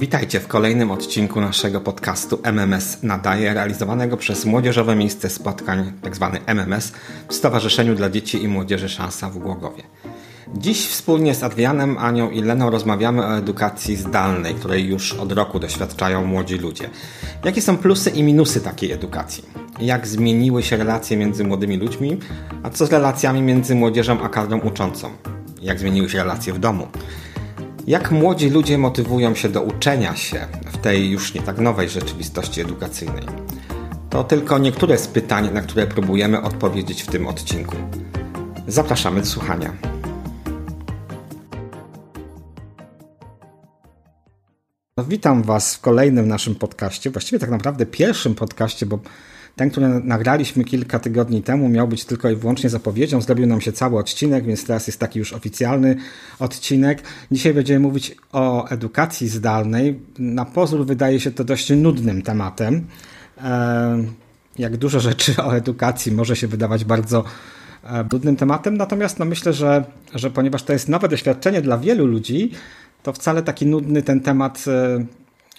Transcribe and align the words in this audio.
Witajcie 0.00 0.40
w 0.40 0.46
kolejnym 0.46 0.90
odcinku 0.90 1.40
naszego 1.40 1.80
podcastu 1.80 2.38
MMS 2.42 3.02
Nadaje, 3.02 3.54
realizowanego 3.54 4.16
przez 4.16 4.44
Młodzieżowe 4.44 4.96
Miejsce 4.96 5.30
Spotkań, 5.30 5.92
tzw. 6.02 6.30
Tak 6.32 6.42
MMS, 6.46 6.92
w 7.28 7.34
Stowarzyszeniu 7.34 7.94
dla 7.94 8.10
Dzieci 8.10 8.42
i 8.42 8.48
Młodzieży 8.48 8.88
Szansa 8.88 9.30
w 9.30 9.38
Głogowie. 9.38 9.82
Dziś 10.56 10.88
wspólnie 10.88 11.34
z 11.34 11.42
Adrianem, 11.42 11.98
Anią 11.98 12.30
i 12.30 12.42
Leną 12.42 12.70
rozmawiamy 12.70 13.26
o 13.26 13.38
edukacji 13.38 13.96
zdalnej, 13.96 14.54
której 14.54 14.86
już 14.86 15.12
od 15.12 15.32
roku 15.32 15.58
doświadczają 15.58 16.24
młodzi 16.24 16.58
ludzie. 16.58 16.90
Jakie 17.44 17.62
są 17.62 17.76
plusy 17.76 18.10
i 18.10 18.22
minusy 18.22 18.60
takiej 18.60 18.92
edukacji? 18.92 19.44
Jak 19.80 20.06
zmieniły 20.06 20.62
się 20.62 20.76
relacje 20.76 21.16
między 21.16 21.44
młodymi 21.44 21.76
ludźmi, 21.76 22.18
a 22.62 22.70
co 22.70 22.86
z 22.86 22.92
relacjami 22.92 23.42
między 23.42 23.74
młodzieżą 23.74 24.22
a 24.22 24.28
każdą 24.28 24.58
uczącą? 24.60 25.10
Jak 25.62 25.78
zmieniły 25.78 26.08
się 26.08 26.18
relacje 26.18 26.52
w 26.52 26.58
domu? 26.58 26.86
Jak 27.86 28.10
młodzi 28.10 28.50
ludzie 28.50 28.78
motywują 28.78 29.34
się 29.34 29.48
do 29.48 29.62
uczenia 29.62 30.16
się 30.16 30.46
w 30.66 30.78
tej 30.78 31.10
już 31.10 31.34
nie 31.34 31.42
tak 31.42 31.58
nowej 31.58 31.88
rzeczywistości 31.88 32.60
edukacyjnej? 32.60 33.24
To 34.10 34.24
tylko 34.24 34.58
niektóre 34.58 34.98
z 34.98 35.08
pytań, 35.08 35.50
na 35.52 35.60
które 35.60 35.86
próbujemy 35.86 36.42
odpowiedzieć 36.42 37.02
w 37.02 37.06
tym 37.06 37.26
odcinku. 37.26 37.76
Zapraszamy 38.66 39.20
do 39.20 39.26
słuchania. 39.26 39.72
No, 44.96 45.04
witam 45.04 45.42
Was 45.42 45.74
w 45.74 45.80
kolejnym 45.80 46.28
naszym 46.28 46.54
podcaście, 46.54 47.10
właściwie 47.10 47.38
tak 47.38 47.50
naprawdę 47.50 47.86
pierwszym 47.86 48.34
podcaście, 48.34 48.86
bo 48.86 48.98
ten, 49.56 49.70
który 49.70 49.88
nagraliśmy 49.88 50.64
kilka 50.64 50.98
tygodni 50.98 51.42
temu, 51.42 51.68
miał 51.68 51.88
być 51.88 52.04
tylko 52.04 52.30
i 52.30 52.36
wyłącznie 52.36 52.70
zapowiedzią. 52.70 53.20
Zrobił 53.20 53.46
nam 53.46 53.60
się 53.60 53.72
cały 53.72 53.98
odcinek, 53.98 54.44
więc 54.44 54.64
teraz 54.64 54.86
jest 54.86 54.98
taki 54.98 55.18
już 55.18 55.32
oficjalny 55.32 55.96
odcinek. 56.38 57.02
Dzisiaj 57.32 57.54
będziemy 57.54 57.80
mówić 57.80 58.16
o 58.32 58.68
edukacji 58.68 59.28
zdalnej. 59.28 60.00
Na 60.18 60.44
pozór 60.44 60.86
wydaje 60.86 61.20
się 61.20 61.30
to 61.30 61.44
dość 61.44 61.70
nudnym 61.70 62.22
tematem. 62.22 62.86
E, 63.42 64.04
jak 64.58 64.76
dużo 64.76 65.00
rzeczy 65.00 65.34
o 65.44 65.56
edukacji 65.56 66.12
może 66.12 66.36
się 66.36 66.48
wydawać 66.48 66.84
bardzo 66.84 67.24
e, 67.84 68.04
nudnym 68.12 68.36
tematem, 68.36 68.76
natomiast 68.76 69.18
no 69.18 69.24
myślę, 69.24 69.52
że, 69.52 69.84
że 70.14 70.30
ponieważ 70.30 70.62
to 70.62 70.72
jest 70.72 70.88
nowe 70.88 71.08
doświadczenie 71.08 71.62
dla 71.62 71.78
wielu 71.78 72.06
ludzi, 72.06 72.50
to 73.02 73.12
wcale 73.12 73.42
taki 73.42 73.66
nudny 73.66 74.02
ten 74.02 74.20
temat 74.20 74.64
e, 74.68 75.04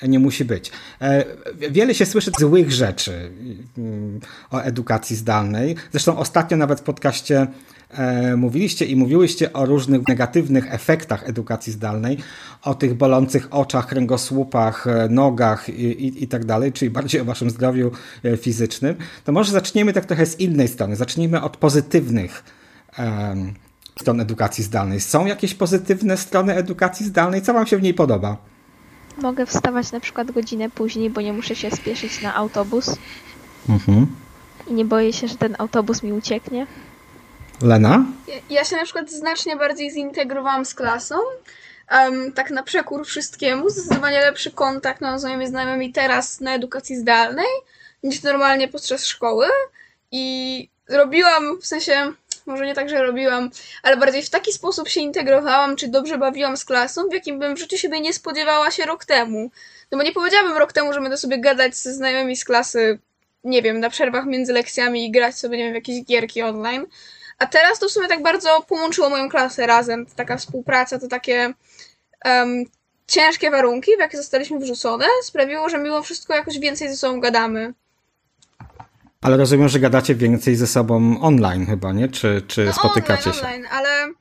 nie 0.08 0.20
musi 0.20 0.46
być. 0.46 0.72
E, 1.02 1.26
wiele 1.72 1.96
się 1.96 2.06
słyszy 2.06 2.32
złych 2.40 2.72
rzeczy 2.72 3.32
mm, 3.78 4.20
o 4.52 4.60
edukacji 4.60 5.16
zdalnej. 5.16 5.76
Zresztą 5.92 6.18
ostatnio 6.18 6.58
nawet 6.58 6.80
w 6.80 6.84
podcaście 6.84 7.48
e, 7.90 8.36
mówiliście 8.36 8.86
i 8.86 8.96
mówiłyście 8.96 9.54
o 9.54 9.66
różnych 9.66 10.08
negatywnych 10.08 10.74
efektach 10.74 11.30
edukacji 11.30 11.74
zdalnej, 11.74 12.18
o 12.64 12.74
tych 12.74 12.94
bolących 12.94 13.48
oczach, 13.52 13.88
kręgosłupach, 13.88 14.88
e, 14.88 15.10
nogach 15.10 15.70
i, 15.70 15.86
i, 15.86 16.24
i 16.24 16.28
tak 16.28 16.46
dalej, 16.46 16.72
czyli 16.74 16.92
bardziej 16.92 17.22
o 17.22 17.26
waszym 17.26 17.50
zdrowiu 17.50 17.92
fizycznym. 18.38 18.96
To 19.24 19.32
może 19.32 19.52
zaczniemy 19.52 19.94
tak 19.94 20.06
trochę 20.06 20.26
z 20.26 20.40
innej 20.40 20.68
strony. 20.68 20.96
Zacznijmy 20.96 21.42
od 21.42 21.58
pozytywnych 21.58 22.44
um, 23.00 23.54
stron 24.00 24.22
edukacji 24.22 24.64
zdalnej. 24.64 25.00
Są 25.00 25.26
jakieś 25.26 25.54
pozytywne 25.54 26.18
strony 26.18 26.56
edukacji 26.56 27.06
zdalnej? 27.06 27.42
Co 27.42 27.54
wam 27.54 27.68
się 27.68 27.78
w 27.78 27.82
niej 27.82 27.94
podoba? 27.94 28.52
Mogę 29.22 29.46
wstawać 29.46 29.92
na 29.92 30.00
przykład 30.00 30.32
godzinę 30.32 30.70
później, 30.70 31.10
bo 31.10 31.22
nie 31.22 31.34
muszę 31.34 31.56
się 31.56 31.72
spieszyć 31.72 32.22
na 32.22 32.36
autobus. 32.36 32.96
Mhm. 33.70 34.08
I 34.68 34.74
nie 34.74 34.86
boję 34.86 35.14
się, 35.14 35.28
że 35.28 35.36
ten 35.36 35.56
autobus 35.60 36.04
mi 36.04 36.14
ucieknie. 36.14 36.68
Lena? 37.62 38.06
Ja, 38.28 38.36
ja 38.50 38.64
się 38.64 38.76
na 38.76 38.84
przykład 38.84 39.12
znacznie 39.12 39.56
bardziej 39.56 39.92
zintegrowałam 39.92 40.66
z 40.66 40.74
klasą. 40.74 41.16
Um, 41.92 42.34
tak 42.34 42.52
na 42.52 42.64
przekór 42.64 43.06
wszystkiemu. 43.06 43.70
Zdecydowanie 43.70 44.20
lepszy 44.20 44.52
kontakt 44.52 45.02
mam 45.02 45.20
z 45.20 45.24
moimi 45.24 45.48
znajomymi 45.48 45.94
teraz 45.94 46.42
na 46.42 46.56
edukacji 46.56 46.98
zdalnej 46.98 47.46
niż 48.04 48.24
normalnie 48.24 48.68
podczas 48.68 49.06
szkoły. 49.06 49.46
I 50.12 50.70
robiłam, 50.90 51.62
w 51.62 51.66
sensie 51.66 52.14
może 52.46 52.66
nie 52.66 52.76
tak, 52.76 52.90
że 52.90 53.04
robiłam, 53.04 53.50
ale 53.84 53.98
bardziej 53.98 54.24
w 54.24 54.30
taki 54.30 54.54
sposób 54.54 54.90
się 54.90 55.02
integrowałam, 55.02 55.76
czy 55.76 55.88
dobrze 55.88 56.18
bawiłam 56.18 56.58
z 56.58 56.66
klasą, 56.66 57.10
w 57.10 57.14
jakim 57.14 57.40
bym 57.40 57.56
w 57.56 57.60
życiu 57.60 57.78
siebie 57.78 58.00
nie 58.00 58.14
spodziewała 58.14 58.72
się 58.72 58.86
rok 58.86 59.06
temu. 59.06 59.52
No 59.92 59.98
bo 59.98 60.04
nie 60.04 60.12
powiedziałabym 60.12 60.58
rok 60.58 60.74
temu, 60.74 60.94
że 60.94 61.02
będę 61.02 61.18
sobie 61.18 61.40
gadać 61.40 61.76
ze 61.76 61.94
znajomymi 61.94 62.36
z 62.36 62.46
klasy, 62.46 63.00
nie 63.44 63.62
wiem, 63.62 63.80
na 63.80 63.90
przerwach 63.90 64.26
między 64.26 64.54
lekcjami 64.54 65.06
i 65.06 65.12
grać 65.12 65.38
sobie, 65.38 65.58
nie 65.58 65.64
wiem, 65.64 65.74
w 65.74 65.76
jakieś 65.76 66.04
gierki 66.04 66.42
online. 66.42 66.86
A 67.40 67.46
teraz 67.46 67.80
to 67.80 67.88
w 67.88 67.92
sumie 67.92 68.08
tak 68.08 68.24
bardzo 68.24 68.66
połączyło 68.68 69.10
moją 69.10 69.30
klasę 69.30 69.68
razem. 69.68 70.06
Taka 70.16 70.38
współpraca, 70.38 71.00
to 71.00 71.08
takie 71.08 71.54
um, 72.26 72.66
ciężkie 73.08 73.52
warunki, 73.52 73.92
w 73.96 74.00
jakie 74.00 74.18
zostaliśmy 74.18 74.60
wrzucone, 74.60 75.06
sprawiło, 75.24 75.70
że 75.70 75.78
mimo 75.78 76.04
wszystko 76.04 76.36
jakoś 76.36 76.60
więcej 76.60 76.90
ze 76.90 76.98
sobą 76.98 77.20
gadamy. 77.20 77.74
Ale 79.22 79.38
rozumiem, 79.38 79.70
że 79.70 79.80
gadacie 79.80 80.16
więcej 80.16 80.56
ze 80.56 80.68
sobą 80.68 81.22
online 81.22 81.66
chyba, 81.66 81.94
nie? 81.94 82.08
Czy, 82.08 82.42
czy 82.48 82.66
no 82.66 82.74
spotykacie 82.74 83.30
online, 83.30 83.42
się? 83.42 83.48
online, 83.48 83.68
ale 83.72 84.14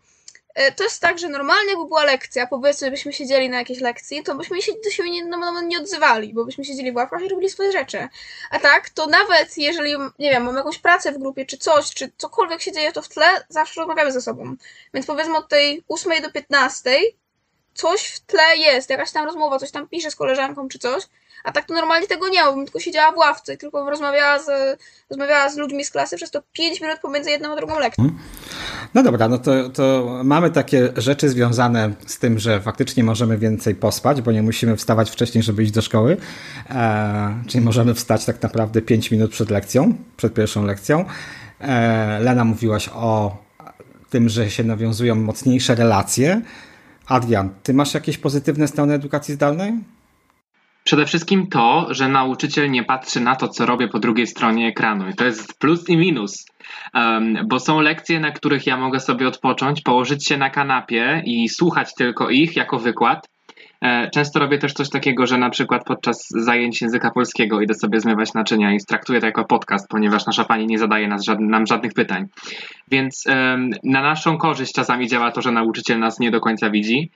e, 0.55 0.72
to 0.72 0.84
jest 0.84 1.00
tak, 1.00 1.19
że 1.19 1.28
normalnie 1.28 1.71
jakby 1.71 1.87
była 1.87 2.05
lekcja, 2.05 2.47
powiedzmy 2.47 2.91
byśmy 2.91 3.12
siedzieli 3.12 3.50
na 3.50 3.59
jakiejś 3.59 3.81
lekcji, 3.81 4.22
to 4.22 4.34
byśmy 4.34 4.62
się 4.62 4.72
do 4.84 4.91
siebie 4.91 5.11
nie, 5.11 5.25
no, 5.25 5.38
no, 5.38 5.62
nie 5.62 5.78
odzywali, 5.78 6.34
bo 6.34 6.44
byśmy 6.44 6.65
siedzieli 6.65 6.93
w 6.93 6.97
ławkach 6.97 7.22
i 7.22 7.28
robili 7.28 7.50
swoje 7.50 7.72
rzeczy. 7.72 8.09
A 8.50 8.59
tak, 8.59 8.91
to 8.91 9.06
nawet 9.06 9.59
jeżeli, 9.59 9.93
nie 10.19 10.31
wiem, 10.31 10.44
mam 10.44 10.56
jakąś 10.56 10.78
pracę 10.78 11.12
w 11.12 11.19
grupie, 11.19 11.47
czy 11.47 11.59
coś, 11.59 11.94
czy 11.94 12.12
cokolwiek 12.17 12.62
się 12.62 12.72
dzieje 12.72 12.93
to 12.93 13.03
w 13.03 13.09
tle, 13.09 13.27
zawsze 13.49 13.81
rozmawiamy 13.81 14.12
ze 14.12 14.21
sobą. 14.21 14.56
Więc 14.94 15.06
powiedzmy 15.06 15.37
od 15.37 15.49
tej 15.49 15.84
8 15.88 16.22
do 16.22 16.31
15 16.31 16.91
coś 17.75 18.06
w 18.06 18.21
tle 18.21 18.56
jest, 18.56 18.91
jakaś 18.91 19.12
tam 19.12 19.25
rozmowa, 19.25 19.59
coś 19.59 19.71
tam 19.71 19.88
pisze 19.88 20.11
z 20.11 20.17
koleżanką 20.17 20.69
czy 20.69 20.78
coś, 20.78 21.03
a 21.44 21.52
tak 21.52 21.66
to 21.66 21.74
normalnie 21.74 22.06
tego 22.06 22.28
nie 22.28 22.44
ma, 22.44 22.52
bym 22.52 22.64
tylko 22.64 22.80
siedziała 22.80 23.12
w 23.12 23.16
ławce 23.16 23.54
i 23.54 23.58
tylko 23.58 23.90
rozmawiała 23.90 24.38
z, 24.38 24.78
rozmawiała 25.10 25.50
z 25.50 25.56
ludźmi 25.56 25.84
z 25.84 25.90
klasy 25.90 26.16
przez 26.16 26.30
to 26.30 26.42
5 26.52 26.80
minut 26.80 26.98
pomiędzy 26.98 27.30
jedną 27.30 27.52
a 27.52 27.56
drugą 27.56 27.78
lekcją. 27.78 28.04
Mhm. 28.04 28.22
No 28.94 29.02
dobra, 29.02 29.28
no 29.28 29.38
to, 29.38 29.68
to 29.68 30.06
mamy 30.24 30.50
takie 30.50 30.92
rzeczy 30.96 31.28
związane 31.28 31.92
z 32.06 32.18
tym, 32.18 32.38
że 32.38 32.60
faktycznie 32.60 33.04
możemy 33.04 33.38
więcej 33.38 33.74
pospać, 33.74 34.22
bo 34.22 34.32
nie 34.32 34.42
musimy 34.42 34.76
wstawać 34.76 35.10
wcześniej, 35.10 35.42
żeby 35.42 35.62
iść 35.62 35.72
do 35.72 35.82
szkoły. 35.82 36.16
E, 36.70 37.42
czyli 37.46 37.64
możemy 37.64 37.94
wstać 37.94 38.24
tak 38.24 38.42
naprawdę 38.42 38.82
5 38.82 39.10
minut 39.10 39.30
przed 39.30 39.50
lekcją, 39.50 39.94
przed 40.16 40.34
pierwszą 40.34 40.64
lekcją. 40.64 41.04
E, 41.60 42.18
Lena 42.20 42.44
mówiłaś 42.44 42.90
o 42.94 43.36
tym, 44.10 44.28
że 44.28 44.50
się 44.50 44.64
nawiązują 44.64 45.14
mocniejsze 45.14 45.74
relacje. 45.74 46.40
Adrian, 47.06 47.50
ty 47.62 47.74
masz 47.74 47.94
jakieś 47.94 48.18
pozytywne 48.18 48.68
strony 48.68 48.94
edukacji 48.94 49.34
zdalnej? 49.34 49.72
Przede 50.90 51.06
wszystkim 51.06 51.46
to, 51.46 51.86
że 51.90 52.08
nauczyciel 52.08 52.70
nie 52.70 52.84
patrzy 52.84 53.20
na 53.20 53.36
to, 53.36 53.48
co 53.48 53.66
robię 53.66 53.88
po 53.88 53.98
drugiej 53.98 54.26
stronie 54.26 54.68
ekranu. 54.68 55.08
I 55.08 55.14
to 55.14 55.24
jest 55.24 55.58
plus 55.58 55.88
i 55.88 55.96
minus. 55.96 56.46
Um, 56.94 57.38
bo 57.48 57.60
są 57.60 57.80
lekcje, 57.80 58.20
na 58.20 58.30
których 58.30 58.66
ja 58.66 58.76
mogę 58.76 59.00
sobie 59.00 59.28
odpocząć, 59.28 59.80
położyć 59.82 60.26
się 60.26 60.36
na 60.36 60.50
kanapie 60.50 61.22
i 61.24 61.48
słuchać 61.48 61.94
tylko 61.94 62.30
ich 62.30 62.56
jako 62.56 62.78
wykład. 62.78 63.28
E, 63.82 64.10
często 64.10 64.38
robię 64.38 64.58
też 64.58 64.72
coś 64.72 64.90
takiego, 64.90 65.26
że 65.26 65.38
na 65.38 65.50
przykład 65.50 65.84
podczas 65.84 66.28
zajęć 66.28 66.82
języka 66.82 67.10
polskiego 67.10 67.60
idę 67.60 67.74
sobie 67.74 68.00
zmywać 68.00 68.34
naczynia 68.34 68.72
i 68.72 68.78
traktuję 68.88 69.20
to 69.20 69.26
jako 69.26 69.44
podcast, 69.44 69.88
ponieważ 69.88 70.26
nasza 70.26 70.44
pani 70.44 70.66
nie 70.66 70.78
zadaje 70.78 71.08
nas 71.08 71.26
nam 71.38 71.66
żadnych 71.66 71.92
pytań. 71.92 72.26
Więc 72.90 73.24
na 73.84 74.02
naszą 74.02 74.38
korzyść 74.38 74.72
czasami 74.72 75.08
działa 75.08 75.32
to, 75.32 75.42
że 75.42 75.52
nauczyciel 75.52 75.98
nas 75.98 76.20
nie 76.20 76.30
do 76.30 76.40
końca 76.40 76.70
widzi. 76.70 77.10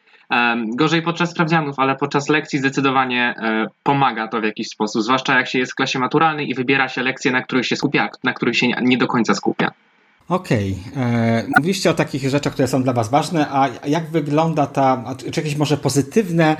Gorzej 0.77 1.03
podczas 1.03 1.31
sprawdzianów, 1.31 1.79
ale 1.79 1.97
podczas 1.97 2.29
lekcji 2.29 2.59
zdecydowanie 2.59 3.35
e, 3.43 3.67
pomaga 3.83 4.29
to 4.29 4.41
w 4.41 4.45
jakiś 4.45 4.69
sposób, 4.69 5.03
zwłaszcza 5.03 5.39
jak 5.39 5.49
się 5.49 5.59
jest 5.59 5.73
w 5.73 5.75
klasie 5.75 5.99
maturalnej 5.99 6.51
i 6.51 6.55
wybiera 6.55 6.89
się 6.89 7.03
lekcje, 7.03 7.31
na 7.31 7.43
których 7.43 7.67
się 7.67 7.77
skupia, 7.77 8.09
na 8.25 8.33
których 8.33 8.57
się 8.57 8.67
nie 8.83 8.99
do 8.99 9.07
końca 9.07 9.35
skupia. 9.35 9.71
Okej. 10.29 10.77
Okay. 10.93 11.05
E, 11.05 11.45
mówiliście 11.57 11.91
o 11.91 11.95
takich 11.95 12.29
rzeczach, 12.29 12.53
które 12.53 12.69
są 12.69 12.83
dla 12.83 12.93
Was 12.93 13.11
ważne, 13.11 13.47
a 13.51 13.69
jak 13.87 14.11
wygląda 14.11 14.67
ta, 14.67 15.05
czy 15.33 15.41
jakieś 15.41 15.57
może 15.57 15.77
pozytywne 15.77 16.57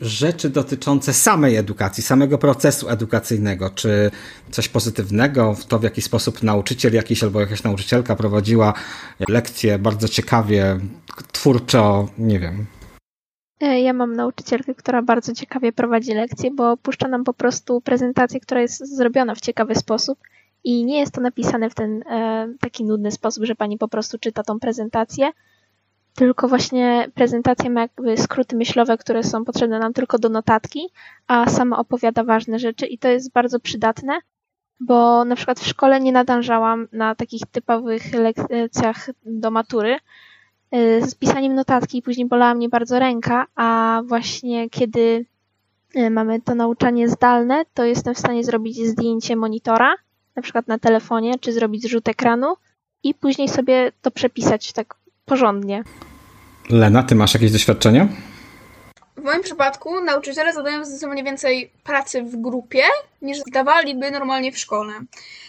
rzeczy 0.00 0.50
dotyczące 0.50 1.12
samej 1.12 1.56
edukacji, 1.56 2.02
samego 2.02 2.38
procesu 2.38 2.88
edukacyjnego, 2.88 3.70
czy 3.70 4.10
coś 4.50 4.68
pozytywnego 4.68 5.54
w 5.54 5.64
to, 5.64 5.78
w 5.78 5.82
jaki 5.82 6.02
sposób 6.02 6.42
nauczyciel 6.42 6.92
jakiś 6.92 7.22
albo 7.22 7.40
jakaś 7.40 7.62
nauczycielka 7.62 8.16
prowadziła 8.16 8.74
lekcje 9.28 9.78
bardzo 9.78 10.08
ciekawie, 10.08 10.78
twórczo, 11.32 12.08
nie 12.18 12.40
wiem. 12.40 12.66
E, 13.60 13.80
ja 13.80 13.92
mam 13.92 14.12
nauczycielkę, 14.12 14.74
która 14.74 15.02
bardzo 15.02 15.34
ciekawie 15.34 15.72
prowadzi 15.72 16.14
lekcje, 16.14 16.50
bo 16.50 16.76
puszcza 16.76 17.08
nam 17.08 17.24
po 17.24 17.34
prostu 17.34 17.80
prezentację, 17.80 18.40
która 18.40 18.60
jest 18.60 18.96
zrobiona 18.96 19.34
w 19.34 19.40
ciekawy 19.40 19.74
sposób 19.74 20.18
i 20.64 20.84
nie 20.84 20.98
jest 20.98 21.12
to 21.12 21.20
napisane 21.20 21.70
w 21.70 21.74
ten 21.74 22.02
e, 22.02 22.48
taki 22.60 22.84
nudny 22.84 23.10
sposób, 23.10 23.44
że 23.44 23.54
pani 23.54 23.78
po 23.78 23.88
prostu 23.88 24.18
czyta 24.18 24.42
tą 24.42 24.60
prezentację, 24.60 25.30
tylko 26.16 26.48
właśnie 26.48 27.10
prezentacja 27.14 27.70
ma 27.70 27.80
jakby 27.80 28.16
skróty 28.16 28.56
myślowe, 28.56 28.98
które 28.98 29.24
są 29.24 29.44
potrzebne 29.44 29.78
nam 29.78 29.92
tylko 29.92 30.18
do 30.18 30.28
notatki, 30.28 30.88
a 31.26 31.50
sama 31.50 31.78
opowiada 31.78 32.24
ważne 32.24 32.58
rzeczy 32.58 32.86
i 32.86 32.98
to 32.98 33.08
jest 33.08 33.32
bardzo 33.32 33.60
przydatne, 33.60 34.18
bo 34.80 35.24
na 35.24 35.36
przykład 35.36 35.60
w 35.60 35.66
szkole 35.66 36.00
nie 36.00 36.12
nadążałam 36.12 36.88
na 36.92 37.14
takich 37.14 37.42
typowych 37.52 38.02
lekcjach 38.14 39.10
do 39.24 39.50
matury 39.50 39.98
z 41.00 41.14
pisaniem 41.14 41.54
notatki, 41.54 42.02
później 42.02 42.26
bolała 42.26 42.54
mnie 42.54 42.68
bardzo 42.68 42.98
ręka, 42.98 43.46
a 43.54 44.00
właśnie 44.06 44.70
kiedy 44.70 45.26
mamy 46.10 46.40
to 46.40 46.54
nauczanie 46.54 47.08
zdalne, 47.08 47.64
to 47.74 47.84
jestem 47.84 48.14
w 48.14 48.18
stanie 48.18 48.44
zrobić 48.44 48.76
zdjęcie 48.86 49.36
monitora, 49.36 49.94
na 50.36 50.42
przykład 50.42 50.68
na 50.68 50.78
telefonie, 50.78 51.38
czy 51.38 51.52
zrobić 51.52 51.82
zrzut 51.82 52.08
ekranu 52.08 52.54
i 53.02 53.14
później 53.14 53.48
sobie 53.48 53.92
to 54.02 54.10
przepisać 54.10 54.72
tak 54.72 54.94
porządnie. 55.26 55.82
Lena, 56.70 57.02
ty 57.02 57.14
masz 57.14 57.34
jakieś 57.34 57.52
doświadczenie? 57.52 58.08
W 59.16 59.22
moim 59.22 59.42
przypadku 59.42 60.00
nauczyciele 60.00 60.52
zadają 60.52 60.84
zdecydowanie 60.84 61.24
więcej 61.24 61.70
pracy 61.84 62.22
w 62.22 62.36
grupie 62.36 62.82
niż 63.22 63.38
zdawaliby 63.38 64.10
normalnie 64.10 64.52
w 64.52 64.58
szkole. 64.58 64.92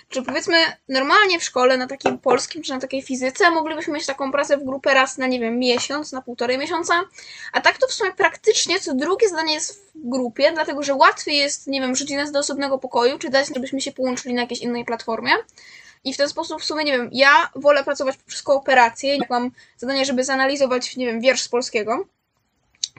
Czy 0.09 0.23
powiedzmy, 0.23 0.57
normalnie 0.89 1.39
w 1.39 1.43
szkole, 1.43 1.77
na 1.77 1.87
takim 1.87 2.17
polskim 2.17 2.63
czy 2.63 2.71
na 2.71 2.79
takiej 2.79 3.01
fizyce, 3.01 3.51
moglibyśmy 3.51 3.93
mieć 3.93 4.05
taką 4.05 4.31
pracę 4.31 4.57
w 4.57 4.63
grupie 4.63 4.93
raz 4.93 5.17
na, 5.17 5.27
nie 5.27 5.39
wiem, 5.39 5.59
miesiąc, 5.59 6.11
na 6.11 6.21
półtorej 6.21 6.57
miesiąca, 6.57 6.93
a 7.53 7.61
tak 7.61 7.77
to 7.77 7.87
w 7.87 7.93
sumie 7.93 8.11
praktycznie 8.11 8.79
co 8.79 8.95
drugie 8.95 9.29
zadanie 9.29 9.53
jest 9.53 9.91
w 9.95 10.09
grupie, 10.09 10.51
dlatego 10.53 10.83
że 10.83 10.93
łatwiej 10.93 11.37
jest, 11.37 11.67
nie 11.67 11.81
wiem, 11.81 11.95
rzucić 11.95 12.15
nas 12.15 12.31
do 12.31 12.39
osobnego 12.39 12.77
pokoju, 12.77 13.17
czy 13.19 13.29
dać, 13.29 13.47
żebyśmy 13.55 13.81
się 13.81 13.91
połączyli 13.91 14.35
na 14.35 14.41
jakiejś 14.41 14.61
innej 14.61 14.85
platformie. 14.85 15.31
I 16.03 16.13
w 16.13 16.17
ten 16.17 16.29
sposób 16.29 16.61
w 16.61 16.65
sumie, 16.65 16.83
nie 16.83 16.91
wiem, 16.91 17.09
ja 17.11 17.49
wolę 17.55 17.83
pracować 17.83 18.17
poprzez 18.17 18.43
kooperację, 18.43 19.17
jak 19.17 19.29
mam 19.29 19.51
zadanie, 19.77 20.05
żeby 20.05 20.23
zanalizować, 20.23 20.95
nie 20.95 21.05
wiem, 21.05 21.21
wiersz 21.21 21.41
z 21.41 21.49
polskiego, 21.49 22.05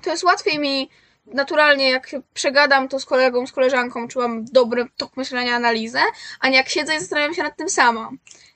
to 0.03 0.11
jest 0.11 0.25
łatwiej 0.25 0.59
mi 0.59 0.91
naturalnie, 1.27 1.91
jak 1.91 2.11
przegadam 2.35 2.89
to 2.89 3.01
z 3.01 3.05
kolegą, 3.05 3.47
z 3.47 3.53
koleżanką, 3.53 4.09
czy 4.09 4.19
mam 4.19 4.45
dobry 4.45 4.87
tok 4.97 5.17
myślenia, 5.17 5.55
analizę, 5.55 6.01
a 6.41 6.49
nie 6.49 6.57
jak 6.57 6.69
siedzę 6.69 6.97
i 6.97 7.01
zastanawiam 7.01 7.35
się 7.35 7.43
nad 7.43 7.57
tym 7.57 7.69
sama. 7.69 8.11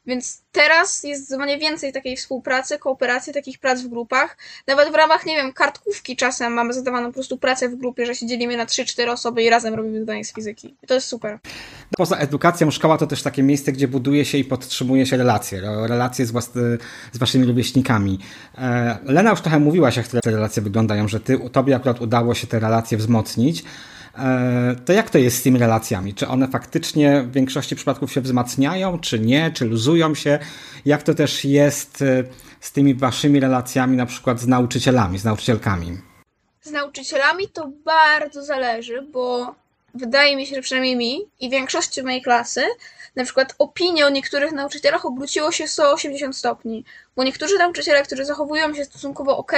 Więc 0.07 0.43
teraz 0.53 1.05
jest 1.05 1.21
zdecydowanie 1.21 1.59
więcej 1.59 1.93
takiej 1.93 2.17
współpracy, 2.17 2.79
kooperacji, 2.79 3.33
takich 3.33 3.59
prac 3.59 3.81
w 3.81 3.89
grupach. 3.89 4.37
Nawet 4.67 4.93
w 4.93 4.95
ramach, 4.95 5.27
nie 5.27 5.37
wiem, 5.37 5.53
kartkówki 5.53 6.17
czasem 6.17 6.53
mamy 6.53 6.73
zadawaną 6.73 7.07
po 7.07 7.13
prostu 7.13 7.39
pracę 7.39 7.69
w 7.69 7.77
grupie, 7.77 8.07
że 8.07 8.15
się 8.15 8.27
dzielimy 8.27 8.57
na 8.57 8.67
3-4 8.67 9.11
osoby 9.11 9.43
i 9.43 9.51
razem 9.51 9.75
robimy 9.75 10.01
zadanie 10.01 10.25
z 10.25 10.33
fizyki. 10.33 10.77
I 10.83 10.87
to 10.87 10.95
jest 10.95 11.07
super. 11.07 11.39
Poza 11.97 12.17
edukacją, 12.17 12.71
szkoła 12.71 12.99
to 12.99 13.07
też 13.07 13.23
takie 13.23 13.43
miejsce, 13.43 13.73
gdzie 13.73 13.89
buduje 13.89 14.25
się 14.25 14.39
i 14.39 14.45
podtrzymuje 14.45 15.07
się 15.07 15.17
relacje. 15.17 15.61
Relacje 15.61 16.27
z, 16.27 16.31
was, 16.31 16.51
z 17.13 17.19
waszymi 17.19 17.47
rówieśnikami. 17.47 18.19
E, 18.59 18.99
Lena 19.05 19.31
już 19.31 19.41
trochę 19.41 19.59
mówiłaś, 19.59 19.97
jak 19.97 20.09
te 20.09 20.21
relacje 20.25 20.63
wyglądają, 20.63 21.09
że 21.09 21.21
ty, 21.21 21.39
tobie 21.53 21.77
akurat 21.77 22.01
udało 22.01 22.35
się 22.35 22.47
te 22.47 22.61
relacje 22.61 22.99
wzmocnić. 22.99 23.65
E, 24.19 24.77
to 24.85 24.93
jak 24.93 25.11
to 25.11 25.19
jest 25.19 25.39
z 25.39 25.43
tymi 25.43 25.59
relacjami? 25.59 26.15
Czy 26.15 26.29
one 26.29 26.49
faktycznie 26.49 27.23
w 27.23 27.33
większości 27.33 27.77
przypadków 27.77 28.13
się 28.13 28.21
wzmacniają, 28.21 28.99
czy 28.99 29.19
nie, 29.19 29.51
czy 29.51 29.65
luzują 29.65 30.15
się? 30.15 30.39
Jak 30.85 31.03
to 31.03 31.15
też 31.15 31.45
jest 31.45 32.03
e, 32.03 32.25
z 32.61 32.73
tymi 32.73 32.95
waszymi 32.95 33.41
relacjami, 33.41 33.97
na 33.97 34.07
przykład 34.07 34.41
z 34.41 34.47
nauczycielami, 34.47 35.19
z 35.19 35.25
nauczycielkami? 35.25 35.99
Z 36.61 36.71
nauczycielami 36.71 37.49
to 37.49 37.71
bardzo 37.85 38.45
zależy, 38.45 39.03
bo 39.03 39.55
wydaje 39.95 40.37
mi 40.37 40.47
się, 40.47 40.55
że 40.55 40.63
przynajmniej 40.63 40.97
mi 40.97 41.21
i 41.41 41.51
większości 41.51 42.03
mojej 42.03 42.23
klasy, 42.23 42.65
na 43.17 43.25
przykład 43.25 43.55
opinie 43.59 44.07
o 44.07 44.11
niektórych 44.11 44.53
nauczycielach 44.53 45.07
obróciło 45.07 45.53
się 45.53 45.69
180 45.69 46.37
stopni. 46.37 46.85
Bo 47.17 47.25
niektórzy 47.25 47.59
nauczyciele, 47.59 48.03
którzy 48.03 48.25
zachowują 48.25 48.75
się 48.75 48.85
stosunkowo 48.85 49.37
ok 49.37 49.53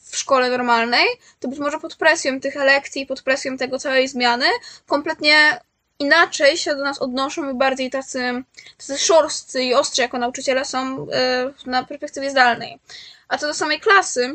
w 0.00 0.16
szkole 0.16 0.50
normalnej, 0.50 1.06
to 1.40 1.48
być 1.48 1.58
może 1.58 1.78
pod 1.78 1.96
presją 1.96 2.40
tych 2.40 2.54
lekcji, 2.54 3.06
pod 3.06 3.22
presją 3.22 3.56
tego 3.56 3.78
całej 3.78 4.08
zmiany, 4.08 4.46
kompletnie 4.86 5.60
inaczej 5.98 6.56
się 6.56 6.74
do 6.74 6.84
nas 6.84 6.98
odnoszą 6.98 7.50
i 7.50 7.54
bardziej 7.54 7.90
tacy, 7.90 8.42
tacy 8.78 8.98
szorstcy 8.98 9.62
i 9.62 9.74
ostrzy 9.74 10.02
jako 10.02 10.18
nauczyciele 10.18 10.64
są 10.64 11.06
e, 11.12 11.52
na 11.66 11.84
perspektywie 11.84 12.30
zdalnej. 12.30 12.80
A 13.28 13.38
co 13.38 13.46
do 13.46 13.54
samej 13.54 13.80
klasy, 13.80 14.34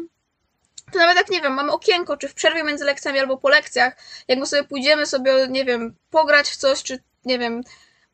to 0.92 1.00
nawet 1.00 1.18
jak, 1.18 1.30
nie 1.30 1.42
wiem, 1.42 1.54
mamy 1.54 1.72
okienko, 1.72 2.18
czy 2.18 2.28
w 2.28 2.34
przerwie 2.34 2.64
między 2.64 2.86
lekcjami 2.86 3.20
albo 3.20 3.38
po 3.38 3.50
lekcjach, 3.50 3.96
jak 4.28 4.40
my 4.40 4.46
sobie 4.46 4.64
pójdziemy 4.64 5.06
sobie, 5.06 5.48
nie 5.50 5.66
wiem, 5.66 5.96
pograć 6.10 6.50
w 6.50 6.56
coś, 6.56 6.84
czy, 6.84 7.04
nie 7.26 7.40
wiem, 7.40 7.64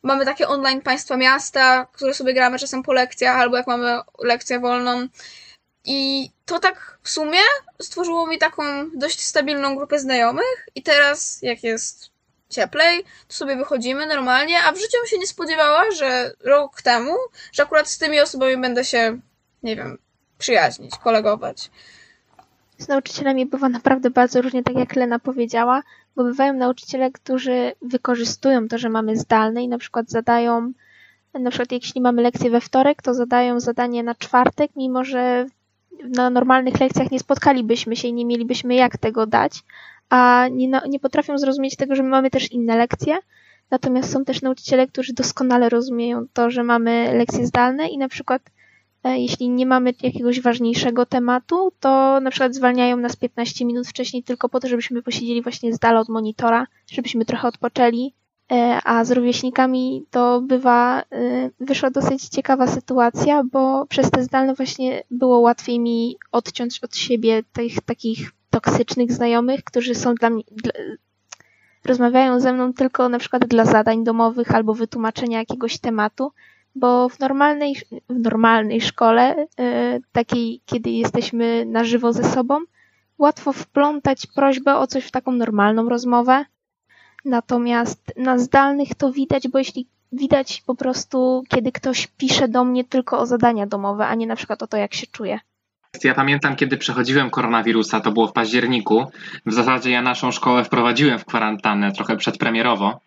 mamy 0.04 0.26
takie 0.26 0.48
online 0.48 0.82
państwa 0.82 1.18
miasta, 1.18 1.88
które 1.94 2.14
sobie 2.14 2.34
gramy 2.34 2.60
czasem 2.60 2.84
po 2.84 2.94
lekcjach, 2.94 3.38
albo 3.38 3.58
jak 3.58 3.68
mamy 3.68 4.00
lekcję 4.20 4.60
wolną, 4.60 5.08
i 5.86 6.30
to 6.46 6.60
tak 6.60 6.98
w 7.02 7.10
sumie 7.10 7.40
stworzyło 7.82 8.28
mi 8.28 8.38
taką 8.38 8.64
dość 8.96 9.22
stabilną 9.22 9.76
grupę 9.76 10.00
znajomych 10.00 10.68
i 10.76 10.84
teraz 10.84 11.40
jak 11.42 11.64
jest 11.64 12.12
cieplej, 12.50 13.04
to 13.28 13.34
sobie 13.34 13.56
wychodzimy 13.56 14.06
normalnie, 14.06 14.64
a 14.64 14.72
w 14.72 14.78
życiu 14.78 14.98
się 15.06 15.18
nie 15.18 15.28
spodziewała, 15.28 15.92
że 15.92 16.34
rok 16.44 16.82
temu, 16.82 17.14
że 17.52 17.64
akurat 17.64 17.90
z 17.90 17.98
tymi 17.98 18.20
osobami 18.20 18.58
będę 18.58 18.86
się, 18.86 19.20
nie 19.64 19.76
wiem, 19.76 19.98
przyjaźnić, 20.38 20.96
kolegować. 21.04 21.72
Z 22.78 22.88
nauczycielami 22.88 23.46
bywa 23.46 23.70
naprawdę 23.70 24.10
bardzo 24.10 24.42
różnie, 24.42 24.64
tak 24.64 24.76
jak 24.76 24.96
Lena 24.96 25.20
powiedziała, 25.20 25.84
bo 26.16 26.24
bywają 26.24 26.54
nauczyciele, 26.54 27.12
którzy 27.12 27.74
wykorzystują 27.82 28.68
to, 28.68 28.78
że 28.78 28.90
mamy 28.90 29.18
zdalne 29.18 29.64
i 29.64 29.68
na 29.68 29.78
przykład 29.78 30.10
zadają, 30.10 30.72
na 31.34 31.50
przykład 31.50 31.72
jeśli 31.72 32.02
mamy 32.02 32.22
lekcję 32.22 32.50
we 32.50 32.62
wtorek, 32.62 33.02
to 33.02 33.14
zadają 33.14 33.60
zadanie 33.60 34.04
na 34.04 34.16
czwartek, 34.16 34.72
mimo 34.76 35.04
że 35.04 35.46
na 36.10 36.30
normalnych 36.30 36.80
lekcjach 36.80 37.12
nie 37.12 37.20
spotkalibyśmy 37.20 37.96
się 37.96 38.08
i 38.08 38.14
nie 38.14 38.26
mielibyśmy 38.26 38.76
jak 38.76 38.98
tego 38.98 39.26
dać, 39.26 39.64
a 40.10 40.48
nie, 40.52 40.82
nie 40.90 41.00
potrafią 41.00 41.38
zrozumieć 41.38 41.76
tego, 41.76 41.96
że 41.96 42.04
my 42.04 42.10
mamy 42.10 42.30
też 42.30 42.52
inne 42.52 42.78
lekcje. 42.78 43.18
Natomiast 43.72 44.12
są 44.12 44.26
też 44.26 44.42
nauczyciele, 44.42 44.88
którzy 44.88 45.14
doskonale 45.14 45.70
rozumieją 45.70 46.26
to, 46.34 46.50
że 46.50 46.64
mamy 46.64 47.14
lekcje 47.18 47.46
zdalne 47.46 47.88
i 47.88 47.98
na 47.98 48.08
przykład 48.10 48.42
e, 49.04 49.20
jeśli 49.20 49.50
nie 49.50 49.66
mamy 49.66 49.94
jakiegoś 50.04 50.42
ważniejszego 50.42 51.06
tematu, 51.06 51.72
to 51.80 52.20
na 52.20 52.32
przykład 52.32 52.56
zwalniają 52.56 52.98
nas 52.98 53.16
15 53.16 53.66
minut 53.66 53.88
wcześniej 53.88 54.24
tylko 54.24 54.50
po 54.50 54.60
to, 54.60 54.68
żebyśmy 54.68 55.02
posiedzieli 55.02 55.42
właśnie 55.42 55.74
z 55.74 55.80
dala 55.80 56.00
od 56.00 56.10
monitora, 56.10 56.68
żebyśmy 56.92 57.26
trochę 57.26 57.48
odpoczęli 57.48 58.14
a 58.84 59.06
z 59.06 59.12
rówieśnikami 59.12 60.06
to 60.12 60.42
bywa, 60.42 61.02
e, 61.02 61.04
wyszła 61.60 61.90
dosyć 61.90 62.30
ciekawa 62.30 62.68
sytuacja, 62.68 63.44
bo 63.52 63.86
przez 63.86 64.12
te 64.12 64.24
zdalne 64.24 64.54
właśnie 64.56 65.04
było 65.12 65.40
łatwiej 65.40 65.80
mi 65.80 66.18
odciąć 66.32 66.80
od 66.80 66.96
siebie 66.96 67.44
tych 67.54 67.82
takich 67.82 68.32
toksycznych 68.50 69.12
znajomych, 69.12 69.64
którzy 69.64 69.96
są 69.96 70.16
dla 70.16 70.30
mnie, 70.30 70.44
dla, 70.52 70.72
rozmawiają 71.86 72.40
ze 72.40 72.54
mną 72.54 72.74
tylko 72.74 73.10
na 73.10 73.20
przykład 73.20 73.46
dla 73.46 73.66
zadań 73.66 74.04
domowych 74.04 74.56
albo 74.56 74.74
wytłumaczenia 74.74 75.40
jakiegoś 75.40 75.80
tematu, 75.80 76.32
bo 76.76 77.10
w 77.10 77.20
normalnej, 77.20 77.76
w 78.10 78.20
normalnej 78.20 78.82
szkole, 78.82 79.48
e, 79.60 80.00
takiej, 80.12 80.62
kiedy 80.66 80.90
jesteśmy 80.90 81.66
na 81.66 81.84
żywo 81.84 82.14
ze 82.14 82.24
sobą, 82.24 82.60
łatwo 83.18 83.54
wplątać 83.54 84.28
prośbę 84.28 84.78
o 84.78 84.88
coś 84.88 85.06
w 85.06 85.12
taką 85.12 85.32
normalną 85.32 85.90
rozmowę, 85.90 86.46
Natomiast 87.26 88.14
na 88.18 88.38
zdalnych 88.38 88.96
to 88.96 89.12
widać, 89.12 89.48
bo 89.48 89.60
jeśli 89.60 89.86
widać 90.12 90.64
po 90.66 90.76
prostu, 90.76 91.44
kiedy 91.50 91.72
ktoś 91.72 92.08
pisze 92.08 92.48
do 92.48 92.64
mnie 92.64 92.84
tylko 92.84 93.20
o 93.20 93.26
zadania 93.26 93.68
domowe, 93.68 94.08
a 94.08 94.16
nie 94.16 94.28
na 94.28 94.36
przykład 94.36 94.64
o 94.64 94.68
to, 94.68 94.78
jak 94.78 94.94
się 94.94 95.08
czuje. 95.08 95.40
Ja 96.04 96.14
pamiętam, 96.14 96.56
kiedy 96.56 96.78
przechodziłem 96.78 97.30
koronawirusa, 97.30 98.00
to 98.00 98.12
było 98.12 98.28
w 98.28 98.34
październiku. 98.34 99.06
W 99.46 99.54
zasadzie 99.54 99.92
ja 99.92 100.02
naszą 100.02 100.32
szkołę 100.32 100.64
wprowadziłem 100.64 101.20
w 101.20 101.26
kwarantannę 101.26 101.92
trochę 101.92 102.18
przedpremierowo, 102.18 103.00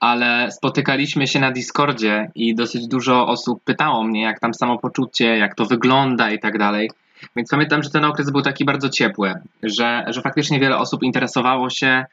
ale 0.00 0.52
spotykaliśmy 0.52 1.26
się 1.26 1.40
na 1.40 1.52
Discordzie 1.52 2.30
i 2.34 2.54
dosyć 2.54 2.86
dużo 2.86 3.26
osób 3.26 3.64
pytało 3.64 4.04
mnie, 4.04 4.22
jak 4.22 4.40
tam 4.40 4.54
samopoczucie, 4.54 5.36
jak 5.36 5.54
to 5.54 5.64
wygląda 5.64 6.30
i 6.30 6.38
tak 6.38 6.58
dalej. 6.58 6.90
Więc 7.36 7.50
pamiętam, 7.50 7.82
że 7.82 7.90
ten 7.90 8.04
okres 8.04 8.30
był 8.30 8.42
taki 8.42 8.64
bardzo 8.64 8.88
ciepły, 8.88 9.34
że, 9.62 10.04
że 10.06 10.22
faktycznie 10.22 10.60
wiele 10.60 10.78
osób 10.78 11.02
interesowało 11.02 11.70
się 11.70 12.04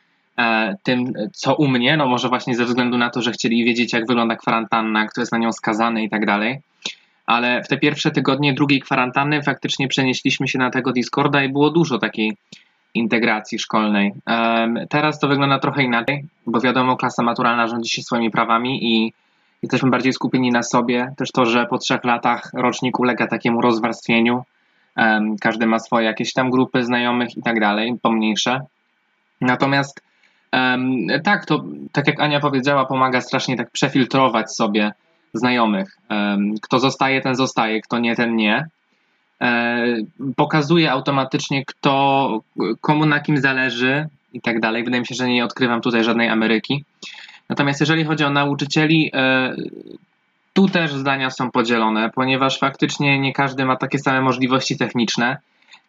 tym, 0.84 1.14
co 1.34 1.56
u 1.56 1.68
mnie, 1.68 1.98
no 1.98 2.08
może 2.08 2.30
właśnie 2.30 2.56
ze 2.56 2.66
względu 2.66 2.98
na 2.98 3.10
to, 3.10 3.22
że 3.22 3.32
chcieli 3.32 3.64
wiedzieć, 3.64 3.94
jak 3.94 4.08
wygląda 4.08 4.36
kwarantanna, 4.36 5.08
kto 5.08 5.22
jest 5.22 5.32
na 5.32 5.38
nią 5.38 5.52
skazany 5.52 6.04
i 6.04 6.10
tak 6.10 6.26
dalej. 6.26 6.60
Ale 7.26 7.64
w 7.64 7.68
te 7.68 7.78
pierwsze 7.78 8.12
tygodnie 8.12 8.54
drugiej 8.54 8.80
kwarantanny 8.80 9.44
faktycznie 9.44 9.88
przenieśliśmy 9.88 10.48
się 10.48 10.60
na 10.60 10.70
tego 10.70 10.92
Discorda 10.92 11.44
i 11.44 11.50
było 11.50 11.70
dużo 11.70 11.98
takiej 11.98 12.38
integracji 12.94 13.60
szkolnej. 13.60 14.14
Teraz 14.90 15.20
to 15.20 15.28
wygląda 15.28 15.60
trochę 15.60 15.84
inaczej, 15.84 16.26
bo 16.48 16.62
wiadomo, 16.62 16.98
klasa 16.98 17.24
maturalna 17.24 17.68
rządzi 17.68 17.90
się 17.90 18.02
swoimi 18.02 18.32
prawami 18.32 18.96
i 18.96 19.14
jesteśmy 19.64 19.90
bardziej 19.90 20.14
skupieni 20.14 20.52
na 20.52 20.64
sobie. 20.64 21.14
Też 21.18 21.32
to, 21.32 21.46
że 21.46 21.66
po 21.66 21.78
trzech 21.78 22.04
latach 22.04 22.52
rocznik 22.54 23.00
ulega 23.00 23.28
takiemu 23.28 23.62
rozwarstwieniu. 23.62 24.44
Każdy 25.42 25.66
ma 25.66 25.80
swoje 25.80 26.06
jakieś 26.06 26.34
tam 26.34 26.50
grupy 26.50 26.84
znajomych 26.84 27.38
i 27.38 27.42
tak 27.42 27.60
dalej, 27.60 27.96
pomniejsze. 28.02 28.62
Natomiast 29.42 30.02
tak, 31.24 31.46
to 31.46 31.64
tak 31.92 32.08
jak 32.08 32.20
Ania 32.20 32.40
powiedziała, 32.40 32.86
pomaga 32.86 33.22
strasznie 33.22 33.58
tak 33.58 33.72
przefiltrować 33.72 34.56
sobie 34.56 34.92
znajomych. 35.34 35.98
Kto 36.62 36.80
zostaje, 36.80 37.22
ten 37.22 37.36
zostaje, 37.36 37.82
kto 37.82 38.00
nie, 38.00 38.16
ten 38.16 38.36
nie. 38.36 38.66
E, 39.42 39.86
pokazuje 40.36 40.92
automatycznie, 40.92 41.66
kto, 41.66 42.42
komu 42.82 43.06
na 43.06 43.20
kim 43.20 43.38
zależy 43.38 44.08
i 44.34 44.42
tak 44.42 44.60
dalej. 44.60 44.84
Wydaje 44.84 45.02
mi 45.02 45.08
się, 45.08 45.16
że 45.16 45.28
nie 45.28 45.46
odkrywam 45.46 45.82
tutaj 45.82 46.04
żadnej 46.04 46.30
Ameryki. 46.30 46.86
Natomiast 47.50 47.80
jeżeli 47.80 48.04
chodzi 48.04 48.24
o 48.24 48.30
nauczycieli, 48.30 49.12
e, 49.14 49.56
tu 50.54 50.68
też 50.70 50.94
zdania 50.94 51.30
są 51.30 51.52
podzielone, 51.52 52.10
ponieważ 52.10 52.60
faktycznie 52.60 53.20
nie 53.20 53.34
każdy 53.34 53.66
ma 53.66 53.76
takie 53.76 54.00
same 54.00 54.22
możliwości 54.22 54.78
techniczne. 54.78 55.38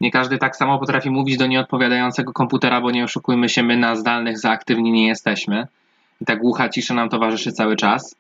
Nie 0.01 0.11
każdy 0.11 0.39
tak 0.39 0.57
samo 0.57 0.79
potrafi 0.79 1.11
mówić 1.11 1.37
do 1.37 1.47
nieodpowiadającego 1.47 2.33
komputera, 2.33 2.81
bo 2.81 2.91
nie 2.91 3.05
oszukujmy 3.05 3.49
się, 3.49 3.63
my 3.63 3.77
na 3.77 3.97
zdalnych 3.97 4.39
za 4.39 4.51
aktywni 4.51 4.93
nie 4.93 5.07
jesteśmy. 5.07 5.67
I 6.21 6.25
ta 6.25 6.37
głucha 6.37 6.69
cisza 6.69 6.95
nam 6.95 7.09
towarzyszy 7.09 7.53
cały 7.53 7.77
czas. 7.77 8.17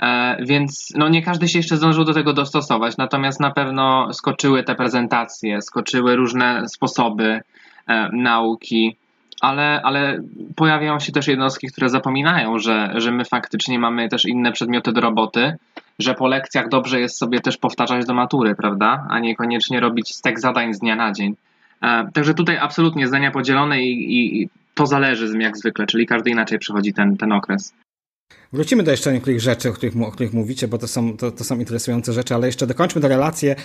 E, 0.00 0.36
więc 0.44 0.92
no, 0.96 1.08
nie 1.08 1.22
każdy 1.22 1.48
się 1.48 1.58
jeszcze 1.58 1.76
zdążył 1.76 2.04
do 2.04 2.14
tego 2.14 2.32
dostosować, 2.32 2.96
natomiast 2.96 3.40
na 3.40 3.50
pewno 3.50 4.12
skoczyły 4.12 4.62
te 4.62 4.74
prezentacje, 4.74 5.62
skoczyły 5.62 6.16
różne 6.16 6.68
sposoby 6.68 7.40
e, 7.88 8.08
nauki, 8.12 8.96
ale, 9.40 9.80
ale 9.82 10.18
pojawiają 10.56 11.00
się 11.00 11.12
też 11.12 11.28
jednostki, 11.28 11.68
które 11.68 11.88
zapominają, 11.88 12.58
że, 12.58 12.92
że 12.94 13.12
my 13.12 13.24
faktycznie 13.24 13.78
mamy 13.78 14.08
też 14.08 14.24
inne 14.24 14.52
przedmioty 14.52 14.92
do 14.92 15.00
roboty, 15.00 15.56
że 15.98 16.14
po 16.14 16.28
lekcjach 16.28 16.68
dobrze 16.68 17.00
jest 17.00 17.18
sobie 17.18 17.40
też 17.40 17.56
powtarzać 17.56 18.06
do 18.06 18.14
matury, 18.14 18.54
prawda? 18.54 19.06
A 19.10 19.18
niekoniecznie 19.18 19.80
robić 19.80 20.14
stek 20.14 20.40
zadań 20.40 20.74
z 20.74 20.78
dnia 20.78 20.96
na 20.96 21.12
dzień. 21.12 21.34
E, 21.82 22.10
także 22.12 22.34
tutaj 22.34 22.58
absolutnie 22.58 23.06
zdania 23.06 23.30
podzielone 23.30 23.82
i, 23.82 24.42
i 24.42 24.48
to 24.74 24.86
zależy 24.86 25.38
jak 25.38 25.56
zwykle, 25.56 25.86
czyli 25.86 26.06
każdy 26.06 26.30
inaczej 26.30 26.58
przechodzi 26.58 26.92
ten, 26.92 27.16
ten 27.16 27.32
okres. 27.32 27.74
Wrócimy 28.54 28.82
do 28.82 28.90
jeszcze 28.90 29.12
niektórych 29.12 29.40
rzeczy, 29.40 29.68
o 29.68 29.72
których, 29.72 30.02
o 30.02 30.12
których 30.12 30.32
mówicie, 30.32 30.68
bo 30.68 30.78
to 30.78 30.88
są, 30.88 31.16
to, 31.16 31.30
to 31.30 31.44
są 31.44 31.58
interesujące 31.58 32.12
rzeczy, 32.12 32.34
ale 32.34 32.46
jeszcze 32.46 32.66
dokończmy 32.66 33.00
tę 33.00 33.08
relację, 33.08 33.56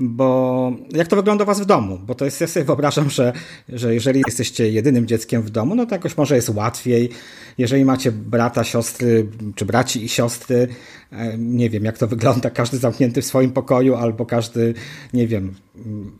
bo 0.00 0.72
jak 0.90 1.08
to 1.08 1.16
wygląda 1.16 1.44
u 1.44 1.46
was 1.46 1.60
w 1.60 1.64
domu? 1.64 1.98
Bo 2.06 2.14
to 2.14 2.24
jest, 2.24 2.40
ja 2.40 2.46
sobie 2.46 2.64
wyobrażam, 2.64 3.10
że, 3.10 3.32
że 3.68 3.94
jeżeli 3.94 4.22
jesteście 4.26 4.70
jedynym 4.70 5.06
dzieckiem 5.06 5.42
w 5.42 5.50
domu, 5.50 5.74
no 5.74 5.86
to 5.86 5.94
jakoś 5.94 6.16
może 6.16 6.36
jest 6.36 6.48
łatwiej. 6.48 7.10
Jeżeli 7.58 7.84
macie 7.84 8.12
brata, 8.12 8.64
siostry, 8.64 9.26
czy 9.54 9.64
braci 9.64 10.04
i 10.04 10.08
siostry, 10.08 10.68
e, 11.12 11.38
nie 11.38 11.70
wiem, 11.70 11.84
jak 11.84 11.98
to 11.98 12.06
wygląda, 12.06 12.50
każdy 12.50 12.78
zamknięty 12.78 13.22
w 13.22 13.26
swoim 13.26 13.50
pokoju, 13.50 13.94
albo 13.94 14.26
każdy, 14.26 14.74
nie 15.12 15.26
wiem, 15.26 15.54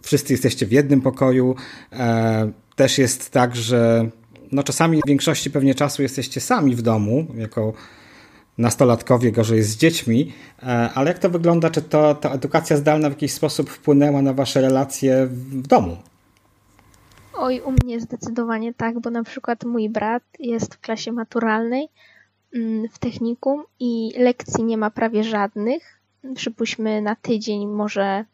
wszyscy 0.02 0.32
jesteście 0.32 0.66
w 0.66 0.72
jednym 0.72 1.00
pokoju. 1.00 1.54
E, 1.92 2.52
też 2.76 2.98
jest 2.98 3.30
tak, 3.30 3.56
że 3.56 4.10
no 4.52 4.62
czasami 4.62 5.00
w 5.04 5.08
większości 5.08 5.50
pewnie 5.50 5.74
czasu 5.74 6.02
jesteście 6.02 6.40
sami 6.40 6.74
w 6.74 6.82
domu, 6.82 7.26
jako 7.34 7.72
nastolatkowie, 8.58 9.32
gorzej 9.32 9.62
z 9.62 9.76
dziećmi, 9.76 10.32
e, 10.62 10.90
ale 10.94 11.10
jak 11.10 11.18
to 11.18 11.30
wygląda? 11.30 11.70
Czy 11.70 11.82
to, 11.82 12.14
ta 12.14 12.30
edukacja 12.30 12.76
zdalna 12.76 13.08
w 13.08 13.12
jakiś 13.12 13.32
sposób 13.32 13.70
wpłynęła 13.70 14.22
na 14.22 14.32
wasze 14.32 14.60
relacje 14.60 15.26
w 15.26 15.66
domu? 15.66 15.96
Oj, 17.34 17.60
u 17.60 17.72
mnie 17.72 18.00
zdecydowanie 18.00 18.74
tak, 18.74 19.00
bo 19.00 19.10
na 19.10 19.24
przykład 19.24 19.64
mój 19.64 19.88
brat 19.88 20.22
jest 20.38 20.74
w 20.74 20.80
klasie 20.80 21.12
maturalnej 21.12 21.88
mm, 22.54 22.88
w 22.88 22.98
technikum 22.98 23.64
i 23.80 24.12
lekcji 24.18 24.64
nie 24.64 24.76
ma 24.76 24.90
prawie 24.90 25.24
żadnych. 25.24 26.00
Przypuśćmy 26.34 27.02
na 27.02 27.16
tydzień 27.16 27.66
może 27.66 28.24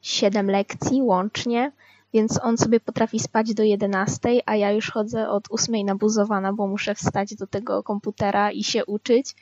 7 0.00 0.50
lekcji 0.50 1.02
łącznie 1.02 1.72
więc 2.12 2.40
on 2.42 2.58
sobie 2.58 2.80
potrafi 2.80 3.18
spać 3.18 3.54
do 3.54 3.62
11, 3.62 4.40
a 4.46 4.56
ja 4.56 4.72
już 4.72 4.90
chodzę 4.90 5.28
od 5.28 5.44
8 5.50 5.86
nabuzowana, 5.86 6.52
bo 6.52 6.66
muszę 6.66 6.94
wstać 6.94 7.34
do 7.34 7.46
tego 7.46 7.82
komputera 7.82 8.50
i 8.50 8.64
się 8.64 8.84
uczyć. 8.86 9.34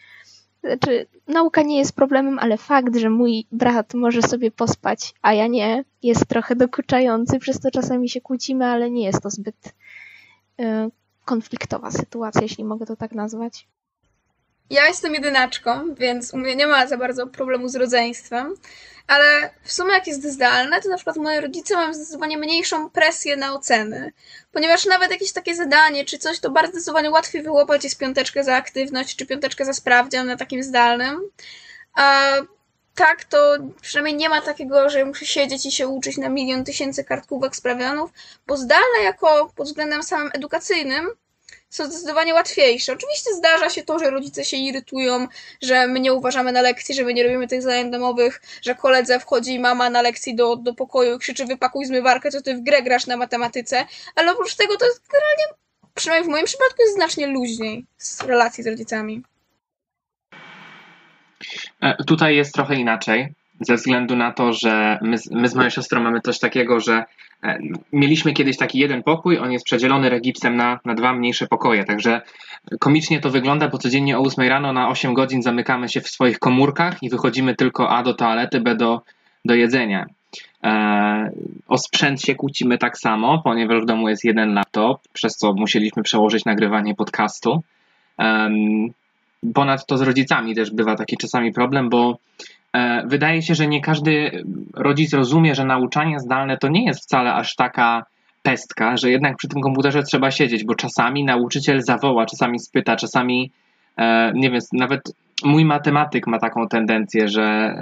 Znaczy, 0.64 1.06
nauka 1.28 1.62
nie 1.62 1.78
jest 1.78 1.92
problemem, 1.96 2.38
ale 2.38 2.56
fakt, 2.56 2.96
że 2.96 3.10
mój 3.10 3.46
brat 3.52 3.94
może 3.94 4.22
sobie 4.22 4.50
pospać, 4.50 5.14
a 5.22 5.32
ja 5.32 5.46
nie, 5.46 5.84
jest 6.02 6.26
trochę 6.26 6.56
dokuczający, 6.56 7.38
przez 7.38 7.60
to 7.60 7.70
czasami 7.70 8.08
się 8.08 8.20
kłócimy, 8.20 8.64
ale 8.64 8.90
nie 8.90 9.04
jest 9.04 9.22
to 9.22 9.30
zbyt 9.30 9.74
y, 10.60 10.64
konfliktowa 11.24 11.90
sytuacja, 11.90 12.42
jeśli 12.42 12.64
mogę 12.64 12.86
to 12.86 12.96
tak 12.96 13.12
nazwać. 13.12 13.66
Ja 14.70 14.86
jestem 14.88 15.14
jedynaczką, 15.14 15.94
więc 15.94 16.34
u 16.34 16.36
mnie 16.36 16.56
nie 16.56 16.66
ma 16.66 16.86
za 16.86 16.96
bardzo 16.96 17.26
problemu 17.26 17.68
z 17.68 17.76
rodzeństwem, 17.76 18.54
ale 19.06 19.50
w 19.62 19.72
sumie 19.72 19.92
jak 19.92 20.06
jest 20.06 20.32
zdalne, 20.32 20.80
to 20.80 20.88
na 20.88 20.96
przykład 20.96 21.16
moi 21.16 21.40
rodzice 21.40 21.74
mają 21.74 21.94
zdecydowanie 21.94 22.38
mniejszą 22.38 22.90
presję 22.90 23.36
na 23.36 23.54
oceny, 23.54 24.12
ponieważ 24.52 24.86
nawet 24.86 25.10
jakieś 25.10 25.32
takie 25.32 25.54
zadanie 25.54 26.04
czy 26.04 26.18
coś, 26.18 26.40
to 26.40 26.50
bardzo 26.50 26.72
zdecydowanie 26.72 27.10
łatwiej 27.10 27.42
wyłapać 27.42 27.84
jest 27.84 27.98
piąteczkę 27.98 28.44
za 28.44 28.56
aktywność 28.56 29.16
czy 29.16 29.26
piąteczkę 29.26 29.64
za 29.64 29.72
sprawdzian 29.72 30.26
na 30.26 30.36
takim 30.36 30.62
zdalnym. 30.62 31.20
A 31.94 32.32
tak, 32.94 33.24
to 33.24 33.56
przynajmniej 33.80 34.16
nie 34.16 34.28
ma 34.28 34.40
takiego, 34.40 34.90
że 34.90 35.04
muszę 35.04 35.26
siedzieć 35.26 35.66
i 35.66 35.72
się 35.72 35.88
uczyć 35.88 36.16
na 36.16 36.28
milion 36.28 36.64
tysięcy 36.64 37.04
kartkówek 37.04 37.56
sprawdzianów, 37.56 38.10
bo 38.46 38.56
zdalne 38.56 39.02
jako 39.02 39.52
pod 39.56 39.66
względem 39.66 40.02
samym 40.02 40.30
edukacyjnym 40.32 41.10
są 41.70 41.86
zdecydowanie 41.86 42.34
łatwiejsze. 42.34 42.92
Oczywiście 42.92 43.34
zdarza 43.34 43.70
się 43.70 43.82
to, 43.82 43.98
że 43.98 44.10
rodzice 44.10 44.44
się 44.44 44.56
irytują, 44.56 45.26
że 45.62 45.86
my 45.86 46.00
nie 46.00 46.12
uważamy 46.12 46.52
na 46.52 46.62
lekcji, 46.62 46.94
że 46.94 47.04
my 47.04 47.14
nie 47.14 47.22
robimy 47.22 47.48
tych 47.48 47.62
zadań 47.62 47.90
domowych, 47.90 48.40
że 48.62 48.74
koledze 48.74 49.20
wchodzi 49.20 49.58
mama 49.58 49.90
na 49.90 50.02
lekcji 50.02 50.34
do, 50.34 50.56
do 50.56 50.74
pokoju 50.74 51.16
i 51.16 51.18
krzyczy 51.18 51.46
wypakuj 51.46 51.84
zmywarkę, 51.84 52.30
co 52.30 52.42
ty 52.42 52.54
w 52.54 52.60
grę 52.60 52.82
grasz 52.82 53.06
na 53.06 53.16
matematyce, 53.16 53.86
ale 54.14 54.32
oprócz 54.32 54.54
tego 54.54 54.76
to 54.76 54.84
jest 54.84 55.02
generalnie, 55.12 55.44
przynajmniej 55.94 56.28
w 56.28 56.32
moim 56.32 56.46
przypadku 56.46 56.82
jest 56.82 56.94
znacznie 56.94 57.26
luźniej 57.26 57.86
z 57.98 58.22
relacji 58.22 58.64
z 58.64 58.66
rodzicami. 58.66 59.22
E, 61.80 62.04
tutaj 62.04 62.36
jest 62.36 62.54
trochę 62.54 62.74
inaczej, 62.74 63.34
ze 63.60 63.74
względu 63.74 64.16
na 64.16 64.32
to, 64.32 64.52
że 64.52 64.98
my, 65.02 65.16
my 65.30 65.48
z 65.48 65.54
moją 65.54 65.70
siostrą 65.70 66.00
mamy 66.00 66.20
coś 66.20 66.38
takiego, 66.38 66.80
że 66.80 67.04
mieliśmy 67.92 68.32
kiedyś 68.32 68.56
taki 68.56 68.78
jeden 68.78 69.02
pokój, 69.02 69.38
on 69.38 69.52
jest 69.52 69.64
przedzielony 69.64 70.10
regipsem 70.10 70.56
na, 70.56 70.80
na 70.84 70.94
dwa 70.94 71.12
mniejsze 71.12 71.46
pokoje, 71.46 71.84
także 71.84 72.20
komicznie 72.80 73.20
to 73.20 73.30
wygląda, 73.30 73.68
bo 73.68 73.78
codziennie 73.78 74.18
o 74.18 74.20
8 74.20 74.48
rano 74.48 74.72
na 74.72 74.88
8 74.88 75.14
godzin 75.14 75.42
zamykamy 75.42 75.88
się 75.88 76.00
w 76.00 76.08
swoich 76.08 76.38
komórkach 76.38 77.02
i 77.02 77.10
wychodzimy 77.10 77.54
tylko 77.54 77.90
A 77.90 78.02
do 78.02 78.14
toalety, 78.14 78.60
B 78.60 78.74
do, 78.74 79.02
do 79.44 79.54
jedzenia. 79.54 80.06
E, 80.64 81.30
o 81.68 81.78
sprzęt 81.78 82.22
się 82.22 82.34
kłócimy 82.34 82.78
tak 82.78 82.98
samo, 82.98 83.42
ponieważ 83.44 83.82
w 83.82 83.86
domu 83.86 84.08
jest 84.08 84.24
jeden 84.24 84.54
laptop, 84.54 85.00
przez 85.12 85.36
co 85.36 85.52
musieliśmy 85.52 86.02
przełożyć 86.02 86.44
nagrywanie 86.44 86.94
podcastu. 86.94 87.62
E, 88.18 88.50
ponadto 89.54 89.98
z 89.98 90.02
rodzicami 90.02 90.54
też 90.54 90.70
bywa 90.70 90.96
taki 90.96 91.16
czasami 91.16 91.52
problem, 91.52 91.88
bo 91.88 92.18
E, 92.18 92.59
wydaje 93.06 93.42
się, 93.42 93.54
że 93.54 93.66
nie 93.66 93.80
każdy 93.80 94.44
rodzic 94.74 95.12
rozumie, 95.12 95.54
że 95.54 95.64
nauczanie 95.64 96.20
zdalne 96.20 96.58
to 96.58 96.68
nie 96.68 96.84
jest 96.84 97.02
wcale 97.02 97.34
aż 97.34 97.54
taka 97.54 98.04
pestka, 98.42 98.96
że 98.96 99.10
jednak 99.10 99.36
przy 99.36 99.48
tym 99.48 99.62
komputerze 99.62 100.02
trzeba 100.02 100.30
siedzieć, 100.30 100.64
bo 100.64 100.74
czasami 100.74 101.24
nauczyciel 101.24 101.82
zawoła, 101.82 102.26
czasami 102.26 102.60
spyta, 102.60 102.96
czasami, 102.96 103.50
e, 103.96 104.32
nie 104.34 104.50
wiem, 104.50 104.60
nawet 104.72 105.00
mój 105.44 105.64
matematyk 105.64 106.26
ma 106.26 106.38
taką 106.38 106.68
tendencję, 106.68 107.28
że 107.28 107.74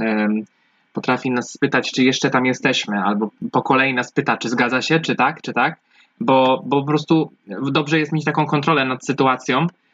potrafi 0.92 1.30
nas 1.30 1.50
spytać, 1.50 1.92
czy 1.92 2.04
jeszcze 2.04 2.30
tam 2.30 2.46
jesteśmy, 2.46 3.00
albo 3.00 3.30
po 3.52 3.62
kolei 3.62 3.94
nas 3.94 4.12
pyta, 4.12 4.36
czy 4.36 4.48
zgadza 4.48 4.82
się, 4.82 5.00
czy 5.00 5.14
tak, 5.14 5.42
czy 5.42 5.52
tak, 5.52 5.76
bo, 6.20 6.62
bo 6.66 6.80
po 6.80 6.86
prostu 6.86 7.32
dobrze 7.72 7.98
jest 7.98 8.12
mieć 8.12 8.24
taką 8.24 8.46
kontrolę 8.46 8.84
nad 8.84 9.06
sytuacją, 9.06 9.66
E, 9.66 9.87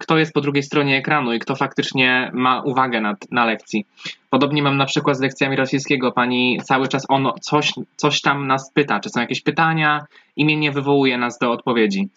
kto 0.00 0.18
jest 0.18 0.32
po 0.32 0.40
drugiej 0.40 0.62
stronie 0.62 0.96
ekranu 0.96 1.32
i 1.32 1.38
kto 1.38 1.56
faktycznie 1.56 2.30
ma 2.34 2.62
uwagę 2.62 3.00
na, 3.00 3.16
na 3.30 3.44
lekcji. 3.44 3.86
Podobnie 4.30 4.62
mam 4.62 4.76
na 4.76 4.86
przykład 4.86 5.16
z 5.16 5.20
lekcjami 5.20 5.56
rosyjskiego. 5.56 6.12
Pani 6.12 6.60
cały 6.64 6.88
czas 6.88 7.06
ono 7.08 7.34
coś, 7.40 7.72
coś 7.96 8.20
tam 8.20 8.46
nas 8.46 8.72
pyta, 8.72 9.00
czy 9.00 9.10
są 9.10 9.20
jakieś 9.20 9.40
pytania, 9.40 10.06
imiennie 10.36 10.72
wywołuje 10.72 11.18
nas 11.18 11.38
do 11.38 11.50
odpowiedzi. 11.50 12.08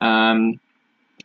Um, 0.00 0.52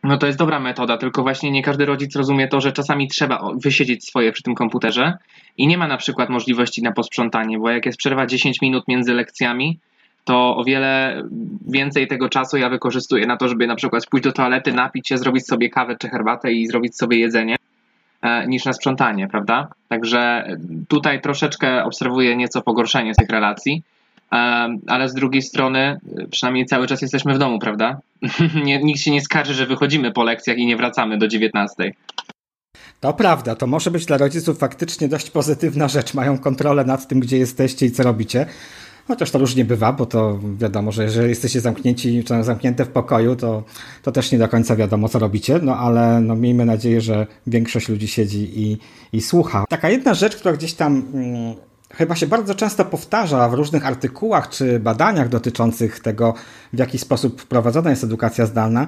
no 0.04 0.18
to 0.18 0.26
jest 0.26 0.38
dobra 0.38 0.60
metoda, 0.60 0.96
tylko 0.96 1.22
właśnie 1.22 1.50
nie 1.50 1.62
każdy 1.62 1.86
rodzic 1.86 2.16
rozumie 2.16 2.48
to, 2.48 2.60
że 2.60 2.72
czasami 2.72 3.08
trzeba 3.08 3.50
wysiedzieć 3.54 4.04
swoje 4.04 4.32
przy 4.32 4.42
tym 4.42 4.54
komputerze 4.54 5.18
i 5.56 5.66
nie 5.66 5.78
ma 5.78 5.86
na 5.86 5.96
przykład 5.96 6.28
możliwości 6.28 6.82
na 6.82 6.92
posprzątanie, 6.92 7.58
bo 7.58 7.70
jak 7.70 7.86
jest 7.86 7.98
przerwa 7.98 8.26
10 8.26 8.60
minut 8.60 8.88
między 8.88 9.14
lekcjami, 9.14 9.78
to 10.24 10.56
o 10.56 10.64
wiele 10.64 11.22
więcej 11.68 12.08
tego 12.08 12.28
czasu 12.28 12.56
ja 12.56 12.68
wykorzystuję 12.68 13.26
na 13.26 13.36
to, 13.36 13.48
żeby 13.48 13.66
na 13.66 13.76
przykład 13.76 14.06
pójść 14.06 14.24
do 14.24 14.32
toalety, 14.32 14.72
napić 14.72 15.08
się, 15.08 15.18
zrobić 15.18 15.46
sobie 15.46 15.70
kawę 15.70 15.96
czy 15.98 16.08
herbatę 16.08 16.52
i 16.52 16.66
zrobić 16.66 16.96
sobie 16.96 17.18
jedzenie, 17.18 17.56
e, 18.22 18.46
niż 18.46 18.64
na 18.64 18.72
sprzątanie, 18.72 19.28
prawda? 19.28 19.68
Także 19.88 20.48
tutaj 20.88 21.20
troszeczkę 21.20 21.84
obserwuję 21.84 22.36
nieco 22.36 22.62
pogorszenie 22.62 23.14
tych 23.14 23.28
relacji, 23.28 23.82
e, 24.32 24.36
ale 24.86 25.08
z 25.08 25.14
drugiej 25.14 25.42
strony 25.42 26.00
przynajmniej 26.30 26.66
cały 26.66 26.86
czas 26.86 27.02
jesteśmy 27.02 27.34
w 27.34 27.38
domu, 27.38 27.58
prawda? 27.58 28.00
Nikt 28.82 29.00
się 29.00 29.10
nie 29.10 29.20
skarży, 29.20 29.54
że 29.54 29.66
wychodzimy 29.66 30.12
po 30.12 30.24
lekcjach 30.24 30.58
i 30.58 30.66
nie 30.66 30.76
wracamy 30.76 31.18
do 31.18 31.28
19. 31.28 31.92
To 33.00 33.12
prawda, 33.12 33.54
to 33.54 33.66
może 33.66 33.90
być 33.90 34.06
dla 34.06 34.16
rodziców 34.16 34.58
faktycznie 34.58 35.08
dość 35.08 35.30
pozytywna 35.30 35.88
rzecz. 35.88 36.14
Mają 36.14 36.38
kontrolę 36.38 36.84
nad 36.84 37.08
tym, 37.08 37.20
gdzie 37.20 37.38
jesteście 37.38 37.86
i 37.86 37.90
co 37.90 38.02
robicie. 38.02 38.46
Chociaż 39.08 39.30
to 39.30 39.38
różnie 39.38 39.64
bywa, 39.64 39.92
bo 39.92 40.06
to 40.06 40.38
wiadomo, 40.58 40.92
że 40.92 41.04
jeżeli 41.04 41.28
jesteście 41.28 41.60
zamknięci, 41.60 42.24
czy 42.24 42.44
zamknięte 42.44 42.84
w 42.84 42.88
pokoju, 42.88 43.36
to, 43.36 43.62
to 44.02 44.12
też 44.12 44.32
nie 44.32 44.38
do 44.38 44.48
końca 44.48 44.76
wiadomo, 44.76 45.08
co 45.08 45.18
robicie, 45.18 45.58
no 45.62 45.76
ale 45.76 46.20
no, 46.20 46.36
miejmy 46.36 46.64
nadzieję, 46.64 47.00
że 47.00 47.26
większość 47.46 47.88
ludzi 47.88 48.08
siedzi 48.08 48.60
i, 48.60 48.78
i 49.12 49.20
słucha. 49.20 49.64
Taka 49.68 49.90
jedna 49.90 50.14
rzecz, 50.14 50.36
która 50.36 50.54
gdzieś 50.54 50.74
tam 50.74 51.02
hmm, 51.12 51.54
chyba 51.94 52.16
się 52.16 52.26
bardzo 52.26 52.54
często 52.54 52.84
powtarza 52.84 53.48
w 53.48 53.54
różnych 53.54 53.86
artykułach 53.86 54.48
czy 54.48 54.80
badaniach 54.80 55.28
dotyczących 55.28 56.00
tego, 56.00 56.34
w 56.72 56.78
jaki 56.78 56.98
sposób 56.98 57.44
prowadzona 57.44 57.90
jest 57.90 58.04
edukacja 58.04 58.46
zdalna, 58.46 58.86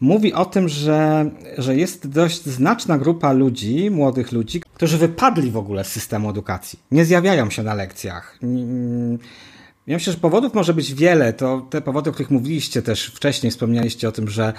mówi 0.00 0.32
o 0.34 0.44
tym, 0.44 0.68
że, 0.68 1.30
że 1.58 1.76
jest 1.76 2.08
dość 2.08 2.44
znaczna 2.44 2.98
grupa 2.98 3.32
ludzi, 3.32 3.90
młodych 3.90 4.32
ludzi, 4.32 4.62
którzy 4.74 4.98
wypadli 4.98 5.50
w 5.50 5.56
ogóle 5.56 5.84
z 5.84 5.88
systemu 5.88 6.30
edukacji. 6.30 6.78
Nie 6.90 7.04
zjawiają 7.04 7.50
się 7.50 7.62
na 7.62 7.74
lekcjach. 7.74 8.38
Ja 9.88 9.96
myślę, 9.96 10.12
że 10.12 10.18
powodów 10.18 10.54
może 10.54 10.74
być 10.74 10.94
wiele. 10.94 11.32
To 11.32 11.66
te 11.70 11.80
powody, 11.80 12.10
o 12.10 12.12
których 12.12 12.30
mówiliście 12.30 12.82
też 12.82 13.06
wcześniej, 13.06 13.50
wspomnieliście 13.50 14.08
o 14.08 14.12
tym, 14.12 14.28
że, 14.28 14.52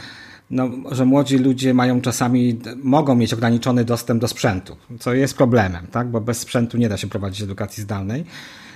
no, 0.51 0.69
że 0.91 1.05
młodzi 1.05 1.37
ludzie 1.37 1.73
mają 1.73 2.01
czasami, 2.01 2.59
mogą 2.83 3.15
mieć 3.15 3.33
ograniczony 3.33 3.85
dostęp 3.85 4.21
do 4.21 4.27
sprzętu, 4.27 4.75
co 4.99 5.13
jest 5.13 5.37
problemem, 5.37 5.87
tak? 5.91 6.07
bo 6.07 6.21
bez 6.21 6.39
sprzętu 6.39 6.77
nie 6.77 6.89
da 6.89 6.97
się 6.97 7.07
prowadzić 7.07 7.41
edukacji 7.41 7.83
zdalnej. 7.83 8.25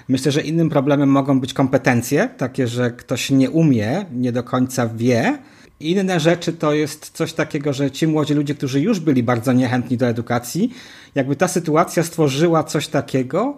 Myślę, 0.08 0.32
że 0.32 0.42
innym 0.42 0.70
problemem 0.70 1.10
mogą 1.10 1.40
być 1.40 1.54
kompetencje, 1.54 2.30
takie, 2.38 2.68
że 2.68 2.92
ktoś 2.92 3.30
nie 3.30 3.50
umie, 3.50 4.06
nie 4.12 4.32
do 4.32 4.44
końca 4.44 4.88
wie. 4.88 5.38
Inne 5.80 6.20
rzeczy 6.20 6.54
to 6.54 6.74
jest 6.74 7.10
coś 7.10 7.34
takiego, 7.34 7.74
że 7.74 7.92
ci 7.92 8.08
młodzi 8.08 8.34
ludzie, 8.34 8.56
którzy 8.56 8.82
już 8.82 9.00
byli 9.00 9.24
bardzo 9.24 9.54
niechętni 9.54 9.98
do 9.98 10.08
edukacji, 10.08 10.74
jakby 11.16 11.36
ta 11.36 11.48
sytuacja 11.48 12.04
stworzyła 12.04 12.64
coś 12.64 12.88
takiego, 12.88 13.58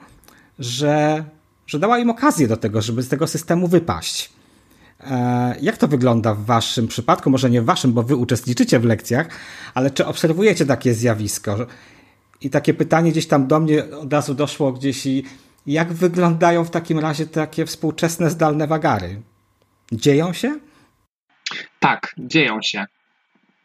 że, 0.60 1.24
że 1.68 1.80
dała 1.80 2.00
im 2.00 2.10
okazję 2.10 2.48
do 2.48 2.58
tego, 2.58 2.82
żeby 2.82 3.04
z 3.04 3.10
tego 3.10 3.28
systemu 3.28 3.68
wypaść. 3.68 4.30
E, 5.00 5.56
jak 5.62 5.78
to 5.78 5.88
wygląda 5.88 6.34
w 6.34 6.46
Waszym 6.46 6.88
przypadku? 6.88 7.30
Może 7.30 7.50
nie 7.50 7.62
w 7.62 7.66
Waszym, 7.66 7.94
bo 7.94 8.04
Wy 8.04 8.16
uczestniczycie 8.16 8.80
w 8.80 8.86
lekcjach, 8.86 9.28
ale 9.74 9.92
czy 9.92 10.06
obserwujecie 10.06 10.66
takie 10.66 10.94
zjawisko? 10.94 11.58
I 12.42 12.50
takie 12.50 12.74
pytanie 12.74 13.12
gdzieś 13.12 13.28
tam 13.28 13.48
do 13.48 13.60
mnie 13.60 13.84
od 13.96 14.14
razu 14.14 14.34
doszło 14.34 14.72
gdzieś 14.72 15.06
i 15.06 15.24
jak 15.66 15.94
wyglądają 15.94 16.64
w 16.64 16.70
takim 16.70 17.00
razie 17.00 17.26
takie 17.26 17.66
współczesne 17.66 18.30
zdalne 18.30 18.68
wagary? 18.68 19.22
Dzieją 19.92 20.34
się? 20.34 20.60
Tak, 21.80 22.16
dzieją 22.18 22.62
się. 22.62 22.86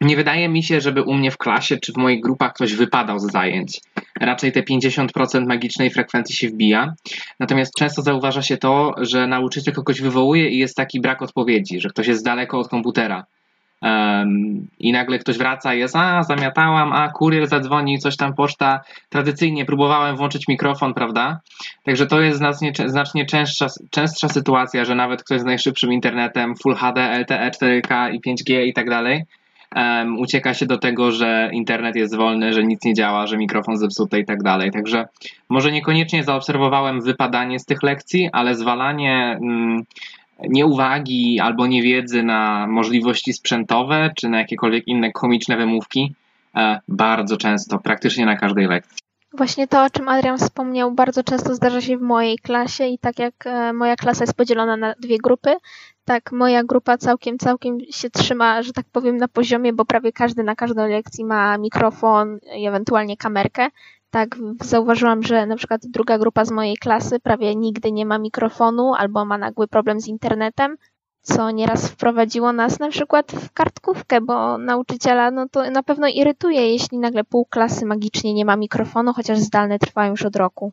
Nie 0.00 0.16
wydaje 0.16 0.48
mi 0.48 0.62
się, 0.62 0.80
żeby 0.80 1.02
u 1.02 1.14
mnie 1.14 1.30
w 1.30 1.38
klasie 1.38 1.78
czy 1.78 1.92
w 1.92 1.96
moich 1.96 2.20
grupach 2.20 2.52
ktoś 2.52 2.74
wypadał 2.74 3.18
z 3.18 3.32
zajęć. 3.32 3.80
Raczej 4.20 4.52
te 4.52 4.62
50% 4.62 5.46
magicznej 5.46 5.90
frekwencji 5.90 6.36
się 6.36 6.48
wbija. 6.48 6.94
Natomiast 7.40 7.74
często 7.74 8.02
zauważa 8.02 8.42
się 8.42 8.56
to, 8.56 8.94
że 8.98 9.26
nauczyciel 9.26 9.74
kogoś 9.74 10.00
wywołuje 10.00 10.48
i 10.48 10.58
jest 10.58 10.76
taki 10.76 11.00
brak 11.00 11.22
odpowiedzi, 11.22 11.80
że 11.80 11.88
ktoś 11.88 12.06
jest 12.06 12.24
daleko 12.24 12.58
od 12.58 12.68
komputera. 12.68 13.24
Um, 13.82 14.66
I 14.78 14.92
nagle 14.92 15.18
ktoś 15.18 15.38
wraca 15.38 15.74
i 15.74 15.78
jest, 15.78 15.96
a 15.96 16.22
zamiatałam, 16.22 16.92
a 16.92 17.08
kurier 17.08 17.46
zadzwonił, 17.46 17.98
coś 17.98 18.16
tam 18.16 18.34
poczta. 18.34 18.80
Tradycyjnie 19.08 19.64
próbowałem 19.64 20.16
włączyć 20.16 20.48
mikrofon, 20.48 20.94
prawda? 20.94 21.40
Także 21.84 22.06
to 22.06 22.20
jest 22.20 22.38
znacznie, 22.38 22.72
znacznie 22.86 23.26
częstsza, 23.26 23.66
częstsza 23.90 24.28
sytuacja, 24.28 24.84
że 24.84 24.94
nawet 24.94 25.24
ktoś 25.24 25.40
z 25.40 25.44
najszybszym 25.44 25.92
internetem, 25.92 26.56
Full 26.56 26.74
HD, 26.74 27.18
LTE, 27.18 27.50
4K 27.50 28.14
i 28.14 28.20
5G 28.20 28.62
i 28.62 28.72
tak 28.72 28.90
dalej, 28.90 29.24
um, 29.76 30.18
ucieka 30.18 30.54
się 30.54 30.66
do 30.66 30.78
tego, 30.78 31.12
że 31.12 31.50
internet 31.52 31.96
jest 31.96 32.16
wolny, 32.16 32.52
że 32.52 32.64
nic 32.64 32.84
nie 32.84 32.94
działa, 32.94 33.26
że 33.26 33.36
mikrofon 33.36 33.76
zepsuty 33.76 34.18
i 34.18 34.24
tak 34.24 34.42
dalej. 34.42 34.70
Także 34.70 35.08
może 35.48 35.72
niekoniecznie 35.72 36.24
zaobserwowałem 36.24 37.00
wypadanie 37.00 37.58
z 37.58 37.64
tych 37.64 37.82
lekcji, 37.82 38.28
ale 38.32 38.54
zwalanie. 38.54 39.38
Mm, 39.42 39.84
nieuwagi 40.48 41.40
albo 41.40 41.66
niewiedzy 41.66 42.22
na 42.22 42.66
możliwości 42.66 43.32
sprzętowe, 43.32 44.10
czy 44.16 44.28
na 44.28 44.38
jakiekolwiek 44.38 44.88
inne 44.88 45.12
komiczne 45.12 45.56
wymówki, 45.56 46.14
e, 46.56 46.80
bardzo 46.88 47.36
często, 47.36 47.78
praktycznie 47.78 48.26
na 48.26 48.36
każdej 48.36 48.66
lekcji. 48.66 49.09
Właśnie 49.32 49.68
to, 49.68 49.84
o 49.84 49.90
czym 49.90 50.08
Adrian 50.08 50.38
wspomniał, 50.38 50.92
bardzo 50.92 51.22
często 51.24 51.54
zdarza 51.54 51.80
się 51.80 51.98
w 51.98 52.02
mojej 52.02 52.38
klasie 52.38 52.86
i 52.86 52.98
tak 52.98 53.18
jak 53.18 53.46
e, 53.46 53.72
moja 53.72 53.96
klasa 53.96 54.24
jest 54.24 54.34
podzielona 54.34 54.76
na 54.76 54.94
dwie 54.94 55.18
grupy, 55.18 55.56
tak 56.04 56.32
moja 56.32 56.64
grupa 56.64 56.98
całkiem, 56.98 57.38
całkiem 57.38 57.78
się 57.90 58.10
trzyma, 58.10 58.62
że 58.62 58.72
tak 58.72 58.86
powiem, 58.92 59.16
na 59.16 59.28
poziomie, 59.28 59.72
bo 59.72 59.84
prawie 59.84 60.12
każdy 60.12 60.44
na 60.44 60.54
każdej 60.56 60.90
lekcji 60.90 61.24
ma 61.24 61.58
mikrofon 61.58 62.38
i 62.56 62.66
ewentualnie 62.66 63.16
kamerkę, 63.16 63.68
tak 64.10 64.36
zauważyłam, 64.62 65.22
że 65.22 65.46
na 65.46 65.56
przykład 65.56 65.80
druga 65.86 66.18
grupa 66.18 66.44
z 66.44 66.50
mojej 66.50 66.76
klasy 66.76 67.20
prawie 67.20 67.56
nigdy 67.56 67.92
nie 67.92 68.06
ma 68.06 68.18
mikrofonu 68.18 68.94
albo 68.94 69.24
ma 69.24 69.38
nagły 69.38 69.68
problem 69.68 70.00
z 70.00 70.06
internetem, 70.06 70.76
co 71.22 71.50
nieraz 71.50 71.88
wprowadziło 71.88 72.52
nas 72.52 72.78
na 72.78 72.90
przykład 72.90 73.32
w 73.32 73.52
kartkówkę, 73.52 74.20
bo 74.20 74.58
nauczyciela 74.58 75.30
no 75.30 75.48
to 75.48 75.70
na 75.70 75.82
pewno 75.82 76.08
irytuje, 76.08 76.72
jeśli 76.72 76.98
nagle 76.98 77.24
pół 77.24 77.44
klasy 77.44 77.86
magicznie 77.86 78.34
nie 78.34 78.44
ma 78.44 78.56
mikrofonu, 78.56 79.12
chociaż 79.12 79.38
zdalne 79.38 79.78
trwają 79.78 80.10
już 80.10 80.22
od 80.22 80.36
roku. 80.36 80.72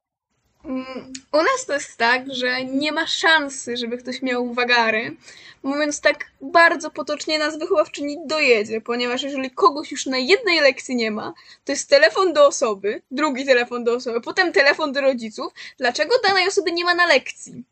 Mm, 0.66 0.86
u 1.32 1.38
nas 1.38 1.66
to 1.68 1.74
jest 1.74 1.98
tak, 1.98 2.34
że 2.34 2.66
nie 2.66 2.92
ma 2.92 3.08
szansy, 3.08 3.78
żeby 3.78 3.98
ktoś 3.98 4.22
miał 4.22 4.54
wagary. 4.54 5.16
Mówiąc 5.64 6.02
tak 6.02 6.26
bardzo 6.42 6.92
potocznie, 6.92 7.40
nas 7.40 7.60
wychowawczyni 7.60 8.18
dojedzie, 8.26 8.82
ponieważ 8.82 9.24
jeżeli 9.24 9.52
kogoś 9.52 9.92
już 9.92 10.06
na 10.06 10.18
jednej 10.18 10.60
lekcji 10.60 10.96
nie 10.96 11.12
ma, 11.12 11.34
to 11.66 11.72
jest 11.72 11.90
telefon 11.90 12.34
do 12.34 12.48
osoby, 12.48 13.02
drugi 13.12 13.46
telefon 13.46 13.84
do 13.84 13.94
osoby, 13.94 14.22
potem 14.22 14.54
telefon 14.54 14.92
do 14.92 15.02
rodziców. 15.02 15.54
Dlaczego 15.78 16.16
danej 16.28 16.48
osoby 16.48 16.72
nie 16.72 16.86
ma 16.86 16.96
na 16.96 17.06
lekcji? 17.06 17.64